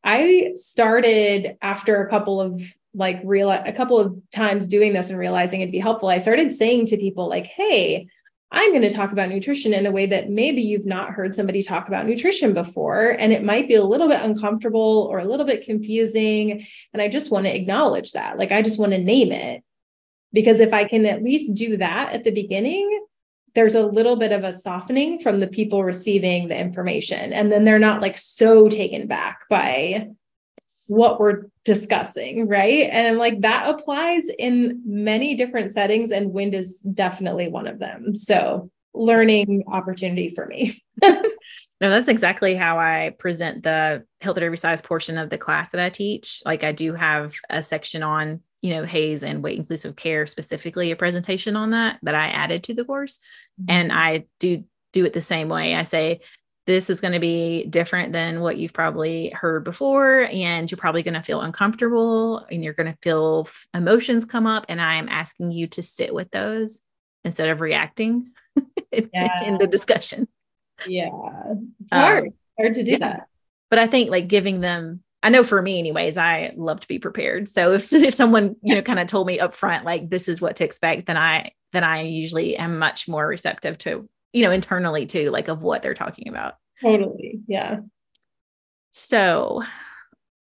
I 0.02 0.52
started 0.54 1.58
after 1.60 2.02
a 2.02 2.08
couple 2.08 2.40
of 2.40 2.62
like 2.94 3.20
real 3.24 3.50
a 3.50 3.72
couple 3.72 3.98
of 3.98 4.16
times 4.32 4.66
doing 4.66 4.92
this 4.92 5.10
and 5.10 5.18
realizing 5.18 5.60
it'd 5.60 5.72
be 5.72 5.78
helpful. 5.78 6.08
I 6.08 6.18
started 6.18 6.52
saying 6.52 6.86
to 6.86 6.96
people 6.96 7.28
like, 7.28 7.46
"Hey, 7.46 8.08
I'm 8.52 8.70
going 8.70 8.82
to 8.82 8.90
talk 8.90 9.12
about 9.12 9.28
nutrition 9.28 9.72
in 9.72 9.86
a 9.86 9.92
way 9.92 10.06
that 10.06 10.28
maybe 10.28 10.60
you've 10.60 10.86
not 10.86 11.10
heard 11.10 11.36
somebody 11.36 11.62
talk 11.62 11.86
about 11.86 12.06
nutrition 12.06 12.52
before. 12.52 13.10
And 13.10 13.32
it 13.32 13.44
might 13.44 13.68
be 13.68 13.76
a 13.76 13.84
little 13.84 14.08
bit 14.08 14.22
uncomfortable 14.22 15.06
or 15.08 15.20
a 15.20 15.24
little 15.24 15.46
bit 15.46 15.64
confusing. 15.64 16.66
And 16.92 17.00
I 17.00 17.06
just 17.06 17.30
want 17.30 17.46
to 17.46 17.54
acknowledge 17.54 18.12
that. 18.12 18.38
Like, 18.38 18.50
I 18.50 18.62
just 18.62 18.78
want 18.78 18.92
to 18.92 18.98
name 18.98 19.30
it. 19.30 19.62
Because 20.32 20.58
if 20.60 20.72
I 20.72 20.84
can 20.84 21.06
at 21.06 21.22
least 21.22 21.54
do 21.54 21.76
that 21.76 22.12
at 22.12 22.24
the 22.24 22.30
beginning, 22.32 23.06
there's 23.54 23.74
a 23.74 23.86
little 23.86 24.16
bit 24.16 24.32
of 24.32 24.44
a 24.44 24.52
softening 24.52 25.20
from 25.20 25.40
the 25.40 25.48
people 25.48 25.84
receiving 25.84 26.48
the 26.48 26.58
information. 26.58 27.32
And 27.32 27.52
then 27.52 27.64
they're 27.64 27.78
not 27.78 28.00
like 28.00 28.16
so 28.16 28.68
taken 28.68 29.06
back 29.06 29.40
by 29.48 30.08
what 30.90 31.20
we're 31.20 31.44
discussing, 31.64 32.48
right? 32.48 32.88
And 32.90 33.06
I'm 33.06 33.18
like, 33.18 33.40
that 33.40 33.68
applies 33.68 34.28
in 34.38 34.82
many 34.84 35.34
different 35.34 35.72
settings, 35.72 36.10
and 36.10 36.32
wind 36.32 36.54
is 36.54 36.80
definitely 36.80 37.48
one 37.48 37.66
of 37.66 37.78
them. 37.78 38.14
So, 38.14 38.70
learning 38.92 39.64
opportunity 39.68 40.30
for 40.30 40.46
me. 40.46 40.82
no, 41.02 41.22
that's 41.78 42.08
exactly 42.08 42.56
how 42.56 42.78
I 42.78 43.14
present 43.18 43.62
the 43.62 44.04
health 44.20 44.36
at 44.36 44.42
every 44.42 44.58
size 44.58 44.82
portion 44.82 45.16
of 45.16 45.30
the 45.30 45.38
class 45.38 45.70
that 45.70 45.80
I 45.80 45.90
teach. 45.90 46.42
Like, 46.44 46.64
I 46.64 46.72
do 46.72 46.94
have 46.94 47.34
a 47.48 47.62
section 47.62 48.02
on 48.02 48.40
you 48.62 48.74
know 48.74 48.84
HAES 48.84 49.22
and 49.22 49.42
weight 49.42 49.58
inclusive 49.58 49.96
care 49.96 50.26
specifically 50.26 50.90
a 50.90 50.96
presentation 50.96 51.56
on 51.56 51.70
that 51.70 51.98
that 52.02 52.14
i 52.14 52.26
added 52.26 52.64
to 52.64 52.74
the 52.74 52.84
course 52.84 53.18
mm-hmm. 53.60 53.70
and 53.70 53.90
i 53.90 54.26
do 54.38 54.64
do 54.92 55.06
it 55.06 55.14
the 55.14 55.22
same 55.22 55.48
way 55.48 55.74
i 55.74 55.82
say 55.82 56.20
this 56.66 56.90
is 56.90 57.00
going 57.00 57.12
to 57.12 57.20
be 57.20 57.64
different 57.66 58.12
than 58.12 58.40
what 58.40 58.56
you've 58.56 58.72
probably 58.72 59.30
heard 59.30 59.64
before 59.64 60.28
and 60.30 60.70
you're 60.70 60.78
probably 60.78 61.02
going 61.02 61.14
to 61.14 61.22
feel 61.22 61.40
uncomfortable 61.40 62.46
and 62.50 62.62
you're 62.62 62.74
going 62.74 62.90
to 62.90 62.98
feel 63.02 63.48
emotions 63.74 64.24
come 64.24 64.46
up 64.46 64.66
and 64.68 64.80
i 64.80 64.94
am 64.94 65.08
asking 65.08 65.52
you 65.52 65.66
to 65.66 65.82
sit 65.82 66.14
with 66.14 66.30
those 66.30 66.82
instead 67.24 67.48
of 67.48 67.60
reacting 67.60 68.28
yeah. 68.92 69.44
in 69.44 69.58
the 69.58 69.66
discussion 69.66 70.28
yeah 70.86 71.08
it's 71.80 71.92
hard 71.92 72.26
um, 72.26 72.34
hard 72.58 72.74
to 72.74 72.82
do 72.82 72.92
yeah. 72.92 72.98
that 72.98 73.26
but 73.68 73.78
i 73.78 73.86
think 73.86 74.10
like 74.10 74.28
giving 74.28 74.60
them 74.60 75.02
I 75.22 75.28
know 75.28 75.44
for 75.44 75.60
me 75.60 75.78
anyways, 75.78 76.16
I 76.16 76.52
love 76.56 76.80
to 76.80 76.88
be 76.88 76.98
prepared. 76.98 77.48
So 77.48 77.72
if, 77.72 77.92
if 77.92 78.14
someone, 78.14 78.56
you 78.62 78.74
know, 78.74 78.82
kind 78.82 78.98
of 78.98 79.06
told 79.06 79.26
me 79.26 79.38
up 79.38 79.54
front, 79.54 79.84
like 79.84 80.08
this 80.08 80.28
is 80.28 80.40
what 80.40 80.56
to 80.56 80.64
expect, 80.64 81.06
then 81.06 81.16
I, 81.16 81.52
then 81.72 81.84
I 81.84 82.02
usually 82.02 82.56
am 82.56 82.78
much 82.78 83.06
more 83.06 83.26
receptive 83.26 83.78
to, 83.78 84.08
you 84.32 84.42
know, 84.42 84.50
internally 84.50 85.06
too, 85.06 85.30
like 85.30 85.48
of 85.48 85.62
what 85.62 85.82
they're 85.82 85.94
talking 85.94 86.28
about. 86.28 86.54
Totally. 86.82 87.40
Yeah. 87.46 87.80
So 88.90 89.62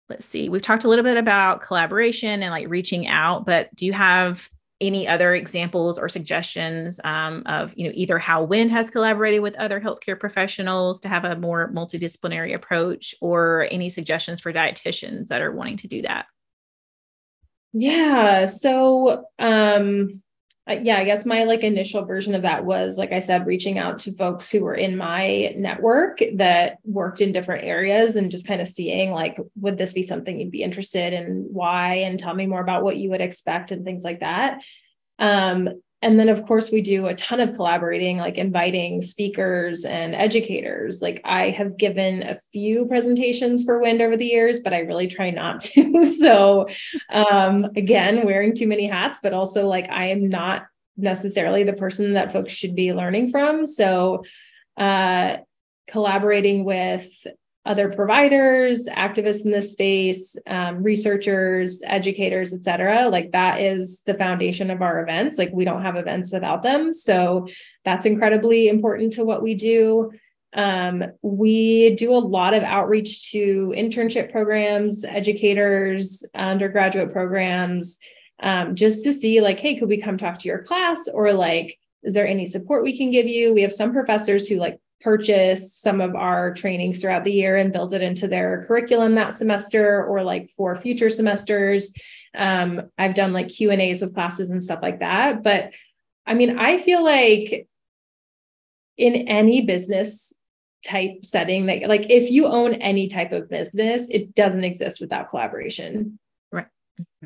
let's 0.09 0.27
see, 0.27 0.49
we've 0.49 0.63
talked 0.63 0.85
a 0.85 0.89
little 0.89 1.05
bit 1.05 1.17
about 1.17 1.63
collaboration 1.63 2.43
and 2.43 2.51
like 2.51 2.69
reaching 2.69 3.07
out, 3.09 3.47
but 3.47 3.75
do 3.75 3.87
you 3.87 3.93
have 3.93 4.49
any 4.81 5.07
other 5.07 5.35
examples 5.35 5.99
or 5.99 6.09
suggestions 6.09 7.01
um, 7.05 7.43
of 7.47 7.73
you 7.77 7.87
know 7.87 7.93
either 7.95 8.19
how 8.19 8.43
wind 8.43 8.71
has 8.71 8.91
collaborated 8.91 9.41
with 9.41 9.57
other 9.57 9.81
healthcare 9.81 10.19
professionals 10.19 11.01
to 11.01 11.09
have 11.09 11.25
a 11.25 11.37
more 11.37 11.71
multidisciplinary 11.73 12.55
approach 12.55 13.15
or 13.21 13.69
any 13.71 13.89
suggestions 13.89 14.41
for 14.41 14.53
dietitians 14.53 15.29
that 15.29 15.41
are 15.41 15.53
wanting 15.53 15.77
to 15.77 15.87
do 15.87 16.03
that 16.03 16.27
yeah 17.73 18.47
so 18.47 19.25
um 19.39 20.23
yeah 20.69 20.97
i 20.97 21.05
guess 21.05 21.27
my 21.27 21.45
like 21.45 21.63
initial 21.63 22.05
version 22.05 22.35
of 22.35 22.43
that 22.43 22.65
was 22.65 22.97
like 22.97 23.13
i 23.13 23.21
said 23.21 23.47
reaching 23.47 23.79
out 23.79 23.99
to 23.99 24.17
folks 24.17 24.51
who 24.51 24.65
were 24.65 24.75
in 24.75 24.97
my 24.97 25.53
network 25.57 26.21
that 26.35 26.79
worked 26.85 27.21
in 27.21 27.33
different 27.33 27.65
areas 27.65 28.17
and 28.17 28.31
just 28.31 28.47
kind 28.47 28.61
of 28.61 28.69
seeing 28.69 29.11
like 29.11 29.37
would 29.61 29.79
this 29.79 29.93
be 29.93 30.03
something 30.03 30.39
you'd 30.39 30.51
be 30.51 30.63
interested 30.63 31.13
in? 31.13 31.49
Why? 31.53 31.97
And 31.97 32.19
tell 32.19 32.35
me 32.35 32.47
more 32.47 32.61
about 32.61 32.83
what 32.83 32.97
you 32.97 33.11
would 33.11 33.21
expect 33.21 33.71
and 33.71 33.85
things 33.85 34.05
like 34.05 34.21
that. 34.21 34.61
Um, 35.19 35.69
and 36.05 36.21
then 36.21 36.29
of 36.29 36.47
course 36.47 36.71
we 36.71 36.81
do 36.83 37.07
a 37.07 37.15
ton 37.15 37.41
of 37.41 37.55
collaborating 37.55 38.19
like 38.19 38.39
inviting 38.39 39.03
speakers 39.03 39.85
and 39.85 40.15
educators. 40.15 41.03
Like 41.03 41.21
i 41.25 41.51
have 41.51 41.77
given 41.77 42.23
a 42.23 42.39
few 42.53 42.87
presentations 42.87 43.65
for 43.65 43.81
wind 43.81 44.01
over 44.01 44.17
the 44.17 44.27
years 44.27 44.61
but 44.61 44.73
i 44.73 44.81
really 44.81 45.09
try 45.09 45.31
not 45.31 45.61
to. 45.73 46.05
So 46.05 46.69
um, 47.11 47.67
again 47.75 48.25
wearing 48.25 48.55
too 48.55 48.69
many 48.69 48.87
hats 48.87 49.19
but 49.23 49.33
also 49.33 49.67
like 49.67 49.89
i 49.91 50.07
am 50.07 50.29
not 50.29 50.67
necessarily 50.97 51.65
the 51.65 51.73
person 51.73 52.13
that 52.15 52.33
folks 52.33 52.53
should 52.53 52.75
be 52.75 52.93
learning 52.93 53.31
from. 53.31 53.67
So 53.67 54.25
uh, 54.77 55.39
collaborating 55.89 56.65
with 56.65 57.09
other 57.67 57.89
providers, 57.89 58.87
activists 58.89 59.45
in 59.45 59.51
this 59.51 59.73
space, 59.73 60.37
um, 60.47 60.83
researchers, 60.83 61.83
educators, 61.87 62.53
et 62.53 62.63
cetera. 62.63 63.09
Like 63.09 63.33
that 63.33 63.61
is 63.61 64.03
the 64.05 64.15
foundation 64.15 64.71
of 64.71 64.83
our 64.83 65.03
events. 65.03 65.39
Like 65.39 65.51
we 65.53 65.65
don't 65.65 65.83
have 65.83 65.97
events 65.97 66.31
without 66.31 66.63
them. 66.63 66.93
So 66.93 67.49
that's 67.85 68.05
incredibly 68.05 68.69
important 68.69 69.15
to 69.15 69.25
what 69.25 69.43
we 69.43 69.55
do. 69.55 70.13
Um, 70.53 71.05
we 71.23 71.95
do 71.97 72.13
a 72.13 72.19
lot 72.19 72.55
of 72.55 72.63
outreach 72.63 73.33
to 73.33 73.75
internship 73.77 74.31
programs, 74.31 75.05
educators, 75.05 76.25
undergraduate 76.35 77.13
programs, 77.13 77.99
um, 78.41 78.75
just 78.75 79.05
to 79.05 79.13
see 79.13 79.41
like, 79.41 79.59
hey, 79.59 79.77
could 79.77 79.89
we 79.89 80.01
come 80.01 80.19
talk 80.19 80.39
to 80.41 80.49
your 80.49 80.63
class? 80.63 81.09
Or 81.09 81.33
like, 81.33 81.79
is 82.03 82.13
there 82.13 82.27
any 82.27 82.45
support 82.45 82.85
we 82.85 82.97
can 82.97 83.11
give 83.11 83.27
you? 83.27 83.55
We 83.55 83.63
have 83.63 83.73
some 83.73 83.93
professors 83.93 84.47
who 84.47 84.57
like 84.57 84.79
purchase 85.05 85.77
some 85.77 86.01
of 86.01 86.17
our 86.17 86.55
trainings 86.55 86.99
throughout 86.99 87.25
the 87.25 87.33
year 87.33 87.57
and 87.57 87.73
build 87.73 87.93
it 87.93 88.01
into 88.01 88.27
their 88.27 88.65
curriculum 88.67 89.15
that 89.15 89.35
semester 89.35 90.03
or 90.03 90.25
like 90.25 90.49
for 90.49 90.75
future 90.77 91.11
semesters. 91.11 91.93
Um, 92.35 92.91
I've 92.97 93.15
done 93.15 93.35
like 93.35 93.49
Q 93.49 93.71
and 93.71 93.83
A's 93.83 94.01
with 94.01 94.15
classes 94.15 94.49
and 94.49 94.65
stuff 94.65 94.81
like 94.83 95.01
that. 95.01 95.43
But 95.43 95.73
I 96.27 96.33
mean, 96.33 96.59
I 96.59 96.79
feel 96.79 97.05
like 97.05 97.69
in 98.97 99.15
any 99.29 99.61
business 99.61 100.33
type 100.87 101.25
setting 101.25 101.67
that 101.67 101.89
like 101.89 102.11
if 102.11 102.31
you 102.31 102.47
own 102.47 102.75
any 102.75 103.09
type 103.09 103.33
of 103.33 103.49
business 103.49 104.07
it 104.11 104.35
doesn't 104.35 104.65
exist 104.65 105.01
without 105.01 105.31
collaboration 105.31 106.19
right 106.53 106.67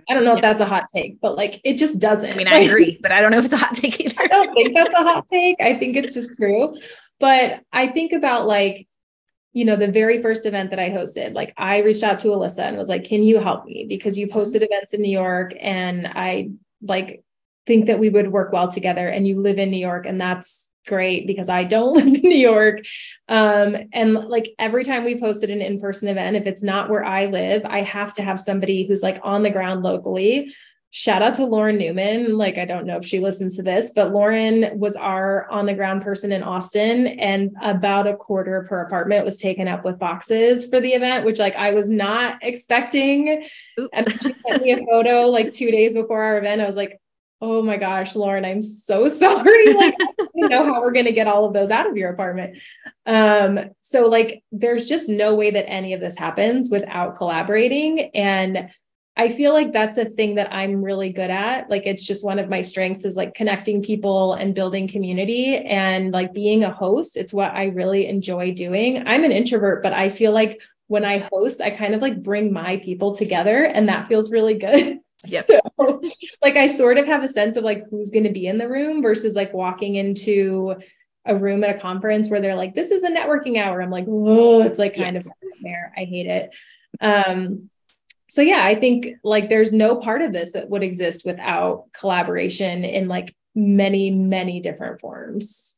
i 0.09 0.15
don't 0.15 0.25
know 0.25 0.31
yeah. 0.31 0.37
if 0.37 0.43
that's 0.43 0.61
a 0.61 0.65
hot 0.65 0.85
take 0.95 1.21
but 1.21 1.37
like 1.37 1.61
it 1.65 1.75
just 1.75 1.99
doesn't 1.99 2.31
i 2.31 2.37
mean 2.37 2.47
i 2.47 2.59
agree 2.61 2.97
but 3.03 3.11
i 3.11 3.21
don't 3.21 3.33
know 3.33 3.39
if 3.39 3.45
it's 3.45 3.53
a 3.53 3.59
hot 3.59 3.75
take 3.75 4.01
either 4.01 4.15
i 4.21 4.29
don't 4.29 4.55
think 4.55 4.77
that's 4.77 4.95
a 4.95 5.03
hot 5.03 5.27
take 5.27 5.61
i 5.61 5.75
think 5.77 5.97
it's 5.97 6.15
just 6.15 6.37
true 6.37 6.73
but 7.21 7.63
i 7.73 7.87
think 7.87 8.13
about 8.13 8.47
like 8.47 8.87
you 9.53 9.65
know 9.65 9.77
the 9.77 9.89
very 9.89 10.23
first 10.23 10.47
event 10.47 10.71
that 10.71 10.79
i 10.79 10.91
hosted 10.91 11.35
like 11.35 11.53
i 11.57 11.79
reached 11.79 12.03
out 12.03 12.21
to 12.21 12.29
alissa 12.29 12.61
and 12.61 12.77
was 12.77 12.89
like 12.89 13.05
can 13.05 13.23
you 13.23 13.41
help 13.41 13.65
me 13.65 13.87
because 13.89 14.17
you've 14.17 14.31
hosted 14.31 14.63
events 14.63 14.93
in 14.93 15.03
new 15.03 15.11
york 15.11 15.55
and 15.61 16.07
i 16.15 16.51
like 16.83 17.23
think 17.67 17.87
that 17.87 17.99
we 17.99 18.09
would 18.09 18.33
work 18.33 18.53
well 18.53 18.69
together 18.69 19.09
and 19.09 19.27
you 19.27 19.41
live 19.41 19.59
in 19.59 19.71
new 19.71 19.77
york 19.77 20.07
and 20.07 20.21
that's 20.21 20.69
great 20.89 21.27
because 21.27 21.49
I 21.49 21.63
don't 21.63 21.95
live 21.95 22.07
in 22.07 22.23
New 22.23 22.35
York. 22.35 22.81
Um, 23.29 23.77
and 23.93 24.15
like 24.15 24.55
every 24.59 24.85
time 24.85 25.05
we 25.05 25.21
posted 25.21 25.51
an 25.51 25.61
in-person 25.61 26.09
event, 26.09 26.37
if 26.37 26.47
it's 26.47 26.63
not 26.63 26.91
where 26.91 27.05
I 27.05 27.27
live, 27.27 27.63
I 27.65 27.83
have 27.83 28.15
to 28.15 28.23
have 28.23 28.41
somebody 28.41 28.87
who's 28.87 29.03
like 29.03 29.21
on 29.23 29.45
the 29.45 29.51
ground 29.51 29.83
locally. 29.83 30.55
Shout 30.91 31.21
out 31.21 31.35
to 31.35 31.45
Lauren 31.45 31.77
Newman. 31.77 32.39
Like, 32.39 32.57
I 32.57 32.65
don't 32.65 32.87
know 32.87 32.97
if 32.97 33.05
she 33.05 33.21
listens 33.21 33.57
to 33.57 33.63
this, 33.63 33.93
but 33.95 34.13
Lauren 34.13 34.79
was 34.79 34.97
our 34.97 35.49
on 35.51 35.67
the 35.67 35.75
ground 35.75 36.03
person 36.03 36.33
in 36.33 36.43
Austin, 36.43 37.07
and 37.07 37.55
about 37.63 38.07
a 38.07 38.17
quarter 38.17 38.57
of 38.57 38.69
her 38.69 38.81
apartment 38.81 39.25
was 39.25 39.37
taken 39.37 39.69
up 39.69 39.85
with 39.85 39.99
boxes 39.99 40.65
for 40.67 40.81
the 40.81 40.93
event, 40.93 41.27
which 41.27 41.39
like 41.39 41.57
I 41.57 41.73
was 41.73 41.91
not 41.91 42.39
expecting. 42.43 43.47
Oops. 43.79 43.91
And 43.93 44.11
she 44.13 44.35
sent 44.47 44.63
me 44.63 44.73
a 44.73 44.87
photo 44.87 45.27
like 45.27 45.53
two 45.53 45.71
days 45.71 45.93
before 45.93 46.23
our 46.23 46.39
event. 46.39 46.63
I 46.63 46.67
was 46.67 46.77
like, 46.77 46.99
oh 47.41 47.63
my 47.63 47.77
gosh, 47.77 48.17
Lauren, 48.17 48.45
I'm 48.45 48.63
so 48.63 49.09
sorry. 49.11 49.75
Like, 49.75 49.95
I 50.01 50.27
don't 50.37 50.51
know 50.51 50.65
how 50.65 50.81
we're 50.81 50.93
going 50.93 51.07
to 51.07 51.13
get 51.13 51.27
all 51.27 51.45
of 51.45 51.53
those 51.53 51.71
out 51.71 51.89
of 51.89 51.97
your 51.97 52.11
apartment. 52.11 52.59
Um, 53.07 53.71
so 53.81 54.09
like, 54.09 54.43
there's 54.53 54.87
just 54.87 55.09
no 55.09 55.35
way 55.35 55.51
that 55.51 55.69
any 55.69 55.93
of 55.93 56.01
this 56.01 56.17
happens 56.17 56.69
without 56.71 57.17
collaborating. 57.17 58.11
And 58.15 58.71
I 59.19 59.31
feel 59.31 59.53
like 59.53 59.73
that's 59.73 59.99
a 59.99 60.05
thing 60.05 60.37
that 60.37 60.55
I'm 60.55 60.83
really 60.83 61.11
good 61.11 61.31
at. 61.31 61.69
Like, 61.69 61.83
it's 61.87 62.07
just 62.07 62.25
one 62.25 62.39
of 62.39 62.49
my 62.49 62.63
strengths 62.63 63.05
is 63.05 63.17
like 63.17 63.35
connecting 63.35 63.83
people 63.83 64.35
and 64.35 64.55
building 64.55 64.87
community 64.87 65.57
and 65.57 66.13
like 66.13 66.33
being 66.33 66.63
a 66.63 66.73
host. 66.73 67.17
It's 67.17 67.33
what 67.33 67.53
I 67.53 67.65
really 67.65 68.07
enjoy 68.07 68.53
doing. 68.55 69.03
I'm 69.09 69.25
an 69.25 69.33
introvert, 69.33 69.83
but 69.83 69.93
I 69.93 70.09
feel 70.09 70.31
like 70.31 70.63
when 70.87 71.05
I 71.05 71.19
host, 71.19 71.61
I 71.61 71.71
kind 71.71 71.97
of 71.97 72.01
like 72.01 72.23
bring 72.23 72.53
my 72.53 72.77
people 72.79 73.15
together 73.15 73.65
and 73.65 73.89
that 73.89 74.09
feels 74.09 74.31
really 74.31 74.55
good. 74.55 75.01
Yep. 75.27 75.47
So, 75.49 76.01
like 76.45 76.55
I 76.55 76.69
sort 76.69 76.97
of 76.97 77.07
have 77.07 77.25
a 77.25 77.29
sense 77.29 77.57
of 77.57 77.65
like 77.65 77.83
who's 77.91 78.11
going 78.11 78.23
to 78.23 78.31
be 78.31 78.47
in 78.47 78.57
the 78.57 78.69
room 78.69 79.03
versus 79.03 79.35
like 79.35 79.53
walking 79.53 79.97
into 79.97 80.77
a 81.25 81.35
room 81.35 81.65
at 81.65 81.75
a 81.75 81.81
conference 81.81 82.31
where 82.31 82.41
they're 82.41 82.55
like, 82.55 82.73
this 82.73 82.93
is 82.93 83.03
a 83.03 83.11
networking 83.11 83.59
hour. 83.59 83.83
I'm 83.83 83.91
like, 83.91 84.07
oh, 84.09 84.63
it's 84.63 84.79
like 84.79 84.95
kind 84.95 85.15
yes. 85.15 85.27
of 85.27 85.33
there. 85.61 85.93
I 85.97 86.05
hate 86.05 86.29
it. 86.29 86.55
Um, 87.01 87.69
so 88.29 88.43
yeah, 88.43 88.63
I 88.65 88.75
think 88.75 89.17
like 89.25 89.49
there's 89.49 89.73
no 89.73 89.97
part 89.97 90.23
of 90.23 90.33
this 90.33 90.53
that 90.53 90.69
would 90.69 90.83
exist 90.83 91.23
without 91.25 91.87
collaboration 91.93 92.85
in 92.85 93.09
like 93.09 93.35
many, 93.55 94.11
many 94.11 94.61
different 94.61 95.01
forms. 95.01 95.77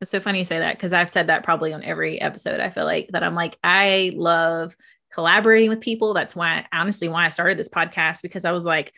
It's 0.00 0.10
so 0.10 0.20
funny 0.20 0.40
you 0.40 0.44
say 0.44 0.60
that 0.60 0.76
because 0.76 0.92
I've 0.92 1.10
said 1.10 1.26
that 1.26 1.42
probably 1.42 1.72
on 1.72 1.82
every 1.82 2.20
episode. 2.20 2.60
I 2.60 2.70
feel 2.70 2.84
like 2.84 3.08
that 3.12 3.24
I'm 3.24 3.34
like, 3.34 3.58
I 3.64 4.12
love 4.14 4.76
collaborating 5.12 5.68
with 5.68 5.80
people. 5.80 6.14
That's 6.14 6.36
why, 6.36 6.66
honestly, 6.72 7.08
why 7.08 7.26
I 7.26 7.30
started 7.30 7.58
this 7.58 7.68
podcast 7.68 8.22
because 8.22 8.44
I 8.44 8.52
was 8.52 8.64
like, 8.64 8.92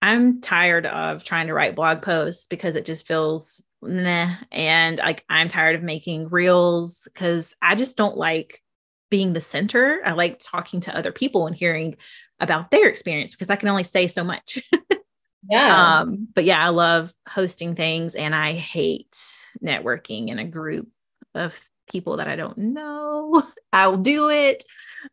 I'm 0.00 0.40
tired 0.40 0.86
of 0.86 1.22
trying 1.24 1.48
to 1.48 1.54
write 1.54 1.76
blog 1.76 2.00
posts 2.00 2.46
because 2.48 2.76
it 2.76 2.86
just 2.86 3.06
feels 3.06 3.62
nah. 3.82 4.34
And 4.52 4.98
like, 4.98 5.24
I'm 5.28 5.48
tired 5.48 5.76
of 5.76 5.82
making 5.82 6.28
reels 6.28 7.08
because 7.12 7.54
I 7.60 7.74
just 7.74 7.96
don't 7.96 8.16
like 8.16 8.62
being 9.10 9.32
the 9.32 9.40
center. 9.40 10.00
I 10.04 10.12
like 10.12 10.40
talking 10.42 10.80
to 10.80 10.96
other 10.96 11.12
people 11.12 11.46
and 11.46 11.54
hearing 11.54 11.96
about 12.40 12.70
their 12.70 12.88
experience 12.88 13.32
because 13.32 13.50
I 13.50 13.56
can 13.56 13.68
only 13.68 13.84
say 13.84 14.06
so 14.08 14.24
much. 14.24 14.58
yeah. 15.50 16.00
Um, 16.00 16.28
but 16.34 16.44
yeah, 16.44 16.64
I 16.64 16.70
love 16.70 17.12
hosting 17.28 17.74
things 17.74 18.14
and 18.14 18.34
I 18.34 18.54
hate 18.54 19.16
networking 19.62 20.28
in 20.28 20.38
a 20.38 20.44
group 20.44 20.88
of 21.34 21.58
people 21.90 22.16
that 22.16 22.28
I 22.28 22.36
don't 22.36 22.58
know. 22.58 23.46
I 23.72 23.88
will 23.88 23.98
do 23.98 24.30
it. 24.30 24.64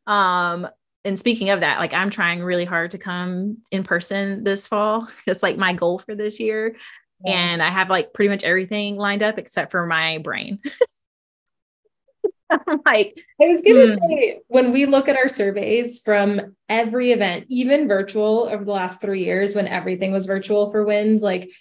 Um, 0.07 0.67
and 1.05 1.19
speaking 1.19 1.49
of 1.49 1.59
that, 1.59 1.79
like 1.79 1.93
I'm 1.93 2.09
trying 2.09 2.41
really 2.41 2.65
hard 2.65 2.91
to 2.91 2.97
come 2.97 3.57
in 3.71 3.83
person 3.83 4.43
this 4.43 4.67
fall. 4.67 5.07
It's 5.27 5.43
like 5.43 5.57
my 5.57 5.73
goal 5.73 5.99
for 5.99 6.15
this 6.15 6.39
year. 6.39 6.75
Yeah. 7.25 7.33
And 7.33 7.63
I 7.63 7.69
have 7.69 7.89
like 7.89 8.13
pretty 8.13 8.29
much 8.29 8.43
everything 8.43 8.97
lined 8.97 9.23
up 9.23 9.37
except 9.37 9.71
for 9.71 9.85
my 9.85 10.17
brain. 10.19 10.59
Like, 12.85 13.17
I 13.41 13.45
was 13.45 13.61
going 13.61 13.87
to 13.87 13.93
hmm. 13.93 14.09
say, 14.09 14.39
when 14.47 14.71
we 14.71 14.85
look 14.85 15.07
at 15.07 15.15
our 15.15 15.29
surveys 15.29 15.99
from 15.99 16.55
every 16.69 17.11
event, 17.11 17.45
even 17.49 17.87
virtual 17.87 18.49
over 18.51 18.63
the 18.63 18.71
last 18.71 19.01
three 19.01 19.23
years, 19.23 19.55
when 19.55 19.67
everything 19.67 20.11
was 20.11 20.25
virtual 20.25 20.71
for 20.71 20.83
WIND, 20.83 21.21
like 21.21 21.51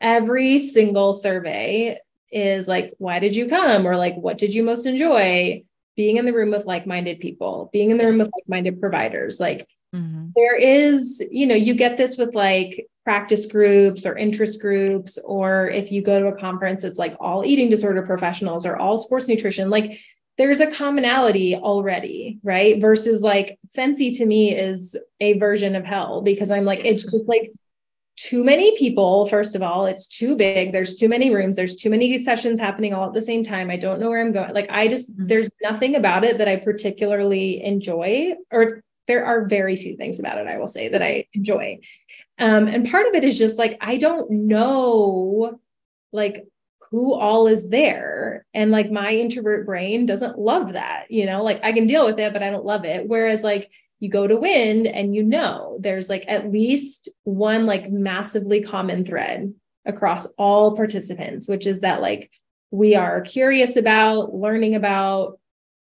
every 0.00 0.58
single 0.58 1.12
survey 1.12 1.98
is 2.30 2.66
like, 2.68 2.92
why 2.98 3.18
did 3.18 3.36
you 3.36 3.48
come? 3.48 3.86
Or 3.86 3.96
like, 3.96 4.16
what 4.16 4.38
did 4.38 4.54
you 4.54 4.62
most 4.62 4.86
enjoy? 4.86 5.64
being 5.96 6.16
in 6.16 6.24
the 6.24 6.32
room 6.32 6.50
with 6.50 6.64
like-minded 6.64 7.20
people 7.20 7.70
being 7.72 7.90
in 7.90 7.96
the 7.96 8.04
yes. 8.04 8.10
room 8.10 8.18
with 8.18 8.30
like-minded 8.34 8.80
providers 8.80 9.38
like 9.38 9.68
mm-hmm. 9.94 10.28
there 10.34 10.56
is 10.56 11.22
you 11.30 11.46
know 11.46 11.54
you 11.54 11.74
get 11.74 11.96
this 11.96 12.16
with 12.16 12.34
like 12.34 12.86
practice 13.04 13.46
groups 13.46 14.06
or 14.06 14.16
interest 14.16 14.60
groups 14.60 15.18
or 15.24 15.68
if 15.68 15.90
you 15.90 16.02
go 16.02 16.20
to 16.20 16.26
a 16.26 16.38
conference 16.38 16.84
it's 16.84 16.98
like 16.98 17.16
all 17.20 17.44
eating 17.44 17.68
disorder 17.68 18.02
professionals 18.02 18.64
or 18.64 18.76
all 18.76 18.96
sports 18.96 19.28
nutrition 19.28 19.70
like 19.70 19.98
there's 20.38 20.60
a 20.60 20.70
commonality 20.70 21.54
already 21.54 22.38
right? 22.42 22.80
Versus 22.80 23.22
like 23.22 23.58
FNCE 23.76 24.16
to 24.18 24.26
me 24.26 24.54
is 24.54 24.96
a 25.22 25.38
version 25.38 25.76
of 25.76 25.84
hell 25.84 26.20
because 26.20 26.50
i'm 26.50 26.64
like 26.64 26.84
it's 26.84 27.04
just 27.04 27.26
like 27.26 27.52
too 28.16 28.44
many 28.44 28.76
people 28.76 29.24
first 29.26 29.54
of 29.54 29.62
all 29.62 29.86
it's 29.86 30.06
too 30.06 30.36
big 30.36 30.72
there's 30.72 30.96
too 30.96 31.08
many 31.08 31.34
rooms 31.34 31.56
there's 31.56 31.76
too 31.76 31.88
many 31.88 32.18
sessions 32.18 32.60
happening 32.60 32.92
all 32.92 33.06
at 33.06 33.14
the 33.14 33.22
same 33.22 33.42
time 33.42 33.70
i 33.70 33.76
don't 33.76 34.00
know 34.00 34.10
where 34.10 34.20
i'm 34.20 34.32
going 34.32 34.52
like 34.52 34.68
i 34.68 34.86
just 34.86 35.12
mm-hmm. 35.12 35.26
there's 35.28 35.48
nothing 35.62 35.94
about 35.94 36.24
it 36.24 36.36
that 36.38 36.48
i 36.48 36.56
particularly 36.56 37.62
enjoy 37.64 38.32
or 38.50 38.82
there 39.06 39.24
are 39.24 39.46
very 39.46 39.76
few 39.76 39.96
things 39.96 40.18
about 40.18 40.38
it 40.38 40.46
i 40.46 40.58
will 40.58 40.66
say 40.66 40.88
that 40.88 41.02
i 41.02 41.24
enjoy. 41.32 41.78
Um, 42.38 42.66
and 42.66 42.90
part 42.90 43.06
of 43.06 43.14
it 43.14 43.24
is 43.24 43.38
just 43.38 43.58
like 43.58 43.78
i 43.80 43.96
don't 43.96 44.30
know 44.30 45.58
like 46.12 46.46
who 46.92 47.14
all 47.14 47.46
is 47.46 47.70
there. 47.70 48.44
And 48.54 48.70
like 48.70 48.90
my 48.90 49.10
introvert 49.12 49.64
brain 49.66 50.04
doesn't 50.04 50.38
love 50.38 50.74
that 50.74 51.06
you 51.10 51.26
know 51.26 51.42
like 51.42 51.58
i 51.64 51.72
can 51.72 51.86
deal 51.86 52.04
with 52.04 52.20
it 52.20 52.32
but 52.32 52.42
i 52.42 52.50
don't 52.50 52.66
love 52.66 52.84
it. 52.84 53.08
Whereas 53.08 53.42
like 53.42 53.70
you 53.98 54.08
go 54.08 54.26
to 54.26 54.36
WIND 54.36 54.86
and 54.86 55.14
you 55.14 55.22
know 55.22 55.78
there's 55.80 56.08
like 56.08 56.24
at 56.28 56.52
least 56.52 57.08
one 57.24 57.66
like 57.66 57.90
massively 57.90 58.60
common 58.60 59.04
thread 59.04 59.54
across 59.84 60.26
all 60.38 60.76
participants 60.76 61.48
which 61.48 61.66
is 61.66 61.80
that 61.80 62.00
like 62.00 62.30
we 62.70 62.94
are 62.94 63.20
curious 63.20 63.76
about 63.76 64.34
learning 64.34 64.74
about 64.74 65.38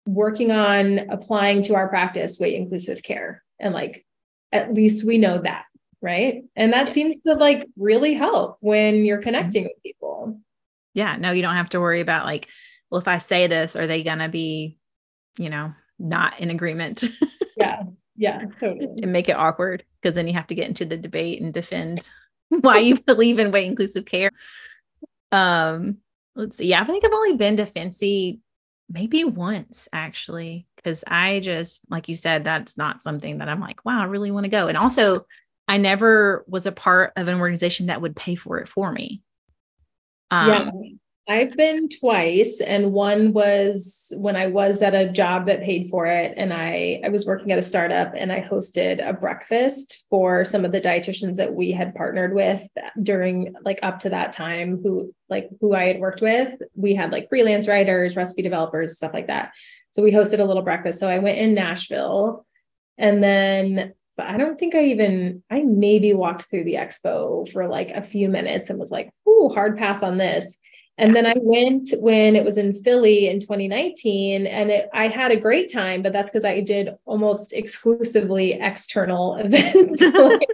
working 0.05 0.51
on 0.51 0.99
applying 1.09 1.63
to 1.63 1.75
our 1.75 1.87
practice 1.87 2.39
weight 2.39 2.55
inclusive 2.55 3.03
care. 3.03 3.43
And 3.59 3.73
like 3.73 4.05
at 4.51 4.73
least 4.73 5.05
we 5.05 5.17
know 5.17 5.39
that 5.39 5.65
right? 6.03 6.43
And 6.57 6.73
that 6.73 6.91
seems 6.91 7.19
to 7.19 7.33
like 7.33 7.65
really 7.77 8.13
help 8.13 8.57
when 8.59 9.05
you're 9.05 9.17
mm-hmm. 9.17 9.23
connecting 9.23 9.63
with 9.63 9.81
people 9.81 10.37
yeah 10.93 11.15
no 11.17 11.31
you 11.31 11.41
don't 11.41 11.55
have 11.55 11.69
to 11.69 11.79
worry 11.79 12.01
about 12.01 12.25
like 12.25 12.47
well 12.89 13.01
if 13.01 13.07
i 13.07 13.17
say 13.17 13.47
this 13.47 13.75
are 13.75 13.87
they 13.87 14.03
gonna 14.03 14.29
be 14.29 14.77
you 15.37 15.49
know 15.49 15.73
not 15.99 16.39
in 16.39 16.49
agreement 16.49 17.03
yeah 17.57 17.83
yeah, 18.15 18.45
totally. 18.59 19.01
And 19.01 19.11
make 19.11 19.29
it 19.29 19.35
awkward 19.35 19.83
because 20.01 20.15
then 20.15 20.27
you 20.27 20.33
have 20.33 20.47
to 20.47 20.55
get 20.55 20.67
into 20.67 20.85
the 20.85 20.97
debate 20.97 21.41
and 21.41 21.53
defend 21.53 22.07
why 22.49 22.79
you 22.79 22.99
believe 23.05 23.39
in 23.39 23.51
weight 23.51 23.67
inclusive 23.67 24.05
care. 24.05 24.31
Um, 25.31 25.97
let's 26.35 26.57
see. 26.57 26.67
Yeah, 26.67 26.81
I 26.81 26.85
think 26.85 27.03
I've 27.03 27.13
only 27.13 27.35
been 27.35 27.57
to 27.57 27.65
FNCE 27.65 28.39
maybe 28.89 29.23
once 29.23 29.87
actually, 29.91 30.67
because 30.75 31.03
I 31.07 31.39
just, 31.39 31.81
like 31.89 32.09
you 32.09 32.15
said, 32.15 32.43
that's 32.43 32.77
not 32.77 33.01
something 33.01 33.39
that 33.39 33.49
I'm 33.49 33.61
like, 33.61 33.83
wow, 33.83 34.01
I 34.01 34.05
really 34.05 34.31
want 34.31 34.43
to 34.43 34.49
go. 34.49 34.67
And 34.67 34.77
also, 34.77 35.25
I 35.67 35.77
never 35.77 36.43
was 36.47 36.65
a 36.65 36.71
part 36.71 37.13
of 37.15 37.27
an 37.27 37.39
organization 37.39 37.87
that 37.87 38.01
would 38.01 38.15
pay 38.15 38.35
for 38.35 38.59
it 38.59 38.67
for 38.67 38.91
me. 38.91 39.21
Um, 40.33 40.49
yeah. 40.49 40.71
I've 41.25 41.55
been 41.55 41.87
twice, 41.87 42.59
and 42.59 42.91
one 42.91 43.31
was 43.31 44.11
when 44.17 44.35
I 44.35 44.47
was 44.47 44.81
at 44.81 44.93
a 44.93 45.09
job 45.09 45.45
that 45.45 45.63
paid 45.63 45.89
for 45.89 46.05
it, 46.05 46.33
and 46.35 46.51
I 46.51 46.99
I 47.05 47.09
was 47.09 47.25
working 47.25 47.53
at 47.53 47.59
a 47.59 47.61
startup, 47.61 48.13
and 48.13 48.29
I 48.29 48.41
hosted 48.41 49.07
a 49.07 49.13
breakfast 49.13 50.03
for 50.09 50.43
some 50.43 50.65
of 50.65 50.73
the 50.73 50.81
dietitians 50.81 51.37
that 51.37 51.53
we 51.53 51.71
had 51.71 51.95
partnered 51.95 52.33
with 52.33 52.67
during 53.01 53.55
like 53.63 53.79
up 53.83 53.99
to 53.99 54.09
that 54.09 54.33
time, 54.33 54.81
who 54.83 55.13
like 55.29 55.49
who 55.61 55.73
I 55.73 55.85
had 55.85 56.01
worked 56.01 56.21
with. 56.21 56.61
We 56.75 56.93
had 56.93 57.13
like 57.13 57.29
freelance 57.29 57.69
writers, 57.69 58.17
recipe 58.17 58.41
developers, 58.41 58.97
stuff 58.97 59.13
like 59.13 59.27
that. 59.27 59.53
So 59.91 60.03
we 60.03 60.11
hosted 60.11 60.39
a 60.39 60.45
little 60.45 60.63
breakfast. 60.63 60.99
So 60.99 61.07
I 61.07 61.19
went 61.19 61.37
in 61.37 61.53
Nashville, 61.53 62.45
and 62.97 63.23
then 63.23 63.93
but 64.15 64.27
I 64.27 64.37
don't 64.37 64.59
think 64.59 64.75
I 64.75 64.85
even 64.85 65.41
I 65.49 65.61
maybe 65.61 66.13
walked 66.13 66.49
through 66.49 66.65
the 66.65 66.75
expo 66.75 67.49
for 67.49 67.67
like 67.67 67.89
a 67.89 68.03
few 68.03 68.29
minutes 68.29 68.69
and 68.69 68.79
was 68.79 68.91
like, 68.91 69.09
"Ooh, 69.43 69.49
hard 69.49 69.77
pass 69.77 70.03
on 70.03 70.17
this." 70.17 70.57
And 70.97 71.15
then 71.15 71.25
I 71.25 71.33
went 71.37 71.89
when 71.99 72.35
it 72.35 72.45
was 72.45 72.57
in 72.57 72.73
Philly 72.73 73.27
in 73.27 73.39
2019, 73.39 74.45
and 74.45 74.69
it, 74.69 74.89
I 74.93 75.07
had 75.07 75.31
a 75.31 75.39
great 75.39 75.73
time, 75.73 76.03
but 76.03 76.13
that's 76.13 76.29
because 76.29 76.45
I 76.45 76.61
did 76.61 76.89
almost 77.05 77.51
exclusively 77.51 78.53
external 78.53 79.35
events. 79.39 80.01
like, 80.13 80.47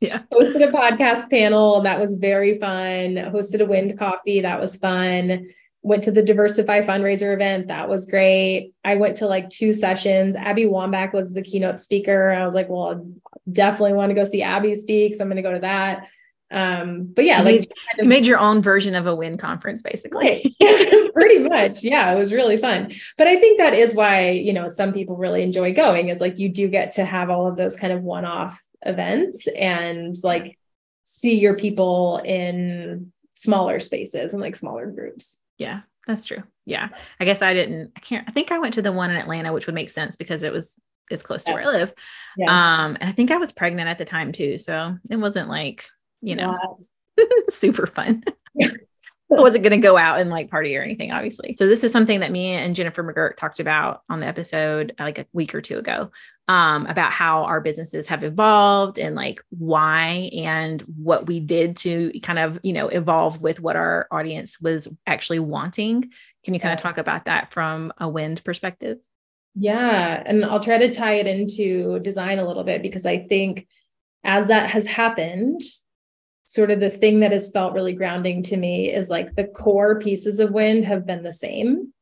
yeah. 0.00 0.22
Hosted 0.32 0.68
a 0.68 0.70
podcast 0.70 1.30
panel, 1.30 1.80
that 1.82 1.98
was 1.98 2.14
very 2.14 2.58
fun. 2.58 3.14
Hosted 3.14 3.60
a 3.60 3.64
wind 3.64 3.98
coffee, 3.98 4.42
that 4.42 4.60
was 4.60 4.76
fun. 4.76 5.48
Went 5.82 6.04
to 6.04 6.12
the 6.12 6.22
Diversify 6.22 6.82
fundraiser 6.82 7.32
event, 7.32 7.68
that 7.68 7.88
was 7.88 8.04
great. 8.04 8.74
I 8.84 8.96
went 8.96 9.16
to 9.16 9.26
like 9.26 9.48
two 9.48 9.72
sessions. 9.72 10.36
Abby 10.36 10.64
Wambach 10.64 11.14
was 11.14 11.32
the 11.32 11.42
keynote 11.42 11.80
speaker. 11.80 12.30
I 12.30 12.44
was 12.44 12.54
like, 12.54 12.68
well, 12.68 12.94
I 12.94 13.50
definitely 13.50 13.94
want 13.94 14.10
to 14.10 14.14
go 14.14 14.24
see 14.24 14.42
Abby 14.42 14.74
speak. 14.74 15.14
So 15.14 15.22
I'm 15.22 15.28
going 15.28 15.36
to 15.36 15.42
go 15.42 15.54
to 15.54 15.60
that 15.60 16.08
um 16.50 17.04
but 17.12 17.24
yeah 17.24 17.38
you 17.38 17.44
like 17.44 17.54
made, 17.60 17.72
kind 17.88 18.00
of, 18.00 18.06
made 18.06 18.26
your 18.26 18.38
own 18.38 18.62
version 18.62 18.94
of 18.94 19.06
a 19.06 19.14
WIND 19.14 19.38
conference 19.38 19.82
basically. 19.82 20.56
Pretty 21.14 21.40
much. 21.40 21.82
Yeah 21.82 22.12
it 22.12 22.18
was 22.18 22.32
really 22.32 22.56
fun. 22.56 22.92
But 23.16 23.26
i 23.26 23.36
think 23.38 23.58
that 23.58 23.74
is 23.74 23.94
why 23.94 24.30
you 24.30 24.52
know 24.52 24.68
some 24.68 24.92
people 24.92 25.16
really 25.16 25.42
enjoy 25.42 25.74
going 25.74 26.08
is 26.08 26.20
like 26.20 26.38
you 26.38 26.48
do 26.48 26.68
get 26.68 26.92
to 26.92 27.04
have 27.04 27.30
all 27.30 27.46
of 27.46 27.56
those 27.56 27.76
kind 27.76 27.92
of 27.92 28.02
one-off 28.02 28.60
events 28.82 29.46
and 29.48 30.14
like 30.22 30.58
see 31.04 31.38
your 31.38 31.54
people 31.54 32.20
in 32.24 33.12
smaller 33.34 33.80
spaces 33.80 34.32
and 34.32 34.42
like 34.42 34.56
smaller 34.56 34.86
groups. 34.90 35.42
Yeah 35.58 35.80
that's 36.06 36.24
true. 36.24 36.42
Yeah. 36.64 36.88
I 37.20 37.24
guess 37.26 37.42
i 37.42 37.52
didn't 37.52 37.92
i 37.94 38.00
can't 38.00 38.26
i 38.28 38.32
think 38.32 38.50
i 38.50 38.58
went 38.58 38.74
to 38.74 38.82
the 38.82 38.92
one 38.92 39.10
in 39.10 39.16
atlanta 39.16 39.52
which 39.52 39.66
would 39.66 39.74
make 39.74 39.90
sense 39.90 40.16
because 40.16 40.42
it 40.42 40.52
was 40.52 40.76
it's 41.10 41.22
close 41.22 41.44
to 41.44 41.52
where 41.52 41.62
i 41.62 41.66
live. 41.66 41.92
Yeah. 42.36 42.50
um 42.84 42.96
and 43.00 43.08
i 43.08 43.12
think 43.12 43.30
i 43.30 43.36
was 43.36 43.52
pregnant 43.52 43.88
at 43.88 43.98
the 43.98 44.04
time 44.04 44.32
too 44.32 44.58
so 44.58 44.96
it 45.10 45.16
wasn't 45.16 45.48
like 45.48 45.86
you 46.20 46.36
know, 46.36 46.56
wow. 47.18 47.26
super 47.50 47.86
fun. 47.86 48.24
I 49.30 49.40
wasn't 49.42 49.62
going 49.62 49.78
to 49.78 49.86
go 49.86 49.98
out 49.98 50.20
and 50.20 50.30
like 50.30 50.50
party 50.50 50.74
or 50.76 50.82
anything, 50.82 51.12
obviously. 51.12 51.54
So 51.58 51.66
this 51.66 51.84
is 51.84 51.92
something 51.92 52.20
that 52.20 52.32
me 52.32 52.52
and 52.52 52.74
Jennifer 52.74 53.04
McGurk 53.04 53.36
talked 53.36 53.60
about 53.60 54.00
on 54.08 54.20
the 54.20 54.26
episode 54.26 54.94
uh, 54.98 55.04
like 55.04 55.18
a 55.18 55.26
week 55.34 55.54
or 55.54 55.60
two 55.60 55.76
ago 55.76 56.10
um, 56.48 56.86
about 56.86 57.12
how 57.12 57.44
our 57.44 57.60
businesses 57.60 58.06
have 58.06 58.24
evolved 58.24 58.98
and 58.98 59.14
like 59.14 59.42
why 59.50 60.30
and 60.34 60.80
what 60.82 61.26
we 61.26 61.40
did 61.40 61.76
to 61.78 62.10
kind 62.22 62.38
of, 62.38 62.58
you 62.62 62.72
know, 62.72 62.88
evolve 62.88 63.42
with 63.42 63.60
what 63.60 63.76
our 63.76 64.08
audience 64.10 64.58
was 64.60 64.88
actually 65.06 65.40
wanting. 65.40 66.10
Can 66.42 66.54
you 66.54 66.60
kind 66.60 66.72
of 66.72 66.80
talk 66.80 66.96
about 66.96 67.26
that 67.26 67.52
from 67.52 67.92
a 67.98 68.08
wind 68.08 68.42
perspective? 68.44 68.96
Yeah. 69.54 70.22
And 70.24 70.42
I'll 70.42 70.60
try 70.60 70.78
to 70.78 70.94
tie 70.94 71.14
it 71.14 71.26
into 71.26 71.98
design 71.98 72.38
a 72.38 72.46
little 72.46 72.64
bit 72.64 72.80
because 72.80 73.04
I 73.04 73.18
think 73.18 73.66
as 74.24 74.48
that 74.48 74.70
has 74.70 74.86
happened, 74.86 75.60
sort 76.48 76.70
of 76.70 76.80
the 76.80 76.88
thing 76.88 77.20
that 77.20 77.30
has 77.30 77.50
felt 77.50 77.74
really 77.74 77.92
grounding 77.92 78.42
to 78.42 78.56
me 78.56 78.90
is 78.90 79.10
like 79.10 79.34
the 79.34 79.44
core 79.44 80.00
pieces 80.00 80.40
of 80.40 80.50
wind 80.50 80.82
have 80.86 81.04
been 81.04 81.22
the 81.22 81.30
same. 81.30 81.92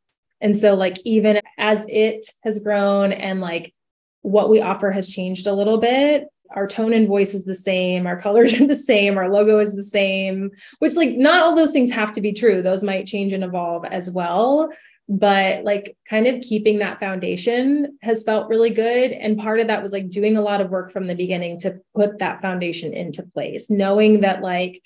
And 0.40 0.56
so, 0.56 0.74
like, 0.74 0.98
even 1.04 1.40
as 1.58 1.84
it 1.88 2.24
has 2.44 2.60
grown 2.60 3.10
and 3.10 3.40
like 3.40 3.74
what 4.22 4.48
we 4.48 4.60
offer 4.60 4.92
has 4.92 5.08
changed 5.08 5.48
a 5.48 5.52
little 5.52 5.78
bit, 5.78 6.28
our 6.52 6.68
tone 6.68 6.92
and 6.92 7.08
voice 7.08 7.34
is 7.34 7.44
the 7.44 7.56
same, 7.56 8.06
our 8.06 8.20
colors 8.22 8.54
are 8.60 8.68
the 8.68 8.76
same, 8.76 9.18
our 9.18 9.28
logo 9.28 9.58
is 9.58 9.74
the 9.74 9.82
same, 9.82 10.52
which, 10.78 10.94
like, 10.94 11.16
not 11.16 11.42
all 11.42 11.56
those 11.56 11.72
things 11.72 11.90
have 11.90 12.12
to 12.12 12.20
be 12.20 12.32
true. 12.32 12.62
Those 12.62 12.84
might 12.84 13.08
change 13.08 13.32
and 13.32 13.42
evolve 13.42 13.84
as 13.86 14.08
well 14.10 14.70
but 15.08 15.62
like 15.62 15.96
kind 16.08 16.26
of 16.26 16.42
keeping 16.42 16.78
that 16.78 16.98
foundation 16.98 17.96
has 18.02 18.24
felt 18.24 18.48
really 18.48 18.70
good. 18.70 19.12
And 19.12 19.38
part 19.38 19.60
of 19.60 19.68
that 19.68 19.82
was 19.82 19.92
like 19.92 20.10
doing 20.10 20.36
a 20.36 20.42
lot 20.42 20.60
of 20.60 20.70
work 20.70 20.90
from 20.90 21.04
the 21.04 21.14
beginning 21.14 21.58
to 21.60 21.78
put 21.94 22.18
that 22.18 22.42
foundation 22.42 22.92
into 22.92 23.22
place 23.22 23.70
knowing 23.70 24.22
that 24.22 24.42
like 24.42 24.82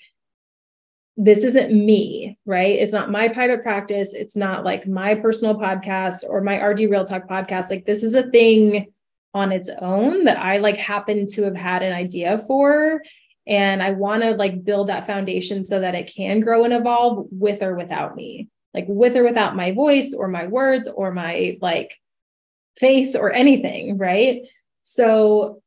this 1.17 1.43
isn't 1.43 1.73
me 1.73 2.37
right? 2.45 2.79
It's 2.79 2.93
not 2.93 3.11
my 3.11 3.27
private 3.27 3.63
practice. 3.63 4.13
It's 4.13 4.35
not 4.35 4.63
like 4.63 4.87
my 4.87 5.15
personal 5.15 5.55
podcast 5.55 6.23
or 6.27 6.41
my 6.41 6.57
rd 6.63 6.79
real 6.81 7.03
talk 7.03 7.27
podcast. 7.27 7.69
Like 7.69 7.85
this 7.85 8.03
is 8.03 8.13
a 8.13 8.29
thing 8.29 8.87
on 9.33 9.51
its 9.53 9.69
own 9.79 10.25
that 10.25 10.37
i 10.37 10.57
like 10.57 10.75
happen 10.75 11.25
to 11.25 11.43
have 11.43 11.55
had 11.55 11.81
an 11.81 11.93
idea 11.93 12.37
for. 12.47 13.01
And 13.47 13.81
i 13.81 13.89
want 13.89 14.21
to 14.21 14.35
like 14.35 14.63
build 14.63 14.87
that 14.87 15.07
foundation 15.07 15.65
so 15.65 15.79
that 15.79 15.95
it 15.95 16.13
can 16.15 16.41
grow 16.41 16.63
and 16.63 16.73
evolve 16.73 17.25
with 17.31 17.63
or 17.63 17.75
without 17.75 18.15
me 18.15 18.47
like 18.73 18.85
with 18.87 19.15
or 19.15 19.23
without 19.23 19.55
my 19.55 19.71
voice 19.71 20.13
or 20.13 20.27
my 20.27 20.47
words 20.47 20.87
or 20.87 21.11
my 21.11 21.57
like 21.61 21.99
face 22.77 23.15
or 23.15 23.31
anything, 23.31 23.97
right? 23.97 24.43
So, 24.81 25.61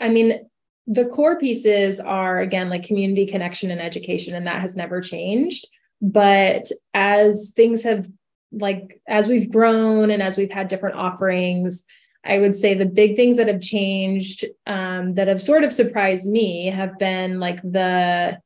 I 0.00 0.08
mean, 0.08 0.48
the 0.86 1.04
core 1.04 1.38
pieces 1.38 2.00
are 2.00 2.38
again 2.38 2.70
like 2.70 2.84
community 2.84 3.26
connection 3.26 3.70
and 3.70 3.80
education, 3.80 4.34
and 4.34 4.46
that 4.46 4.60
has 4.60 4.76
never 4.76 5.00
changed. 5.00 5.66
But 6.00 6.70
as 6.94 7.52
things 7.56 7.82
have 7.82 8.06
like, 8.52 9.00
as 9.08 9.26
we've 9.26 9.50
grown 9.50 10.10
and 10.10 10.22
as 10.22 10.36
we've 10.36 10.50
had 10.50 10.68
different 10.68 10.96
offerings, 10.96 11.84
I 12.24 12.38
would 12.38 12.54
say 12.54 12.74
the 12.74 12.86
big 12.86 13.16
things 13.16 13.36
that 13.36 13.48
have 13.48 13.60
changed 13.60 14.44
um, 14.66 15.14
that 15.14 15.28
have 15.28 15.42
sort 15.42 15.64
of 15.64 15.72
surprised 15.72 16.26
me 16.26 16.66
have 16.66 16.98
been 16.98 17.40
like 17.40 17.62
the 17.62 18.38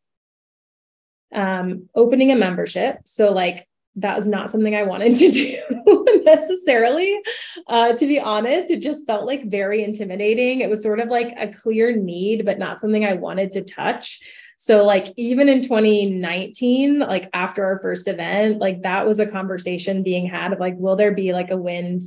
um, 1.35 1.89
opening 1.95 2.33
a 2.33 2.37
membership. 2.37 3.01
So, 3.05 3.33
like, 3.33 3.67
that 3.97 4.17
was 4.17 4.27
not 4.27 4.51
something 4.51 4.75
I 4.75 4.85
wanted 4.85 5.17
to 5.17 5.31
do 5.87 6.23
necessarily. 6.25 7.19
Uh, 7.67 7.93
to 7.93 8.07
be 8.07 8.21
honest, 8.21 8.71
it 8.71 8.81
just 8.81 9.07
felt 9.07 9.27
like 9.27 9.51
very 9.51 9.83
intimidating. 9.85 10.61
It 10.61 10.71
was 10.71 10.83
sort 10.83 11.01
of 11.01 11.09
like 11.09 11.35
a 11.39 11.49
clear 11.49 11.97
need, 11.97 12.45
but 12.45 12.59
not 12.59 12.81
something 12.81 13.05
I 13.05 13.15
wanted 13.15 13.53
to 13.53 13.63
touch. 13.63 14.21
So, 14.57 14.85
like, 14.85 15.07
even 15.17 15.49
in 15.49 15.63
2019, 15.63 16.99
like 16.99 17.31
after 17.33 17.65
our 17.65 17.79
first 17.79 18.07
event, 18.09 18.59
like 18.59 18.83
that 18.83 19.07
was 19.07 19.19
a 19.19 19.27
conversation 19.27 20.03
being 20.03 20.27
had 20.27 20.53
of 20.53 20.61
like, 20.61 20.75
will 20.77 20.97
there 20.97 21.15
be 21.15 21.33
like 21.33 21.51
a 21.51 21.57
wind 21.57 22.03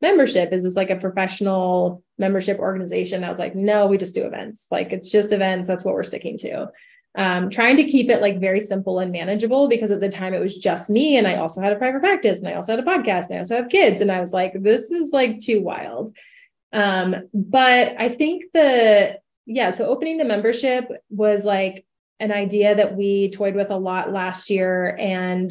membership? 0.00 0.52
Is 0.52 0.64
this 0.64 0.74
like 0.74 0.90
a 0.90 0.96
professional 0.96 2.02
membership 2.18 2.58
organization? 2.58 3.22
I 3.22 3.30
was 3.30 3.38
like, 3.38 3.54
no, 3.54 3.86
we 3.86 3.98
just 3.98 4.16
do 4.16 4.24
events. 4.24 4.66
Like, 4.68 4.92
it's 4.92 5.10
just 5.10 5.30
events. 5.30 5.68
That's 5.68 5.84
what 5.84 5.94
we're 5.94 6.02
sticking 6.02 6.38
to 6.38 6.72
um, 7.14 7.50
trying 7.50 7.76
to 7.76 7.84
keep 7.84 8.08
it 8.08 8.22
like 8.22 8.40
very 8.40 8.60
simple 8.60 8.98
and 8.98 9.12
manageable 9.12 9.68
because 9.68 9.90
at 9.90 10.00
the 10.00 10.08
time 10.08 10.32
it 10.32 10.40
was 10.40 10.56
just 10.56 10.88
me 10.88 11.18
and 11.18 11.26
I 11.26 11.36
also 11.36 11.60
had 11.60 11.72
a 11.72 11.76
private 11.76 12.00
practice 12.00 12.38
and 12.38 12.48
I 12.48 12.54
also 12.54 12.72
had 12.72 12.80
a 12.80 12.88
podcast 12.88 13.26
and 13.26 13.34
I 13.34 13.38
also 13.38 13.56
have 13.56 13.68
kids 13.68 14.00
and 14.00 14.10
I 14.10 14.20
was 14.20 14.32
like 14.32 14.54
this 14.62 14.90
is 14.90 15.12
like 15.12 15.38
too 15.38 15.62
wild. 15.62 16.16
Um, 16.72 17.14
but 17.34 17.94
I 17.98 18.08
think 18.08 18.44
the 18.54 19.18
yeah 19.44 19.70
so 19.70 19.86
opening 19.86 20.18
the 20.18 20.24
membership 20.24 20.88
was 21.10 21.44
like 21.44 21.84
an 22.18 22.32
idea 22.32 22.76
that 22.76 22.96
we 22.96 23.30
toyed 23.32 23.56
with 23.56 23.70
a 23.70 23.76
lot 23.76 24.12
last 24.12 24.48
year. 24.48 24.96
And 24.98 25.50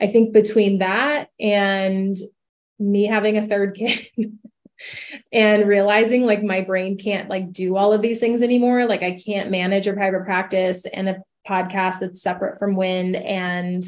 I 0.00 0.06
think 0.06 0.32
between 0.32 0.78
that 0.78 1.30
and 1.38 2.16
me 2.78 3.06
having 3.06 3.36
a 3.36 3.46
third 3.46 3.74
kid 3.76 4.08
and 5.32 5.66
realizing 5.66 6.24
like 6.24 6.42
my 6.42 6.60
brain 6.60 6.96
can't 6.96 7.28
like 7.28 7.52
do 7.52 7.76
all 7.76 7.92
of 7.92 8.02
these 8.02 8.20
things 8.20 8.42
anymore. 8.42 8.86
Like 8.86 9.02
I 9.02 9.12
can't 9.12 9.50
manage 9.50 9.86
a 9.86 9.92
private 9.92 10.24
practice 10.24 10.84
and 10.86 11.08
a 11.08 11.22
podcast 11.48 12.00
that's 12.00 12.22
separate 12.22 12.58
from 12.58 12.76
Wind 12.76 13.16
and 13.16 13.84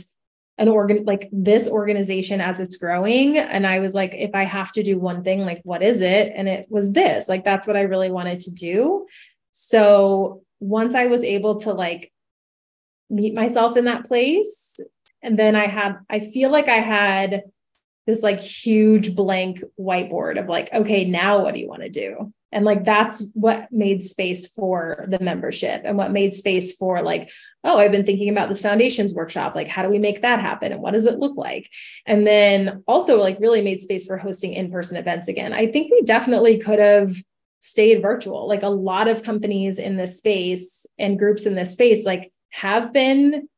an 0.59 0.69
organ 0.69 1.05
like 1.05 1.29
this 1.33 1.69
organization 1.69 2.41
as 2.41 2.61
it's 2.61 2.77
growing. 2.77 3.39
And 3.39 3.67
I 3.67 3.81
was 3.81 3.95
like, 3.95 4.15
if 4.15 4.35
I 4.35 4.45
have 4.45 4.73
to 4.73 4.83
do 4.83 4.99
one 4.99 5.25
thing, 5.25 5.45
like 5.45 5.61
what 5.65 5.83
is 5.83 6.01
it? 6.01 6.33
And 6.35 6.49
it 6.49 6.67
was 6.69 6.93
this. 6.93 7.29
Like 7.29 7.45
that's 7.45 7.67
what 7.67 7.77
I 7.77 7.83
really 7.83 8.11
wanted 8.11 8.41
to 8.41 8.51
do. 8.53 9.07
So 9.51 10.43
once 10.61 10.95
I 10.95 11.07
was 11.07 11.23
able 11.25 11.61
to 11.61 11.73
like 11.73 12.13
meet 13.11 13.35
myself 13.35 13.77
in 13.77 13.87
that 13.87 14.07
place, 14.07 14.79
and 15.23 15.39
then 15.39 15.57
I 15.57 15.67
had, 15.67 15.99
I 16.11 16.21
feel 16.21 16.51
like 16.51 16.69
I 16.69 16.77
had 16.77 17.45
this 18.07 18.23
like 18.23 18.41
huge 18.41 19.15
blank 19.17 19.63
whiteboard 19.81 20.39
of 20.39 20.47
like, 20.47 20.73
okay, 20.73 21.05
now 21.05 21.43
what 21.43 21.55
do 21.55 21.61
you 21.61 21.69
want 21.69 21.83
to 21.83 21.89
do? 21.89 22.33
And 22.53 22.65
like 22.65 22.85
that's 22.85 23.23
what 23.33 23.73
made 23.73 24.03
space 24.03 24.47
for 24.47 25.07
the 25.09 25.19
membership 25.19 25.83
and 25.85 25.99
what 25.99 26.13
made 26.13 26.35
space 26.35 26.77
for 26.77 27.03
like, 27.03 27.31
oh, 27.65 27.79
I've 27.79 27.91
been 27.91 28.07
thinking 28.07 28.29
about 28.29 28.49
this 28.49 28.61
foundations 28.61 29.13
workshop. 29.13 29.57
Like, 29.57 29.67
how 29.67 29.83
do 29.83 29.89
we 29.89 29.99
make 29.99 30.23
that 30.23 30.41
happen? 30.41 30.71
And 30.71 30.81
what 30.81 30.93
does 30.93 31.07
it 31.07 31.19
look 31.19 31.37
like? 31.37 31.69
And 32.07 32.25
then 32.25 32.85
also 32.87 33.19
like 33.19 33.41
really 33.41 33.61
made 33.61 33.81
space 33.81 34.07
for 34.07 34.17
hosting 34.17 34.53
in-person 34.53 34.97
events 34.97 35.27
again. 35.27 35.53
I 35.53 35.67
think 35.67 35.91
we 35.91 36.03
definitely 36.03 36.59
could 36.59 36.79
have 36.79 37.17
stayed 37.59 38.03
virtual. 38.03 38.47
Like 38.47 38.63
a 38.63 38.69
lot 38.69 39.09
of 39.09 39.23
companies 39.23 39.79
in 39.79 39.97
this 39.97 40.19
space 40.19 40.87
and 40.99 41.19
groups 41.19 41.47
in 41.47 41.57
this 41.57 41.73
space, 41.73 42.05
like 42.05 42.33
have 42.51 42.93
been 42.93 43.49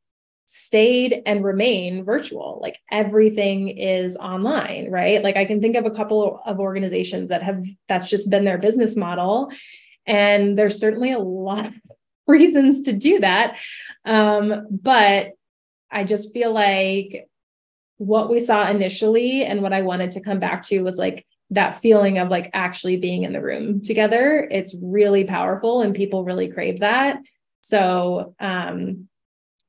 stayed 0.47 1.23
and 1.27 1.45
remain 1.45 2.05
virtual. 2.05 2.59
Like 2.63 2.79
everything 2.91 3.69
is 3.69 4.17
online, 4.17 4.91
right? 4.91 5.23
Like 5.23 5.37
I 5.37 5.45
can 5.45 5.61
think 5.61 5.77
of 5.77 5.85
a 5.85 5.91
couple 5.91 6.41
of 6.47 6.61
organizations 6.61 7.29
that 7.29 7.43
have 7.43 7.67
that's 7.89 8.09
just 8.09 8.31
been 8.31 8.45
their 8.45 8.57
business 8.57 8.97
model. 8.97 9.51
And 10.07 10.57
there's 10.57 10.79
certainly 10.79 11.13
a 11.13 11.19
lot 11.19 11.67
of 11.67 11.75
reasons 12.29 12.83
to 12.83 12.93
do 12.93 13.21
that. 13.21 13.59
Um, 14.05 14.67
but 14.71 15.33
I 15.91 16.05
just 16.05 16.33
feel 16.33 16.53
like 16.53 17.29
what 17.99 18.31
we 18.31 18.39
saw 18.41 18.69
initially 18.69 19.45
and 19.45 19.63
what 19.63 19.73
I 19.73 19.83
wanted 19.83 20.13
to 20.13 20.21
come 20.21 20.39
back 20.39 20.65
to 20.67 20.83
was 20.83 20.97
like 20.97 21.27
that 21.51 21.81
feeling 21.81 22.19
of 22.19 22.29
like 22.29 22.51
actually 22.53 22.99
being 22.99 23.25
in 23.25 23.33
the 23.33 23.41
room 23.41 23.81
together. 23.81 24.47
It's 24.51 24.77
really 24.81 25.25
powerful 25.25 25.83
and 25.83 25.95
people 25.95 26.25
really 26.25 26.49
crave 26.49 26.81
that. 26.81 27.19
So, 27.63 28.35
um, 28.39 29.09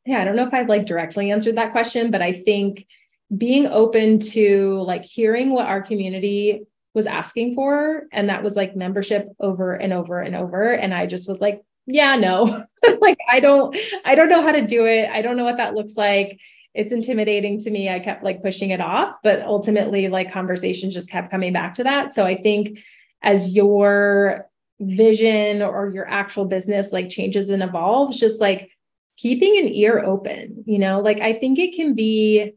yeah, 0.08 0.22
I 0.22 0.24
don't 0.24 0.38
know 0.38 0.48
if 0.48 0.54
I've 0.54 0.70
like 0.70 0.86
directly 0.86 1.32
answered 1.32 1.58
that 1.58 1.74
question, 1.74 2.12
but 2.12 2.22
I 2.22 2.32
think 2.32 2.88
being 3.36 3.68
open 3.68 4.20
to 4.20 4.82
like 4.84 5.04
hearing 5.04 5.50
what 5.52 5.68
our 5.68 5.82
community 5.82 6.62
was 6.94 7.06
asking 7.06 7.56
for, 7.56 8.04
and 8.14 8.30
that 8.30 8.42
was 8.42 8.56
like 8.56 8.74
membership 8.74 9.28
over 9.42 9.74
and 9.74 9.92
over 9.92 10.22
and 10.22 10.34
over. 10.34 10.72
And 10.72 10.94
I 10.94 11.08
just 11.08 11.28
was 11.28 11.42
like, 11.42 11.62
yeah, 11.88 12.16
no, 12.16 12.64
like 13.02 13.18
I 13.30 13.42
don't, 13.42 13.78
I 14.06 14.16
don't 14.16 14.30
know 14.30 14.42
how 14.42 14.54
to 14.54 14.66
do 14.66 14.86
it. 14.86 15.10
I 15.10 15.22
don't 15.22 15.36
know 15.36 15.44
what 15.44 15.58
that 15.58 15.76
looks 15.76 15.98
like. 15.98 16.40
It's 16.74 16.94
intimidating 16.94 17.60
to 17.60 17.70
me. 17.70 17.90
I 17.90 18.00
kept 18.00 18.24
like 18.24 18.42
pushing 18.42 18.70
it 18.70 18.80
off, 18.80 19.18
but 19.24 19.42
ultimately, 19.42 20.08
like 20.08 20.32
conversations 20.32 20.94
just 20.94 21.12
kept 21.12 21.32
coming 21.32 21.52
back 21.52 21.76
to 21.76 21.84
that. 21.84 22.14
So 22.14 22.26
I 22.26 22.38
think 22.38 22.80
as 23.22 23.54
your 23.54 24.48
vision 24.80 25.62
or 25.62 25.90
your 25.90 26.08
actual 26.08 26.46
business 26.46 26.94
like 26.94 27.10
changes 27.10 27.50
and 27.50 27.62
evolves, 27.62 28.18
just 28.18 28.40
like 28.40 28.72
keeping 29.18 29.58
an 29.58 29.68
ear 29.68 30.00
open, 30.00 30.64
you 30.66 30.80
know, 30.80 31.02
like 31.02 31.20
I 31.20 31.34
think 31.34 31.60
it 31.60 31.76
can 31.76 31.96
be 31.96 32.54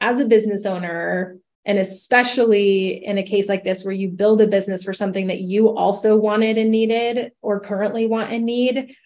as 0.00 0.18
a 0.18 0.26
business 0.26 0.66
owner, 0.66 1.38
and 1.64 1.78
especially 1.78 3.04
in 3.04 3.18
a 3.18 3.22
case 3.22 3.48
like 3.48 3.62
this 3.62 3.84
where 3.84 3.94
you 3.94 4.08
build 4.08 4.40
a 4.40 4.46
business 4.46 4.82
for 4.82 4.92
something 4.92 5.28
that 5.28 5.40
you 5.40 5.68
also 5.68 6.16
wanted 6.16 6.58
and 6.58 6.72
needed 6.72 7.30
or 7.40 7.60
currently 7.60 8.06
want 8.06 8.32
and 8.32 8.44
need, 8.44 8.96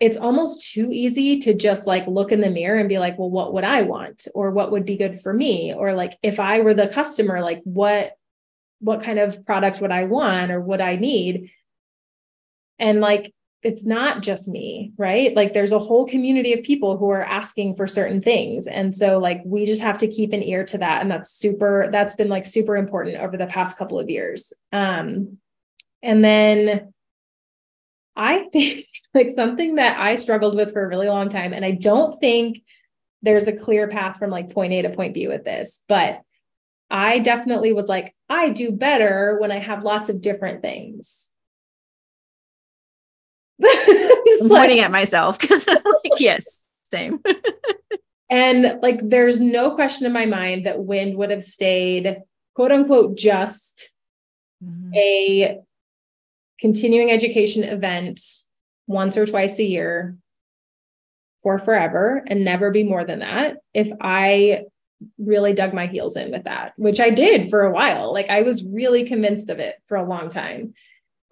it's 0.00 0.16
almost 0.16 0.72
too 0.72 0.88
easy 0.90 1.38
to 1.38 1.54
just 1.54 1.86
like 1.86 2.04
look 2.08 2.32
in 2.32 2.40
the 2.40 2.50
mirror 2.50 2.80
and 2.80 2.88
be 2.88 2.98
like, 2.98 3.16
well, 3.16 3.30
what 3.30 3.54
would 3.54 3.62
I 3.62 3.82
want? 3.82 4.26
Or 4.34 4.50
what 4.50 4.72
would 4.72 4.84
be 4.84 4.96
good 4.96 5.20
for 5.22 5.32
me? 5.32 5.72
Or 5.72 5.92
like 5.92 6.18
if 6.24 6.40
I 6.40 6.60
were 6.60 6.74
the 6.74 6.88
customer, 6.88 7.40
like 7.40 7.60
what 7.62 8.14
what 8.80 9.04
kind 9.04 9.20
of 9.20 9.46
product 9.46 9.80
would 9.80 9.92
I 9.92 10.04
want 10.04 10.50
or 10.50 10.60
would 10.60 10.80
I 10.80 10.96
need? 10.96 11.52
And 12.80 13.00
like 13.00 13.32
it's 13.62 13.86
not 13.86 14.22
just 14.22 14.48
me, 14.48 14.92
right? 14.96 15.34
Like 15.36 15.54
there's 15.54 15.72
a 15.72 15.78
whole 15.78 16.04
community 16.04 16.52
of 16.52 16.64
people 16.64 16.96
who 16.96 17.10
are 17.10 17.22
asking 17.22 17.76
for 17.76 17.86
certain 17.86 18.20
things. 18.20 18.66
And 18.66 18.94
so 18.94 19.18
like 19.18 19.40
we 19.44 19.66
just 19.66 19.82
have 19.82 19.98
to 19.98 20.08
keep 20.08 20.32
an 20.32 20.42
ear 20.42 20.64
to 20.66 20.78
that 20.78 21.00
and 21.00 21.10
that's 21.10 21.30
super 21.30 21.88
that's 21.92 22.16
been 22.16 22.28
like 22.28 22.44
super 22.44 22.76
important 22.76 23.18
over 23.18 23.36
the 23.36 23.46
past 23.46 23.78
couple 23.78 24.00
of 24.00 24.10
years. 24.10 24.52
Um 24.72 25.38
and 26.02 26.24
then 26.24 26.92
I 28.16 28.48
think 28.52 28.86
like 29.14 29.30
something 29.30 29.76
that 29.76 29.98
I 29.98 30.16
struggled 30.16 30.56
with 30.56 30.72
for 30.72 30.84
a 30.84 30.88
really 30.88 31.08
long 31.08 31.28
time 31.28 31.52
and 31.52 31.64
I 31.64 31.70
don't 31.72 32.18
think 32.18 32.62
there's 33.22 33.46
a 33.46 33.56
clear 33.56 33.86
path 33.86 34.18
from 34.18 34.30
like 34.30 34.50
point 34.50 34.72
A 34.72 34.82
to 34.82 34.90
point 34.90 35.14
B 35.14 35.28
with 35.28 35.44
this, 35.44 35.84
but 35.88 36.20
I 36.90 37.20
definitely 37.20 37.72
was 37.72 37.88
like 37.88 38.12
I 38.28 38.50
do 38.50 38.72
better 38.72 39.38
when 39.38 39.52
I 39.52 39.60
have 39.60 39.84
lots 39.84 40.08
of 40.08 40.20
different 40.20 40.62
things 40.62 41.28
I'm 43.64 44.48
like, 44.48 44.48
pointing 44.48 44.80
at 44.80 44.90
myself 44.90 45.38
because 45.38 45.66
I'm 45.68 45.76
like, 45.76 46.18
yes, 46.18 46.64
same. 46.90 47.20
and 48.30 48.78
like, 48.82 49.00
there's 49.02 49.40
no 49.40 49.74
question 49.74 50.06
in 50.06 50.12
my 50.12 50.26
mind 50.26 50.66
that 50.66 50.84
wind 50.84 51.16
would 51.16 51.30
have 51.30 51.42
stayed, 51.42 52.18
quote 52.54 52.72
unquote, 52.72 53.16
just 53.16 53.90
mm-hmm. 54.62 54.94
a 54.94 55.60
continuing 56.58 57.10
education 57.10 57.64
event 57.64 58.20
once 58.86 59.16
or 59.16 59.26
twice 59.26 59.58
a 59.58 59.64
year 59.64 60.16
for 61.42 61.58
forever 61.58 62.22
and 62.26 62.44
never 62.44 62.70
be 62.70 62.84
more 62.84 63.04
than 63.04 63.20
that. 63.20 63.56
If 63.74 63.88
I 64.00 64.64
really 65.18 65.52
dug 65.52 65.74
my 65.74 65.86
heels 65.86 66.16
in 66.16 66.30
with 66.30 66.44
that, 66.44 66.72
which 66.76 67.00
I 67.00 67.10
did 67.10 67.50
for 67.50 67.62
a 67.62 67.72
while, 67.72 68.12
like 68.12 68.30
I 68.30 68.42
was 68.42 68.64
really 68.64 69.04
convinced 69.04 69.50
of 69.50 69.58
it 69.58 69.76
for 69.88 69.96
a 69.96 70.08
long 70.08 70.30
time 70.30 70.74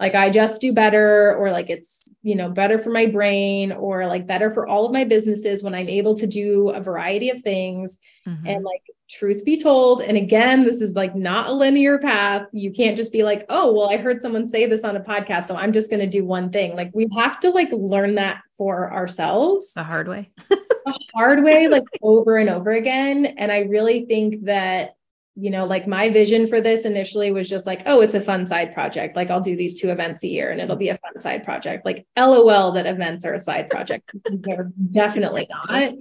like 0.01 0.14
I 0.14 0.30
just 0.30 0.61
do 0.61 0.72
better 0.72 1.36
or 1.36 1.51
like 1.51 1.68
it's 1.68 2.09
you 2.22 2.34
know 2.34 2.48
better 2.48 2.78
for 2.78 2.90
my 2.90 3.07
brain 3.07 3.70
or 3.70 4.07
like 4.07 4.26
better 4.26 4.51
for 4.51 4.66
all 4.66 4.86
of 4.86 4.92
my 4.92 5.05
businesses 5.05 5.62
when 5.62 5.74
I'm 5.74 5.88
able 5.88 6.14
to 6.16 6.26
do 6.26 6.70
a 6.70 6.80
variety 6.80 7.30
of 7.30 7.42
things. 7.42 7.98
Mm-hmm. 8.26 8.46
and 8.46 8.64
like 8.64 8.82
truth 9.09 9.46
be 9.46 9.57
told 9.59 10.03
and 10.03 10.14
again 10.14 10.62
this 10.62 10.82
is 10.82 10.94
like 10.94 11.16
not 11.16 11.48
a 11.48 11.53
linear 11.53 11.98
path. 11.98 12.46
You 12.53 12.70
can't 12.70 12.96
just 12.96 13.12
be 13.12 13.22
like 13.22 13.44
oh 13.48 13.72
well 13.72 13.90
I 13.90 13.96
heard 13.96 14.22
someone 14.22 14.48
say 14.48 14.66
this 14.66 14.84
on 14.84 14.96
a 14.96 15.01
podcast 15.01 15.44
so 15.44 15.57
I'm 15.57 15.72
just 15.72 15.90
going 15.90 16.01
to 16.01 16.07
do 16.07 16.24
one 16.24 16.51
thing. 16.51 16.74
Like 16.76 16.90
we 16.94 17.09
have 17.16 17.40
to 17.40 17.51
like 17.51 17.70
learn 17.72 18.16
that 18.16 18.42
for 18.57 18.92
ourselves. 18.92 19.72
The 19.74 19.84
hard 19.84 20.09
way. 20.09 20.30
The 20.82 20.98
hard 21.14 21.44
way 21.44 21.68
like 21.68 21.84
over 22.01 22.38
and 22.38 22.48
over 22.48 22.70
again. 22.70 23.26
And 23.26 23.53
I 23.53 23.61
really 23.61 24.07
think 24.07 24.46
that 24.46 24.96
you 25.37 25.51
know, 25.51 25.64
like 25.64 25.87
my 25.87 26.09
vision 26.09 26.47
for 26.47 26.61
this 26.61 26.85
initially 26.85 27.31
was 27.31 27.49
just 27.49 27.66
like, 27.66 27.83
oh, 27.87 28.01
it's 28.01 28.14
a 28.14 28.20
fun 28.20 28.47
side 28.47 28.74
project. 28.74 29.16
Like 29.16 29.31
I'll 29.31 29.41
do 29.41 29.57
these 29.57 29.81
two 29.81 29.91
events 29.91 30.22
a 30.22 30.28
year 30.28 30.51
and 30.51 30.61
it'll 30.61 30.76
be 30.76 30.89
a 30.89 30.99
fun 30.99 31.20
side 31.20 31.45
project. 31.45 31.85
Like 31.85 32.07
LOL 32.16 32.72
that 32.72 32.87
events 32.87 33.24
are 33.24 33.35
a 33.35 33.41
side 33.41 33.70
project. 33.70 34.12
They're 34.31 34.70
definitely 34.91 35.49
not. 35.49 35.93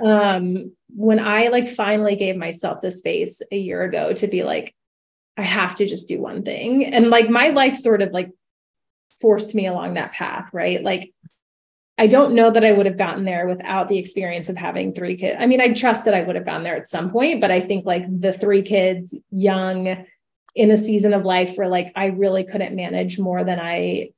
Um, 0.00 0.72
when 0.88 1.20
I 1.20 1.48
like 1.48 1.68
finally 1.68 2.16
gave 2.16 2.36
myself 2.36 2.80
the 2.80 2.90
space 2.90 3.42
a 3.52 3.56
year 3.56 3.82
ago 3.82 4.12
to 4.14 4.26
be 4.26 4.44
like, 4.44 4.74
I 5.36 5.42
have 5.42 5.76
to 5.76 5.86
just 5.86 6.08
do 6.08 6.20
one 6.20 6.42
thing. 6.42 6.84
And 6.86 7.10
like 7.10 7.28
my 7.28 7.48
life 7.48 7.76
sort 7.76 8.02
of 8.02 8.12
like 8.12 8.30
forced 9.20 9.54
me 9.54 9.66
along 9.66 9.94
that 9.94 10.12
path, 10.12 10.48
right? 10.52 10.82
Like 10.82 11.12
I 11.98 12.06
don't 12.06 12.34
know 12.34 12.50
that 12.50 12.64
I 12.64 12.70
would 12.70 12.86
have 12.86 12.96
gotten 12.96 13.24
there 13.24 13.48
without 13.48 13.88
the 13.88 13.98
experience 13.98 14.48
of 14.48 14.56
having 14.56 14.92
three 14.92 15.16
kids. 15.16 15.36
I 15.40 15.46
mean, 15.46 15.60
I 15.60 15.72
trust 15.72 16.04
that 16.04 16.14
I 16.14 16.22
would 16.22 16.36
have 16.36 16.44
gotten 16.44 16.62
there 16.62 16.76
at 16.76 16.88
some 16.88 17.10
point, 17.10 17.40
but 17.40 17.50
I 17.50 17.60
think 17.60 17.84
like 17.84 18.04
the 18.20 18.32
three 18.32 18.62
kids, 18.62 19.14
young, 19.30 20.06
in 20.54 20.70
a 20.70 20.76
season 20.76 21.12
of 21.12 21.24
life 21.24 21.56
where 21.56 21.68
like 21.68 21.92
I 21.94 22.06
really 22.06 22.44
couldn't 22.44 22.74
manage 22.74 23.18
more 23.18 23.44
than 23.44 23.60
I 23.60 24.10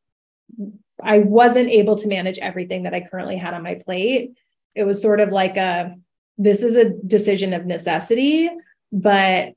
I 1.03 1.19
wasn't 1.19 1.71
able 1.71 1.97
to 1.99 2.09
manage 2.09 2.39
everything 2.39 2.83
that 2.85 2.95
I 2.95 3.01
currently 3.01 3.37
had 3.37 3.55
on 3.55 3.63
my 3.63 3.75
plate. 3.75 4.33
It 4.75 4.85
was 4.85 5.01
sort 5.01 5.21
of 5.21 5.31
like 5.31 5.57
a 5.57 5.95
this 6.39 6.63
is 6.63 6.77
a 6.77 6.91
decision 6.91 7.53
of 7.53 7.67
necessity, 7.67 8.51
but 8.93 9.53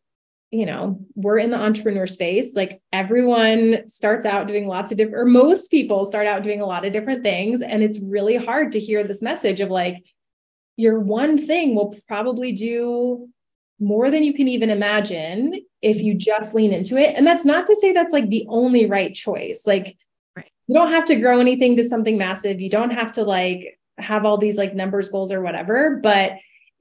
you 0.53 0.67
know, 0.67 0.99
we're 1.15 1.39
in 1.39 1.49
the 1.49 1.57
entrepreneur 1.57 2.05
space. 2.05 2.55
Like 2.55 2.79
everyone 2.93 3.87
starts 3.87 4.23
out 4.23 4.47
doing 4.47 4.67
lots 4.67 4.91
of 4.91 4.99
different, 4.99 5.17
or 5.17 5.25
most 5.25 5.71
people 5.71 6.05
start 6.05 6.27
out 6.27 6.43
doing 6.43 6.61
a 6.61 6.67
lot 6.67 6.85
of 6.85 6.93
different 6.93 7.23
things. 7.23 7.63
And 7.63 7.81
it's 7.81 7.99
really 7.99 8.35
hard 8.35 8.71
to 8.73 8.79
hear 8.79 9.03
this 9.03 9.21
message 9.21 9.61
of 9.61 9.71
like, 9.71 10.03
your 10.77 10.99
one 10.99 11.39
thing 11.39 11.73
will 11.73 11.95
probably 12.07 12.51
do 12.51 13.27
more 13.79 14.11
than 14.11 14.23
you 14.23 14.33
can 14.33 14.47
even 14.47 14.69
imagine 14.69 15.59
if 15.81 15.97
you 15.97 16.13
mm-hmm. 16.13 16.19
just 16.19 16.53
lean 16.53 16.71
into 16.71 16.97
it. 16.97 17.15
And 17.15 17.25
that's 17.25 17.45
not 17.45 17.65
to 17.65 17.75
say 17.75 17.91
that's 17.91 18.13
like 18.13 18.29
the 18.29 18.45
only 18.47 18.85
right 18.85 19.13
choice. 19.13 19.63
Like, 19.65 19.97
right. 20.35 20.51
you 20.67 20.75
don't 20.75 20.91
have 20.91 21.05
to 21.05 21.15
grow 21.15 21.39
anything 21.39 21.75
to 21.77 21.83
something 21.83 22.17
massive. 22.17 22.61
You 22.61 22.69
don't 22.69 22.91
have 22.91 23.11
to 23.13 23.23
like 23.23 23.79
have 23.97 24.23
all 24.23 24.37
these 24.37 24.57
like 24.57 24.75
numbers 24.75 25.09
goals 25.09 25.31
or 25.31 25.41
whatever. 25.41 25.99
But 26.01 26.33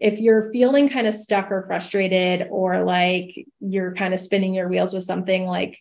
if 0.02 0.18
you're 0.18 0.50
feeling 0.52 0.88
kind 0.88 1.06
of 1.06 1.14
stuck 1.14 1.52
or 1.52 1.62
frustrated 1.62 2.48
or 2.50 2.82
like 2.82 3.46
you're 3.60 3.94
kind 3.94 4.12
of 4.12 4.18
spinning 4.18 4.52
your 4.52 4.68
wheels 4.68 4.92
with 4.92 5.04
something 5.04 5.46
like 5.46 5.80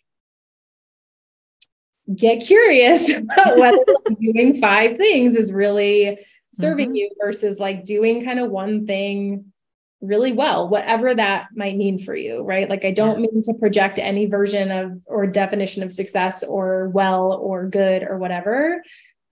get 2.14 2.40
curious 2.40 3.10
about 3.12 3.58
whether 3.58 3.84
doing 4.20 4.60
five 4.60 4.96
things 4.96 5.34
is 5.34 5.52
really 5.52 6.18
serving 6.52 6.90
mm-hmm. 6.90 6.96
you 6.96 7.10
versus 7.20 7.58
like 7.58 7.84
doing 7.84 8.24
kind 8.24 8.38
of 8.38 8.48
one 8.48 8.86
thing 8.86 9.44
really 10.00 10.32
well 10.32 10.68
whatever 10.68 11.14
that 11.14 11.48
might 11.56 11.76
mean 11.76 11.98
for 11.98 12.14
you 12.14 12.42
right 12.42 12.68
like 12.70 12.84
i 12.84 12.92
don't 12.92 13.20
mean 13.20 13.42
to 13.42 13.54
project 13.58 13.98
any 13.98 14.26
version 14.26 14.70
of 14.70 15.00
or 15.06 15.26
definition 15.26 15.82
of 15.82 15.90
success 15.90 16.44
or 16.44 16.88
well 16.90 17.32
or 17.32 17.66
good 17.68 18.04
or 18.04 18.18
whatever 18.18 18.82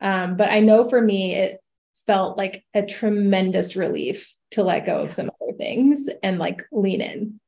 um, 0.01 0.36
but 0.36 0.49
i 0.51 0.59
know 0.59 0.88
for 0.88 1.01
me 1.01 1.34
it 1.34 1.59
felt 2.07 2.36
like 2.36 2.64
a 2.74 2.82
tremendous 2.82 3.76
relief 3.76 4.32
to 4.53 4.62
let 4.62 4.86
go 4.86 4.96
of 4.96 5.12
some 5.12 5.30
other 5.40 5.57
things 5.57 6.09
and 6.22 6.38
like 6.38 6.64
lean 6.72 7.01
in. 7.01 7.40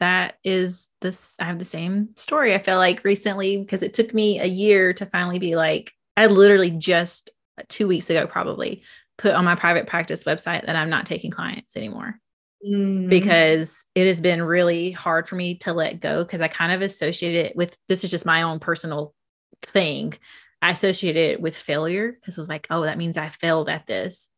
That 0.00 0.34
is 0.42 0.88
this. 1.00 1.34
I 1.38 1.44
have 1.44 1.58
the 1.58 1.64
same 1.64 2.10
story. 2.16 2.54
I 2.54 2.58
feel 2.58 2.78
like 2.78 3.04
recently 3.04 3.56
because 3.56 3.82
it 3.82 3.94
took 3.94 4.12
me 4.12 4.40
a 4.40 4.46
year 4.46 4.92
to 4.94 5.06
finally 5.06 5.38
be 5.38 5.56
like, 5.56 5.92
I 6.16 6.26
literally 6.26 6.70
just 6.70 7.30
two 7.68 7.86
weeks 7.86 8.10
ago, 8.10 8.26
probably 8.26 8.82
put 9.18 9.34
on 9.34 9.44
my 9.44 9.54
private 9.54 9.86
practice 9.86 10.24
website 10.24 10.66
that 10.66 10.76
I'm 10.76 10.90
not 10.90 11.06
taking 11.06 11.30
clients 11.30 11.76
anymore. 11.76 12.18
Mm. 12.66 13.08
Because 13.08 13.84
it 13.94 14.06
has 14.06 14.20
been 14.20 14.42
really 14.42 14.90
hard 14.90 15.28
for 15.28 15.36
me 15.36 15.56
to 15.58 15.72
let 15.72 16.00
go 16.00 16.24
because 16.24 16.40
I 16.40 16.48
kind 16.48 16.72
of 16.72 16.82
associated 16.82 17.46
it 17.46 17.56
with 17.56 17.76
this 17.88 18.04
is 18.04 18.10
just 18.10 18.26
my 18.26 18.42
own 18.42 18.58
personal 18.58 19.14
thing. 19.62 20.14
I 20.60 20.70
associated 20.70 21.30
it 21.32 21.40
with 21.40 21.56
failure 21.56 22.10
because 22.10 22.36
it 22.36 22.40
was 22.40 22.48
like, 22.48 22.66
oh, 22.70 22.82
that 22.82 22.98
means 22.98 23.16
I 23.16 23.28
failed 23.28 23.68
at 23.68 23.86
this 23.86 24.28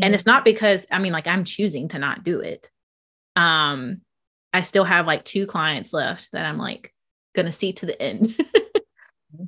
And 0.00 0.14
it's 0.14 0.26
not 0.26 0.44
because 0.44 0.86
I 0.90 0.98
mean 0.98 1.12
like 1.12 1.26
I'm 1.26 1.44
choosing 1.44 1.88
to 1.88 1.98
not 1.98 2.24
do 2.24 2.40
it. 2.40 2.70
Um 3.36 4.00
I 4.52 4.62
still 4.62 4.84
have 4.84 5.06
like 5.06 5.24
two 5.24 5.46
clients 5.46 5.92
left 5.92 6.30
that 6.32 6.44
I'm 6.44 6.58
like 6.58 6.92
going 7.34 7.46
to 7.46 7.52
see 7.52 7.72
to 7.74 7.86
the 7.86 8.00
end. 8.00 8.36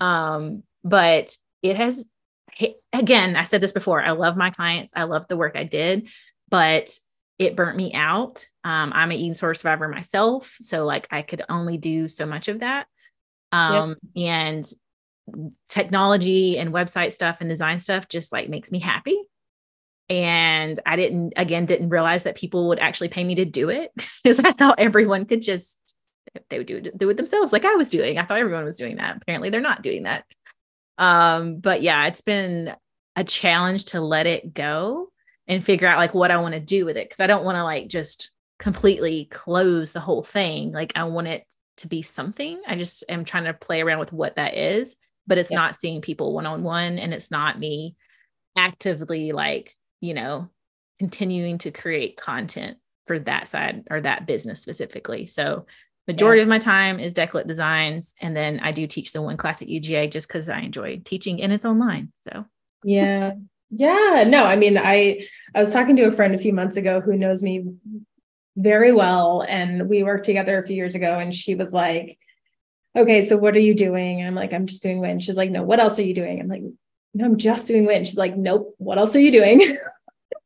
Um 0.01 0.63
but 0.83 1.37
it 1.63 1.77
has 1.77 2.03
again, 2.93 3.37
I 3.37 3.45
said 3.45 3.61
this 3.61 3.73
before, 3.73 4.03
I 4.03 4.13
love 4.13 4.37
my 4.37 4.51
clients. 4.51 4.93
I 4.97 5.05
love 5.05 5.27
the 5.29 5.37
work 5.37 5.57
I 5.57 5.65
did, 5.65 6.09
but 6.49 6.91
it 7.39 7.57
burnt 7.57 7.77
me 7.77 7.93
out. 7.95 8.47
Um, 8.63 8.93
I'm 8.95 9.11
an 9.11 9.17
eating 9.17 9.33
disorder 9.33 9.55
survivor 9.55 9.89
myself. 9.89 10.57
So 10.61 10.85
like 10.85 11.09
I 11.11 11.23
could 11.23 11.43
only 11.49 11.77
do 11.79 12.09
so 12.09 12.27
much 12.27 12.49
of 12.49 12.61
that. 12.61 12.87
Um, 13.53 13.97
yep. 14.15 14.27
and 14.27 14.73
technology 15.69 16.59
and 16.59 16.73
website 16.73 17.13
stuff 17.13 17.39
and 17.41 17.49
design 17.49 17.79
stuff 17.79 18.09
just 18.09 18.33
like 18.33 18.49
makes 18.49 18.71
me 18.71 18.79
happy. 18.79 19.17
And 20.11 20.79
I 20.85 20.97
didn't, 20.97 21.33
again, 21.37 21.67
didn't 21.67 21.89
realize 21.89 22.25
that 22.25 22.37
people 22.37 22.69
would 22.69 22.79
actually 22.79 23.09
pay 23.09 23.25
me 23.25 23.37
to 23.37 23.45
do 23.45 23.71
it 23.71 23.91
because 24.23 24.41
I 24.41 24.53
thought 24.53 24.79
everyone 24.79 25.25
could 25.25 25.43
just, 25.43 25.79
they 26.51 26.59
would 26.59 26.67
do 26.67 26.77
it, 26.77 26.99
do 26.99 27.09
it 27.11 27.17
themselves 27.17 27.53
like 27.53 27.65
I 27.65 27.75
was 27.75 27.91
doing. 27.91 28.19
I 28.19 28.25
thought 28.25 28.39
everyone 28.39 28.65
was 28.65 28.77
doing 28.77 28.97
that. 28.97 29.17
Apparently 29.17 29.51
they're 29.51 29.61
not 29.61 29.83
doing 29.83 30.03
that. 30.03 30.25
Um, 30.99 31.59
but 31.59 31.83
yeah, 31.83 32.07
it's 32.07 32.21
been 32.21 32.75
a 33.17 33.25
challenge 33.25 33.87
to 33.87 34.01
let 34.01 34.27
it 34.27 34.53
go 34.55 35.11
and 35.47 35.65
figure 35.65 35.89
out 35.89 35.99
like 35.99 36.15
what 36.15 36.31
I 36.31 36.39
want 36.39 36.55
to 36.55 36.61
do 36.61 36.85
with 36.85 36.97
it. 36.97 37.09
Cause 37.11 37.21
I 37.21 37.27
don't 37.27 37.45
want 37.45 37.57
to 37.57 37.65
like 37.65 37.89
just 37.89 38.31
completely 38.59 39.27
close 39.27 39.93
the 39.93 40.01
whole 40.01 40.23
thing. 40.23 40.73
Like 40.73 40.93
I 40.97 41.05
want 41.05 41.29
it 41.29 41.45
to 41.79 41.89
be 41.89 42.03
something. 42.03 42.61
I 42.67 42.77
just 42.77 43.05
am 43.09 43.25
trying 43.25 43.45
to 43.45 43.55
play 43.55 43.81
around 43.81 43.99
with 43.99 44.13
what 44.13 44.37
that 44.37 44.57
is, 44.57 44.97
but 45.27 45.39
it's 45.39 45.51
yeah. 45.51 45.57
not 45.57 45.77
seeing 45.77 46.01
people 46.01 46.33
one 46.33 46.47
on 46.47 46.63
one 46.63 46.99
and 46.99 47.13
it's 47.13 47.31
not 47.31 47.59
me 47.59 47.97
actively 48.57 49.33
like, 49.33 49.75
you 50.05 50.15
know, 50.15 50.51
continuing 50.99 51.59
to 51.59 51.71
create 51.71 52.17
content 52.17 52.79
for 53.07 53.19
that 53.21 53.49
side 53.49 53.85
or 53.91 54.01
that 54.01 54.27
business 54.27 54.61
specifically. 54.61 55.27
So 55.27 55.67
majority 56.07 56.41
yeah. 56.41 56.45
of 56.45 56.49
my 56.49 56.59
time 56.59 57.01
is 57.01 57.13
Declet 57.13 57.47
Designs 57.47 58.15
and 58.21 58.37
then 58.37 58.61
I 58.61 58.73
do 58.73 58.87
teach 58.87 59.13
the 59.13 59.23
one 59.23 59.37
class 59.37 59.63
at 59.63 59.69
UGA 59.69 60.11
just 60.11 60.29
cuz 60.29 60.49
I 60.49 60.61
enjoy 60.61 61.01
teaching 61.05 61.43
and 61.43 61.53
it's 61.53 61.65
online. 61.65 62.13
So 62.29 62.45
yeah. 62.83 63.33
Yeah, 63.71 64.25
no, 64.27 64.45
I 64.45 64.57
mean, 64.57 64.79
I 64.79 65.27
I 65.55 65.61
was 65.61 65.73
talking 65.73 65.97
to 65.97 66.05
a 66.05 66.13
friend 66.13 66.35
a 66.35 66.39
few 66.39 66.53
months 66.53 66.77
ago 66.77 67.01
who 67.01 67.17
knows 67.17 67.43
me 67.43 67.65
very 68.57 68.93
well 68.93 69.45
and 69.49 69.89
we 69.89 70.05
worked 70.05 70.27
together 70.27 70.63
a 70.63 70.67
few 70.67 70.77
years 70.77 70.95
ago 70.95 71.19
and 71.19 71.35
she 71.35 71.57
was 71.57 71.73
like, 71.73 72.19
"Okay, 72.97 73.23
so 73.23 73.37
what 73.37 73.57
are 73.57 73.61
you 73.61 73.75
doing?" 73.75 74.21
And 74.21 74.29
I'm 74.29 74.35
like, 74.37 74.53
"I'm 74.53 74.67
just 74.67 74.83
doing 74.83 75.01
WIND." 75.01 75.25
She's 75.25 75.37
like, 75.37 75.51
"No, 75.51 75.65
what 75.65 75.81
else 75.81 75.99
are 75.99 76.03
you 76.03 76.15
doing?" 76.15 76.41
I'm 76.41 76.49
like, 76.49 76.63
"No, 77.15 77.25
I'm 77.25 77.37
just 77.37 77.67
doing 77.67 77.85
WIND." 77.87 78.07
She's 78.07 78.19
like, 78.19 78.37
"Nope, 78.37 78.75
what 78.79 78.99
else 78.99 79.17
are 79.17 79.21
you 79.21 79.33
doing?" 79.33 79.61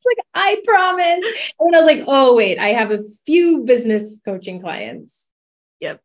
like, 0.07 0.25
"I 0.35 0.61
promise." 0.65 1.25
And 1.61 1.75
I 1.75 1.81
was 1.81 1.87
like, 1.87 2.05
"Oh, 2.07 2.35
wait, 2.35 2.59
I 2.59 2.69
have 2.69 2.91
a 2.91 3.03
few 3.27 3.65
business 3.65 4.21
coaching 4.25 4.61
clients." 4.61 5.29
Yep. 5.81 6.01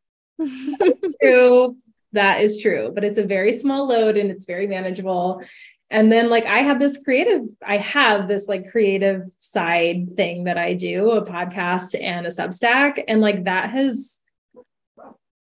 That's 0.79 1.15
true. 1.21 1.77
That 2.13 2.41
is 2.41 2.61
true, 2.61 2.91
but 2.93 3.03
it's 3.03 3.17
a 3.17 3.23
very 3.23 3.51
small 3.51 3.87
load 3.87 4.17
and 4.17 4.29
it's 4.29 4.45
very 4.45 4.67
manageable 4.67 5.41
and 5.93 6.11
then 6.11 6.29
like 6.29 6.45
i 6.47 6.59
have 6.59 6.79
this 6.79 7.01
creative 7.03 7.43
i 7.65 7.77
have 7.77 8.27
this 8.27 8.49
like 8.49 8.69
creative 8.69 9.21
side 9.37 10.17
thing 10.17 10.45
that 10.45 10.57
i 10.57 10.73
do 10.73 11.11
a 11.11 11.25
podcast 11.25 11.95
and 12.01 12.25
a 12.25 12.29
substack 12.29 13.01
and 13.07 13.21
like 13.21 13.45
that 13.45 13.69
has 13.69 14.19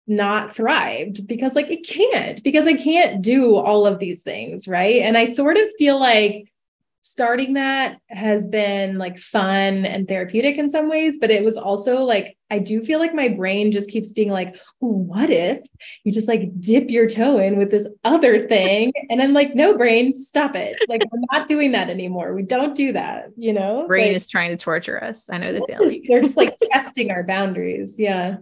not 0.06 0.54
thrived 0.54 1.26
because 1.28 1.56
like 1.56 1.72
it 1.72 1.88
can't 1.88 2.44
because 2.44 2.68
i 2.68 2.74
can't 2.74 3.22
do 3.22 3.56
all 3.56 3.88
of 3.88 4.00
these 4.00 4.22
things 4.22 4.68
right 4.68 5.02
and 5.02 5.18
i 5.18 5.26
sort 5.26 5.58
of 5.58 5.64
feel 5.78 5.98
like 5.98 6.53
starting 7.04 7.54
that 7.56 8.00
has 8.08 8.48
been 8.48 8.98
like 8.98 9.20
fun 9.20 9.86
and 9.86 10.08
therapeutic 10.08 10.58
in 10.58 10.70
some 10.70 10.90
ways, 10.90 11.18
but 11.20 11.30
it 11.30 11.44
was 11.44 11.58
also 11.58 12.02
like, 12.02 12.38
I 12.50 12.60
do 12.60 12.82
feel 12.82 12.98
like 12.98 13.14
my 13.14 13.28
brain 13.28 13.74
just 13.74 13.90
keeps 13.90 14.14
being 14.14 14.30
like, 14.30 14.56
what 14.80 15.30
if 15.30 15.60
you 16.06 16.14
just 16.14 16.30
like 16.30 16.50
dip 16.62 16.90
your 16.90 17.08
toe 17.08 17.40
in 17.40 17.58
with 17.58 17.72
this 17.72 17.88
other 18.04 18.48
thing? 18.48 18.92
And 19.10 19.22
I'm 19.22 19.34
like, 19.34 19.54
no, 19.54 19.78
brain, 19.78 20.16
stop 20.16 20.56
it. 20.56 20.78
Like, 20.88 21.04
we're 21.12 21.20
not 21.32 21.48
doing 21.48 21.74
that 21.74 21.90
anymore. 21.90 22.34
We 22.34 22.42
don't 22.42 22.74
do 22.74 22.94
that, 22.94 23.26
you 23.38 23.54
know? 23.54 23.86
Brain 23.86 24.08
like, 24.08 24.16
is 24.16 24.28
trying 24.28 24.50
to 24.52 24.58
torture 24.58 25.04
us. 25.04 25.30
I 25.30 25.38
know 25.38 25.54
the 25.54 25.64
feeling. 25.68 26.04
They're 26.08 26.22
just 26.22 26.38
like 26.38 26.56
testing 26.72 27.12
our 27.12 27.22
boundaries. 27.22 28.00
Yeah. 28.00 28.38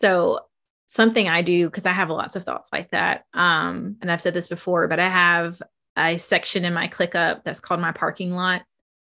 So, 0.00 0.40
something 0.86 1.28
I 1.28 1.42
do 1.42 1.66
because 1.66 1.86
I 1.86 1.92
have 1.92 2.10
lots 2.10 2.36
of 2.36 2.44
thoughts 2.44 2.70
like 2.72 2.90
that. 2.90 3.24
Um, 3.34 3.96
and 4.00 4.12
I've 4.12 4.22
said 4.22 4.34
this 4.34 4.46
before, 4.46 4.86
but 4.86 5.00
I 5.00 5.08
have 5.08 5.60
a 5.96 6.18
section 6.18 6.64
in 6.64 6.74
my 6.74 6.88
ClickUp 6.88 7.44
that's 7.44 7.60
called 7.60 7.80
my 7.80 7.92
parking 7.92 8.34
lot. 8.34 8.62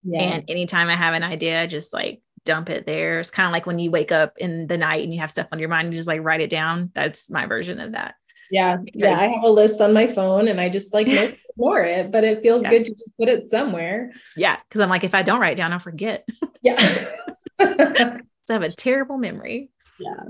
Yeah. 0.02 0.20
And 0.20 0.44
anytime 0.48 0.88
I 0.88 0.96
have 0.96 1.14
an 1.14 1.22
idea, 1.22 1.62
I 1.62 1.66
just 1.66 1.92
like 1.92 2.20
dump 2.44 2.70
it 2.70 2.86
there. 2.86 3.20
It's 3.20 3.30
kind 3.30 3.46
of 3.46 3.52
like 3.52 3.66
when 3.66 3.78
you 3.78 3.90
wake 3.90 4.12
up 4.12 4.34
in 4.38 4.66
the 4.66 4.76
night 4.76 5.02
and 5.02 5.12
you 5.12 5.20
have 5.20 5.30
stuff 5.30 5.48
on 5.50 5.58
your 5.58 5.68
mind, 5.68 5.92
you 5.92 5.98
just 5.98 6.08
like 6.08 6.22
write 6.22 6.40
it 6.40 6.50
down. 6.50 6.90
That's 6.94 7.30
my 7.30 7.46
version 7.46 7.80
of 7.80 7.92
that. 7.92 8.14
Yeah. 8.50 8.76
Because, 8.76 9.00
yeah. 9.00 9.18
I 9.18 9.28
have 9.28 9.44
a 9.44 9.48
list 9.48 9.80
on 9.80 9.92
my 9.92 10.06
phone 10.06 10.48
and 10.48 10.60
I 10.60 10.68
just 10.68 10.92
like 10.92 11.06
most 11.08 11.38
ignore 11.50 11.82
it, 11.82 12.10
but 12.12 12.24
it 12.24 12.42
feels 12.42 12.62
yeah. 12.62 12.70
good 12.70 12.84
to 12.84 12.94
just 12.94 13.12
put 13.18 13.28
it 13.28 13.48
somewhere. 13.48 14.12
Yeah. 14.36 14.58
Cause 14.70 14.82
I'm 14.82 14.90
like, 14.90 15.04
if 15.04 15.14
I 15.14 15.22
don't 15.22 15.40
write 15.40 15.56
down, 15.56 15.72
I'll 15.72 15.78
forget. 15.78 16.28
Yeah. 16.62 16.80
so 17.60 17.74
I 17.78 18.20
have 18.52 18.62
a 18.62 18.70
terrible 18.70 19.16
memory. 19.16 19.70
Yeah. 19.98 20.24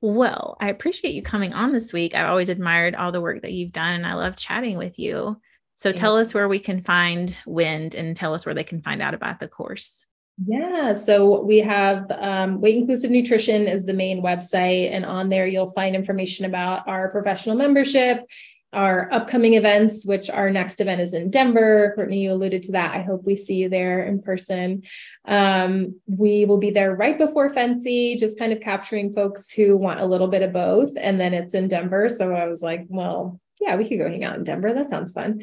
Well, 0.00 0.56
I 0.60 0.68
appreciate 0.68 1.14
you 1.14 1.22
coming 1.22 1.52
on 1.52 1.72
this 1.72 1.92
week. 1.92 2.14
I've 2.14 2.28
always 2.28 2.48
admired 2.48 2.94
all 2.94 3.12
the 3.12 3.20
work 3.20 3.42
that 3.42 3.52
you've 3.52 3.72
done 3.72 3.94
and 3.94 4.06
I 4.06 4.14
love 4.14 4.36
chatting 4.36 4.76
with 4.76 4.98
you. 4.98 5.40
So 5.82 5.88
yeah. 5.88 5.96
tell 5.96 6.16
us 6.16 6.32
where 6.32 6.46
we 6.46 6.60
can 6.60 6.84
find 6.84 7.36
Wind 7.44 7.96
and 7.96 8.16
tell 8.16 8.34
us 8.34 8.46
where 8.46 8.54
they 8.54 8.62
can 8.62 8.82
find 8.82 9.02
out 9.02 9.14
about 9.14 9.40
the 9.40 9.48
course. 9.48 10.06
Yeah, 10.46 10.92
so 10.92 11.42
we 11.42 11.58
have 11.58 12.08
um, 12.12 12.60
Weight 12.60 12.76
Inclusive 12.76 13.10
Nutrition 13.10 13.66
is 13.66 13.84
the 13.84 13.92
main 13.92 14.22
website, 14.22 14.92
and 14.92 15.04
on 15.04 15.28
there 15.28 15.44
you'll 15.44 15.72
find 15.72 15.96
information 15.96 16.44
about 16.44 16.86
our 16.86 17.08
professional 17.08 17.56
membership, 17.56 18.24
our 18.72 19.12
upcoming 19.12 19.54
events, 19.54 20.06
which 20.06 20.30
our 20.30 20.50
next 20.50 20.80
event 20.80 21.00
is 21.00 21.14
in 21.14 21.30
Denver. 21.30 21.94
Courtney, 21.96 22.22
you 22.22 22.32
alluded 22.32 22.62
to 22.62 22.72
that. 22.72 22.94
I 22.94 23.02
hope 23.02 23.24
we 23.24 23.34
see 23.34 23.56
you 23.56 23.68
there 23.68 24.04
in 24.04 24.22
person. 24.22 24.84
Um, 25.26 26.00
we 26.06 26.44
will 26.44 26.58
be 26.58 26.70
there 26.70 26.94
right 26.94 27.18
before 27.18 27.50
FNCE, 27.50 28.20
just 28.20 28.38
kind 28.38 28.52
of 28.52 28.60
capturing 28.60 29.12
folks 29.12 29.50
who 29.50 29.76
want 29.76 29.98
a 29.98 30.06
little 30.06 30.28
bit 30.28 30.42
of 30.42 30.52
both. 30.52 30.92
And 30.96 31.20
then 31.20 31.34
it's 31.34 31.54
in 31.54 31.66
Denver. 31.66 32.08
So 32.08 32.32
I 32.32 32.46
was 32.46 32.62
like, 32.62 32.86
well, 32.88 33.40
yeah, 33.60 33.76
we 33.76 33.88
could 33.88 33.98
go 33.98 34.08
hang 34.08 34.24
out 34.24 34.36
in 34.36 34.44
Denver. 34.44 34.72
That 34.72 34.90
sounds 34.90 35.12
fun. 35.12 35.42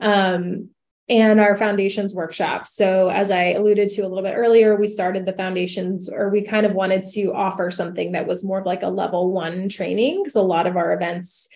Um, 0.00 0.70
and 1.08 1.40
our 1.40 1.56
foundations 1.56 2.14
workshop. 2.14 2.68
So, 2.68 3.08
as 3.08 3.32
I 3.32 3.52
alluded 3.52 3.90
to 3.90 4.02
a 4.02 4.08
little 4.08 4.22
bit 4.22 4.36
earlier, 4.36 4.76
we 4.76 4.86
started 4.86 5.26
the 5.26 5.32
foundations, 5.32 6.08
or 6.08 6.30
we 6.30 6.42
kind 6.42 6.64
of 6.64 6.72
wanted 6.72 7.04
to 7.12 7.34
offer 7.34 7.70
something 7.70 8.12
that 8.12 8.28
was 8.28 8.44
more 8.44 8.60
of 8.60 8.66
like 8.66 8.82
a 8.82 8.88
level 8.88 9.32
one 9.32 9.68
training 9.68 10.22
because 10.22 10.36
a 10.36 10.42
lot 10.42 10.68
of 10.68 10.76
our 10.76 10.92
events 10.92 11.48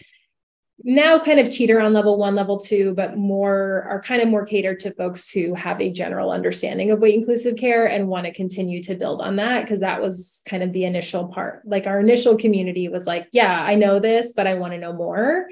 now 0.82 1.18
kind 1.18 1.38
of 1.38 1.48
teeter 1.48 1.80
on 1.80 1.92
level 1.92 2.18
one, 2.18 2.34
level 2.34 2.58
two, 2.58 2.94
but 2.94 3.16
more 3.16 3.86
are 3.88 4.02
kind 4.02 4.20
of 4.20 4.28
more 4.28 4.44
catered 4.44 4.80
to 4.80 4.90
folks 4.92 5.30
who 5.30 5.54
have 5.54 5.80
a 5.80 5.92
general 5.92 6.32
understanding 6.32 6.90
of 6.90 6.98
weight 6.98 7.14
inclusive 7.14 7.56
care 7.56 7.86
and 7.86 8.08
want 8.08 8.26
to 8.26 8.32
continue 8.32 8.82
to 8.82 8.96
build 8.96 9.20
on 9.20 9.36
that 9.36 9.62
because 9.62 9.80
that 9.80 10.02
was 10.02 10.42
kind 10.48 10.62
of 10.62 10.72
the 10.72 10.84
initial 10.84 11.28
part. 11.28 11.62
Like 11.64 11.86
our 11.86 12.00
initial 12.00 12.36
community 12.36 12.88
was 12.88 13.06
like, 13.06 13.28
yeah, 13.30 13.62
I 13.62 13.76
know 13.76 14.00
this, 14.00 14.32
but 14.32 14.46
I 14.46 14.54
want 14.54 14.72
to 14.72 14.78
know 14.78 14.92
more. 14.92 15.46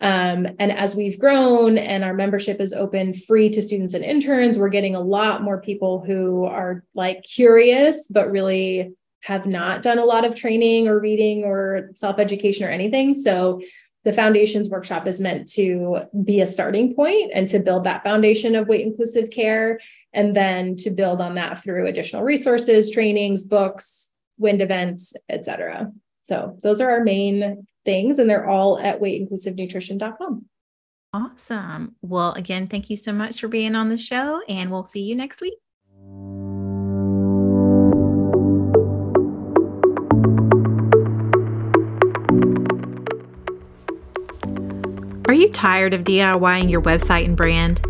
Um, 0.00 0.46
and 0.58 0.70
as 0.70 0.94
we've 0.94 1.18
grown 1.18 1.76
and 1.76 2.04
our 2.04 2.14
membership 2.14 2.60
is 2.60 2.72
open 2.72 3.14
free 3.14 3.50
to 3.50 3.62
students 3.62 3.94
and 3.94 4.04
interns, 4.04 4.58
we're 4.58 4.68
getting 4.68 4.94
a 4.94 5.00
lot 5.00 5.42
more 5.42 5.60
people 5.60 6.04
who 6.06 6.44
are 6.44 6.84
like 6.94 7.22
curious, 7.22 8.06
but 8.06 8.30
really 8.30 8.92
have 9.22 9.46
not 9.46 9.82
done 9.82 9.98
a 9.98 10.04
lot 10.04 10.24
of 10.24 10.36
training 10.36 10.86
or 10.86 11.00
reading 11.00 11.44
or 11.44 11.90
self 11.94 12.18
education 12.18 12.66
or 12.66 12.70
anything. 12.70 13.12
So 13.12 13.60
the 14.04 14.12
foundations 14.12 14.70
workshop 14.70 15.06
is 15.06 15.20
meant 15.20 15.50
to 15.52 16.02
be 16.24 16.40
a 16.40 16.46
starting 16.46 16.94
point 16.94 17.32
and 17.34 17.48
to 17.48 17.58
build 17.58 17.84
that 17.84 18.02
foundation 18.02 18.54
of 18.54 18.68
weight 18.68 18.86
inclusive 18.86 19.30
care 19.30 19.80
and 20.12 20.34
then 20.34 20.76
to 20.76 20.90
build 20.90 21.20
on 21.20 21.34
that 21.34 21.62
through 21.62 21.86
additional 21.86 22.22
resources 22.22 22.90
trainings 22.90 23.42
books 23.42 24.12
wind 24.38 24.62
events 24.62 25.14
etc 25.28 25.92
so 26.22 26.56
those 26.62 26.80
are 26.80 26.90
our 26.90 27.04
main 27.04 27.66
things, 27.88 28.18
and 28.18 28.28
they're 28.28 28.46
all 28.46 28.78
at 28.78 29.00
weightinclusivenutrition.com. 29.00 30.44
Awesome. 31.14 31.96
Well, 32.02 32.32
again, 32.34 32.66
thank 32.66 32.90
you 32.90 32.98
so 32.98 33.14
much 33.14 33.40
for 33.40 33.48
being 33.48 33.74
on 33.74 33.88
the 33.88 33.96
show, 33.96 34.42
and 34.46 34.70
we'll 34.70 34.84
see 34.84 35.00
you 35.00 35.14
next 35.14 35.40
week. 35.40 35.54
Are 45.26 45.34
you 45.34 45.48
tired 45.50 45.94
of 45.94 46.04
DIYing 46.04 46.70
your 46.70 46.82
website 46.82 47.24
and 47.24 47.38
brand? 47.38 47.80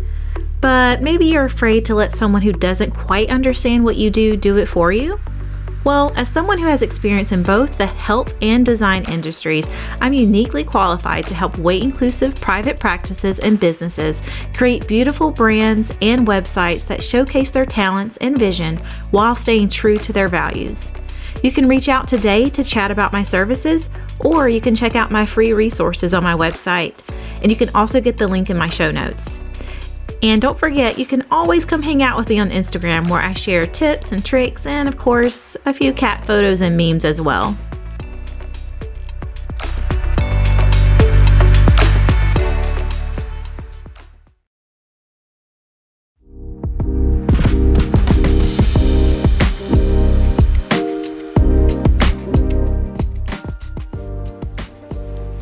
But 0.61 1.01
maybe 1.01 1.25
you're 1.25 1.43
afraid 1.43 1.83
to 1.85 1.95
let 1.95 2.13
someone 2.13 2.41
who 2.41 2.53
doesn't 2.53 2.91
quite 2.91 3.29
understand 3.29 3.83
what 3.83 3.97
you 3.97 4.09
do 4.09 4.37
do 4.37 4.55
it 4.57 4.67
for 4.67 4.93
you? 4.93 5.19
Well, 5.89 6.13
as 6.15 6.29
someone 6.29 6.59
who 6.59 6.67
has 6.67 6.83
experience 6.83 7.31
in 7.31 7.41
both 7.41 7.79
the 7.79 7.87
health 7.87 8.35
and 8.43 8.63
design 8.63 9.05
industries, 9.09 9.67
I'm 9.99 10.13
uniquely 10.13 10.63
qualified 10.63 11.25
to 11.25 11.33
help 11.33 11.57
weight 11.57 11.81
inclusive 11.81 12.35
private 12.35 12.79
practices 12.79 13.39
and 13.39 13.59
businesses 13.59 14.21
create 14.53 14.87
beautiful 14.87 15.31
brands 15.31 15.91
and 16.03 16.27
websites 16.27 16.85
that 16.85 17.01
showcase 17.01 17.49
their 17.49 17.65
talents 17.65 18.17
and 18.17 18.37
vision 18.37 18.77
while 19.09 19.35
staying 19.35 19.69
true 19.69 19.97
to 19.97 20.13
their 20.13 20.27
values. 20.27 20.91
You 21.41 21.51
can 21.51 21.67
reach 21.67 21.89
out 21.89 22.07
today 22.07 22.51
to 22.51 22.63
chat 22.63 22.91
about 22.91 23.11
my 23.11 23.23
services, 23.23 23.89
or 24.19 24.47
you 24.47 24.61
can 24.61 24.75
check 24.75 24.95
out 24.95 25.09
my 25.09 25.25
free 25.25 25.53
resources 25.53 26.13
on 26.13 26.23
my 26.23 26.35
website. 26.35 26.93
And 27.41 27.51
you 27.51 27.55
can 27.55 27.71
also 27.73 27.99
get 27.99 28.15
the 28.15 28.27
link 28.27 28.51
in 28.51 28.57
my 28.57 28.69
show 28.69 28.91
notes. 28.91 29.39
And 30.21 30.41
don't 30.41 30.59
forget, 30.59 30.99
you 30.99 31.05
can 31.05 31.25
always 31.31 31.63
come 31.63 31.81
hang 31.81 32.03
out 32.03 32.17
with 32.17 32.27
me 32.27 32.39
on 32.39 32.49
Instagram 32.49 33.09
where 33.09 33.21
I 33.21 33.33
share 33.33 33.65
tips 33.65 34.11
and 34.11 34.23
tricks 34.23 34.65
and, 34.65 34.89
of 34.89 34.97
course, 34.97 35.55
a 35.65 35.73
few 35.73 35.93
cat 35.93 36.25
photos 36.25 36.59
and 36.61 36.75
memes 36.75 37.05
as 37.05 37.21
well. 37.21 37.57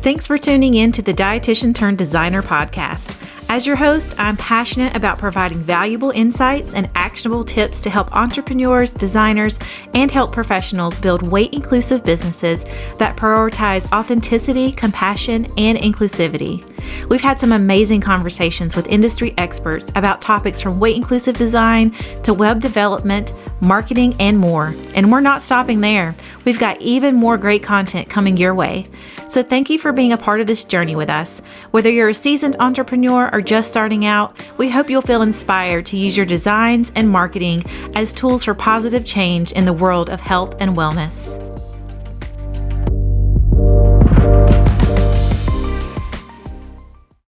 Thanks 0.00 0.26
for 0.26 0.38
tuning 0.38 0.74
in 0.74 0.92
to 0.92 1.02
the 1.02 1.12
Dietitian 1.12 1.74
Turned 1.74 1.98
Designer 1.98 2.42
podcast. 2.42 3.27
As 3.50 3.66
your 3.66 3.76
host, 3.76 4.14
I'm 4.18 4.36
passionate 4.36 4.94
about 4.94 5.18
providing 5.18 5.58
valuable 5.60 6.10
insights 6.10 6.74
and 6.74 6.90
actionable 6.94 7.42
tips 7.42 7.80
to 7.80 7.88
help 7.88 8.14
entrepreneurs, 8.14 8.90
designers, 8.90 9.58
and 9.94 10.10
health 10.10 10.32
professionals 10.32 10.98
build 10.98 11.26
weight 11.26 11.54
inclusive 11.54 12.04
businesses 12.04 12.64
that 12.98 13.16
prioritize 13.16 13.90
authenticity, 13.90 14.70
compassion, 14.70 15.46
and 15.56 15.78
inclusivity. 15.78 16.62
We've 17.08 17.22
had 17.22 17.40
some 17.40 17.52
amazing 17.52 18.00
conversations 18.02 18.76
with 18.76 18.86
industry 18.86 19.34
experts 19.38 19.90
about 19.94 20.22
topics 20.22 20.60
from 20.60 20.78
weight 20.78 20.96
inclusive 20.96 21.36
design 21.36 21.94
to 22.22 22.34
web 22.34 22.60
development, 22.60 23.34
marketing, 23.60 24.14
and 24.20 24.38
more. 24.38 24.74
And 24.94 25.10
we're 25.10 25.20
not 25.20 25.42
stopping 25.42 25.80
there. 25.80 26.14
We've 26.44 26.58
got 26.58 26.80
even 26.80 27.14
more 27.14 27.36
great 27.36 27.62
content 27.62 28.08
coming 28.08 28.36
your 28.36 28.54
way. 28.54 28.86
So 29.28 29.42
thank 29.42 29.68
you 29.68 29.78
for 29.78 29.92
being 29.92 30.12
a 30.12 30.16
part 30.16 30.40
of 30.40 30.46
this 30.46 30.64
journey 30.64 30.96
with 30.96 31.10
us. 31.10 31.42
Whether 31.70 31.90
you're 31.90 32.08
a 32.08 32.14
seasoned 32.14 32.56
entrepreneur 32.60 33.28
or 33.32 33.37
just 33.40 33.70
starting 33.70 34.04
out, 34.04 34.36
we 34.56 34.68
hope 34.68 34.90
you'll 34.90 35.02
feel 35.02 35.22
inspired 35.22 35.86
to 35.86 35.96
use 35.96 36.16
your 36.16 36.26
designs 36.26 36.92
and 36.94 37.08
marketing 37.08 37.64
as 37.94 38.12
tools 38.12 38.44
for 38.44 38.54
positive 38.54 39.04
change 39.04 39.52
in 39.52 39.64
the 39.64 39.72
world 39.72 40.10
of 40.10 40.20
health 40.20 40.54
and 40.60 40.76
wellness. 40.76 41.47